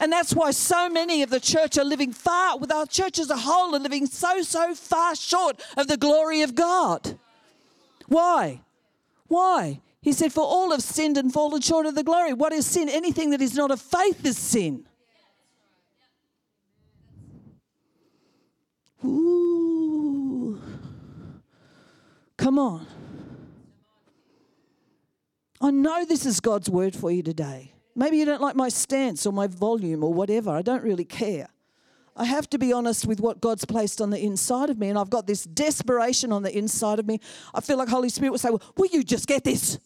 And 0.00 0.12
that's 0.12 0.34
why 0.34 0.50
so 0.50 0.88
many 0.88 1.22
of 1.22 1.30
the 1.30 1.40
church 1.40 1.78
are 1.78 1.84
living 1.84 2.12
far, 2.12 2.58
with 2.58 2.72
our 2.72 2.86
church 2.86 3.18
as 3.18 3.30
a 3.30 3.36
whole, 3.36 3.74
are 3.74 3.78
living 3.78 4.06
so, 4.06 4.42
so 4.42 4.74
far 4.74 5.14
short 5.14 5.62
of 5.76 5.86
the 5.86 5.96
glory 5.96 6.42
of 6.42 6.54
God. 6.54 7.18
Why? 8.08 8.60
Why? 9.28 9.80
He 10.02 10.12
said, 10.12 10.32
For 10.32 10.44
all 10.44 10.70
have 10.72 10.82
sinned 10.82 11.16
and 11.16 11.32
fallen 11.32 11.60
short 11.60 11.86
of 11.86 11.94
the 11.94 12.04
glory. 12.04 12.32
What 12.32 12.52
is 12.52 12.66
sin? 12.66 12.88
Anything 12.88 13.30
that 13.30 13.40
is 13.40 13.54
not 13.54 13.70
of 13.70 13.80
faith 13.80 14.24
is 14.26 14.36
sin. 14.36 14.84
Ooh. 19.04 20.60
Come 22.36 22.58
on. 22.58 22.86
I 25.60 25.70
know 25.70 26.04
this 26.04 26.26
is 26.26 26.40
God's 26.40 26.68
word 26.68 26.94
for 26.94 27.10
you 27.10 27.22
today. 27.22 27.73
Maybe 27.94 28.18
you 28.18 28.24
don't 28.24 28.40
like 28.40 28.56
my 28.56 28.68
stance 28.68 29.24
or 29.24 29.32
my 29.32 29.46
volume 29.46 30.02
or 30.02 30.12
whatever. 30.12 30.50
I 30.50 30.62
don't 30.62 30.82
really 30.82 31.04
care. 31.04 31.48
I 32.16 32.24
have 32.24 32.48
to 32.50 32.58
be 32.58 32.72
honest 32.72 33.06
with 33.06 33.20
what 33.20 33.40
God's 33.40 33.64
placed 33.64 34.00
on 34.00 34.10
the 34.10 34.20
inside 34.20 34.70
of 34.70 34.78
me. 34.78 34.88
And 34.88 34.98
I've 34.98 35.10
got 35.10 35.26
this 35.26 35.44
desperation 35.44 36.32
on 36.32 36.42
the 36.42 36.56
inside 36.56 36.98
of 36.98 37.06
me. 37.06 37.20
I 37.52 37.60
feel 37.60 37.76
like 37.76 37.88
Holy 37.88 38.08
Spirit 38.08 38.30
will 38.30 38.38
say, 38.38 38.50
well, 38.50 38.62
Will 38.76 38.86
you 38.86 39.02
just 39.02 39.26
get 39.26 39.44
this? 39.44 39.78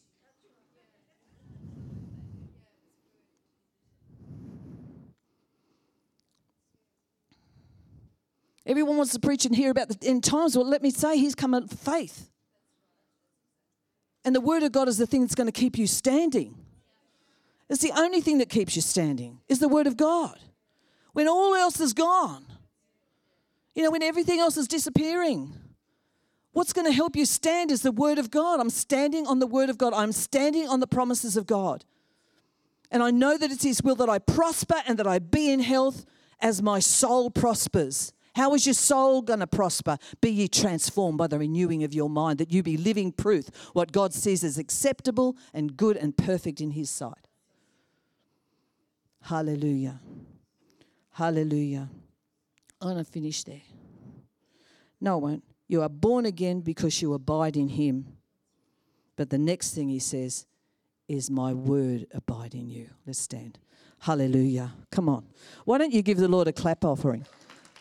Everyone 8.66 8.98
wants 8.98 9.14
to 9.14 9.18
preach 9.18 9.46
and 9.46 9.56
hear 9.56 9.70
about 9.70 9.88
the 9.88 9.96
end 10.06 10.22
times. 10.22 10.54
Well, 10.54 10.68
let 10.68 10.82
me 10.82 10.90
say, 10.90 11.16
He's 11.16 11.34
come 11.34 11.54
in 11.54 11.66
faith. 11.68 12.30
And 14.26 14.34
the 14.34 14.42
Word 14.42 14.62
of 14.62 14.72
God 14.72 14.88
is 14.88 14.98
the 14.98 15.06
thing 15.06 15.22
that's 15.22 15.34
going 15.34 15.46
to 15.46 15.52
keep 15.52 15.78
you 15.78 15.86
standing. 15.86 16.54
It's 17.68 17.82
the 17.82 17.92
only 17.96 18.20
thing 18.20 18.38
that 18.38 18.48
keeps 18.48 18.76
you 18.76 18.82
standing 18.82 19.40
is 19.48 19.58
the 19.58 19.68
Word 19.68 19.86
of 19.86 19.96
God. 19.96 20.38
When 21.12 21.28
all 21.28 21.54
else 21.54 21.80
is 21.80 21.92
gone, 21.92 22.46
you 23.74 23.82
know, 23.82 23.90
when 23.90 24.02
everything 24.02 24.40
else 24.40 24.56
is 24.56 24.68
disappearing, 24.68 25.52
what's 26.52 26.72
going 26.72 26.86
to 26.86 26.92
help 26.92 27.14
you 27.14 27.24
stand 27.24 27.70
is 27.70 27.82
the 27.82 27.92
Word 27.92 28.18
of 28.18 28.30
God. 28.30 28.60
I'm 28.60 28.70
standing 28.70 29.26
on 29.26 29.38
the 29.38 29.46
Word 29.46 29.70
of 29.70 29.78
God, 29.78 29.92
I'm 29.92 30.12
standing 30.12 30.68
on 30.68 30.80
the 30.80 30.86
promises 30.86 31.36
of 31.36 31.46
God. 31.46 31.84
And 32.90 33.02
I 33.02 33.10
know 33.10 33.36
that 33.36 33.50
it's 33.50 33.64
His 33.64 33.82
will 33.82 33.96
that 33.96 34.08
I 34.08 34.18
prosper 34.18 34.76
and 34.86 34.98
that 34.98 35.06
I 35.06 35.18
be 35.18 35.52
in 35.52 35.60
health 35.60 36.06
as 36.40 36.62
my 36.62 36.78
soul 36.78 37.30
prospers. 37.30 38.12
How 38.34 38.54
is 38.54 38.66
your 38.66 38.74
soul 38.74 39.20
going 39.20 39.40
to 39.40 39.46
prosper? 39.46 39.98
Be 40.20 40.30
ye 40.30 40.48
transformed 40.48 41.18
by 41.18 41.26
the 41.26 41.38
renewing 41.38 41.84
of 41.84 41.92
your 41.92 42.08
mind, 42.08 42.38
that 42.38 42.52
you 42.52 42.62
be 42.62 42.76
living 42.76 43.12
proof 43.12 43.50
what 43.74 43.92
God 43.92 44.14
says 44.14 44.42
is 44.42 44.58
acceptable 44.58 45.36
and 45.52 45.76
good 45.76 45.96
and 45.96 46.16
perfect 46.16 46.60
in 46.60 46.70
His 46.70 46.88
sight. 46.88 47.27
Hallelujah. 49.22 50.00
Hallelujah. 51.12 51.88
I'm 52.80 52.92
going 52.92 53.04
to 53.04 53.10
finish 53.10 53.42
there. 53.44 53.62
No, 55.00 55.14
I 55.14 55.16
won't. 55.16 55.44
You 55.66 55.82
are 55.82 55.88
born 55.88 56.26
again 56.26 56.60
because 56.60 57.02
you 57.02 57.12
abide 57.12 57.56
in 57.56 57.68
Him. 57.68 58.06
But 59.16 59.30
the 59.30 59.38
next 59.38 59.74
thing 59.74 59.88
He 59.88 59.98
says 59.98 60.46
is, 61.08 61.30
My 61.30 61.52
word 61.52 62.06
abide 62.12 62.54
in 62.54 62.68
you. 62.68 62.88
Let's 63.06 63.18
stand. 63.18 63.58
Hallelujah. 64.00 64.72
Come 64.90 65.08
on. 65.08 65.26
Why 65.64 65.78
don't 65.78 65.92
you 65.92 66.02
give 66.02 66.18
the 66.18 66.28
Lord 66.28 66.48
a 66.48 66.52
clap 66.52 66.84
offering? 66.84 67.26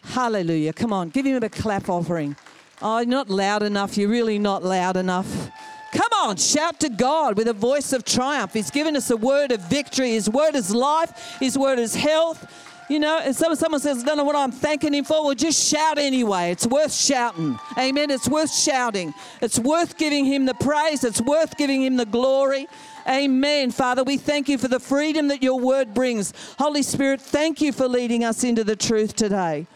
Hallelujah. 0.02 0.74
Come 0.74 0.92
on. 0.92 1.10
Give 1.10 1.26
Him 1.26 1.44
a 1.44 1.50
clap 1.50 1.90
offering. 1.90 2.36
Oh, 2.82 3.04
not 3.04 3.30
loud 3.30 3.64
enough. 3.64 3.98
You're 3.98 4.10
really 4.10 4.40
not 4.40 4.64
loud 4.64 4.98
enough. 4.98 5.50
Come 5.92 6.12
on, 6.16 6.38
shout 6.38 6.80
to 6.82 6.90
God 6.90 7.38
with 7.38 7.48
a 7.48 7.54
voice 7.54 7.94
of 7.94 8.04
triumph. 8.04 8.54
He's 8.54 8.72
given 8.72 8.96
us 8.96 9.10
a 9.10 9.18
word 9.18 9.52
of 9.52 9.62
victory. 9.62 10.12
His 10.12 10.30
word 10.30 10.56
is 10.56 10.74
life, 10.74 11.38
His 11.40 11.58
word 11.58 11.80
is 11.80 11.96
health. 11.96 12.46
You 12.90 13.00
know, 13.00 13.20
and 13.20 13.36
so 13.36 13.54
someone 13.54 13.82
says, 13.82 14.02
I 14.02 14.06
don't 14.06 14.18
know 14.18 14.24
what 14.24 14.38
I'm 14.38 14.52
thanking 14.52 14.94
Him 14.94 15.04
for. 15.04 15.26
Well, 15.26 15.36
just 15.36 15.68
shout 15.68 15.98
anyway. 15.98 16.52
It's 16.52 16.66
worth 16.66 16.94
shouting. 16.94 17.60
Amen. 17.78 18.10
It's 18.10 18.30
worth 18.30 18.54
shouting. 18.54 19.14
It's 19.42 19.60
worth 19.60 19.98
giving 19.98 20.24
Him 20.24 20.46
the 20.46 20.54
praise. 20.54 21.04
It's 21.04 21.20
worth 21.22 21.58
giving 21.58 21.84
Him 21.84 21.98
the 21.98 22.06
glory. 22.06 22.66
Amen. 23.06 23.72
Father, 23.72 24.04
we 24.06 24.16
thank 24.16 24.48
you 24.48 24.58
for 24.58 24.70
the 24.70 24.80
freedom 24.80 25.28
that 25.28 25.44
your 25.44 25.60
word 25.60 25.94
brings. 25.94 26.34
Holy 26.58 26.82
Spirit, 26.82 27.20
thank 27.20 27.60
you 27.60 27.74
for 27.74 27.90
leading 27.90 28.24
us 28.24 28.46
into 28.46 28.64
the 28.64 28.76
truth 28.76 29.16
today. 29.16 29.68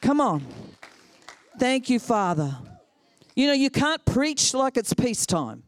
Come 0.00 0.20
on. 0.20 0.44
Thank 1.58 1.90
you, 1.90 2.00
Father. 2.00 2.56
You 3.34 3.46
know, 3.46 3.52
you 3.52 3.70
can't 3.70 4.04
preach 4.04 4.54
like 4.54 4.76
it's 4.76 4.92
peacetime. 4.92 5.62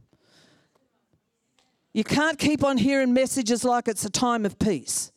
You 1.92 2.04
can't 2.04 2.38
keep 2.38 2.64
on 2.64 2.76
hearing 2.76 3.14
messages 3.14 3.64
like 3.64 3.88
it's 3.88 4.04
a 4.04 4.10
time 4.10 4.44
of 4.44 4.58
peace. 4.58 5.12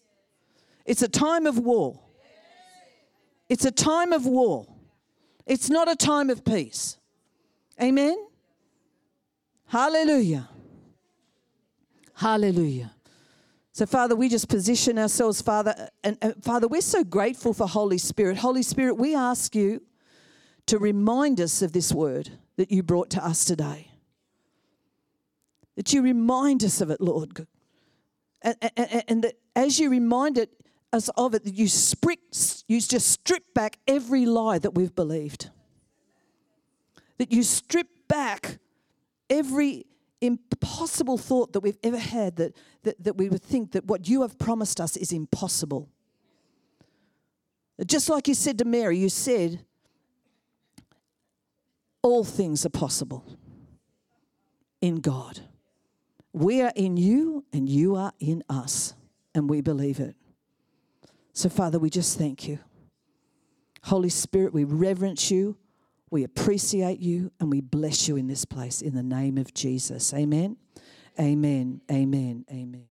It's 0.86 1.02
a 1.02 1.08
time 1.08 1.45
of 1.45 1.58
war. 1.58 2.00
It's 3.50 3.66
a 3.66 3.72
time 3.72 4.14
of 4.14 4.26
war. 4.26 4.68
It's 5.45 5.70
not 5.70 5.89
a 5.89 5.95
time 5.95 6.30
of 6.30 6.45
peace. 6.45 6.98
Amen? 7.82 8.18
Hallelujah. 9.68 10.50
Hallelujah. 12.14 12.93
So, 13.74 13.86
Father, 13.86 14.16
we 14.16 14.28
just 14.28 14.50
position 14.50 14.98
ourselves, 14.98 15.41
Father, 15.41 15.89
and, 16.04 16.18
and, 16.22 16.43
Father, 16.43 16.68
we're 16.68 16.82
so 16.82 17.04
grateful 17.04 17.54
for 17.54 17.68
Holy 17.68 18.00
Spirit. 18.00 18.38
Holy 18.38 18.64
Spirit, 18.64 18.95
we 18.95 19.16
ask 19.16 19.56
you 19.56 19.82
to 20.68 20.78
remind 20.78 21.41
us 21.41 21.61
of 21.61 21.74
this 21.74 21.91
word 21.93 22.30
that 22.57 22.72
you 22.72 22.84
brought 22.84 23.09
to 23.11 23.26
us 23.26 23.43
today. 23.43 23.91
That 25.76 25.93
you 25.93 26.01
remind 26.01 26.63
us 26.63 26.82
of 26.82 26.89
it, 26.89 27.01
Lord. 27.01 27.47
And, 28.41 28.55
and, 28.76 29.03
and 29.07 29.24
that 29.24 29.36
as 29.55 29.80
you 29.80 29.89
remind 29.89 30.45
us 30.93 31.09
of 31.18 31.34
it, 31.34 31.43
that 31.45 31.55
you, 31.55 31.68
strip, 31.68 32.20
you 32.68 32.82
just 32.82 33.07
strip 33.09 33.53
back 33.53 33.80
every 33.88 34.26
lie 34.26 34.59
that 34.59 34.72
we've 34.72 34.95
believed. 34.95 35.49
That 37.18 37.32
you 37.32 37.43
strip 37.43 37.88
back 38.07 38.59
every 39.30 39.86
impossible 40.20 41.18
thought 41.18 41.53
that 41.53 41.59
we've 41.59 41.78
ever 41.84 41.97
had 41.97 42.38
that, 42.38 42.55
that, 42.84 43.03
that 43.03 43.18
we 43.18 43.30
would 43.30 43.43
think 43.43 43.72
that 43.72 43.86
what 43.86 44.07
you 44.07 44.24
have 44.24 44.38
promised 44.38 44.82
us 44.82 44.97
is 44.97 45.11
impossible. 45.11 45.89
Just 47.86 48.09
like 48.09 48.28
you 48.28 48.34
said 48.34 48.57
to 48.57 48.65
Mary, 48.65 48.97
you 48.97 49.09
said, 49.09 49.63
all 52.02 52.24
things 52.24 52.66
are 52.66 52.70
possible 52.70 53.26
in 54.82 54.98
God. 54.98 55.41
We 56.34 56.62
are 56.62 56.74
in 56.76 56.98
you 56.98 57.45
and 57.52 57.68
you 57.68 57.95
are 57.95 58.14
in 58.20 58.43
us, 58.50 58.93
and 59.34 59.50
we 59.50 59.62
believe 59.62 60.00
it. 60.00 60.16
So, 61.34 61.50
Father, 61.50 61.80
we 61.80 61.89
just 61.89 62.18
thank 62.18 62.48
you. 62.48 62.60
Holy 63.84 64.10
Spirit, 64.10 64.54
we 64.54 64.64
reverence 64.64 65.32
you. 65.32 65.58
We 66.10 66.24
appreciate 66.24 67.00
you 67.00 67.32
and 67.39 67.52
we 67.52 67.62
bless 67.62 68.08
you 68.08 68.16
in 68.16 68.28
this 68.28 68.45
place 68.45 68.82
in 68.82 68.95
the 68.95 69.04
name 69.04 69.38
of 69.38 69.54
Jesus. 69.54 70.14
Amen. 70.14 70.58
Amen. 71.20 71.82
Amen. 71.91 72.45
Amen. 72.52 72.86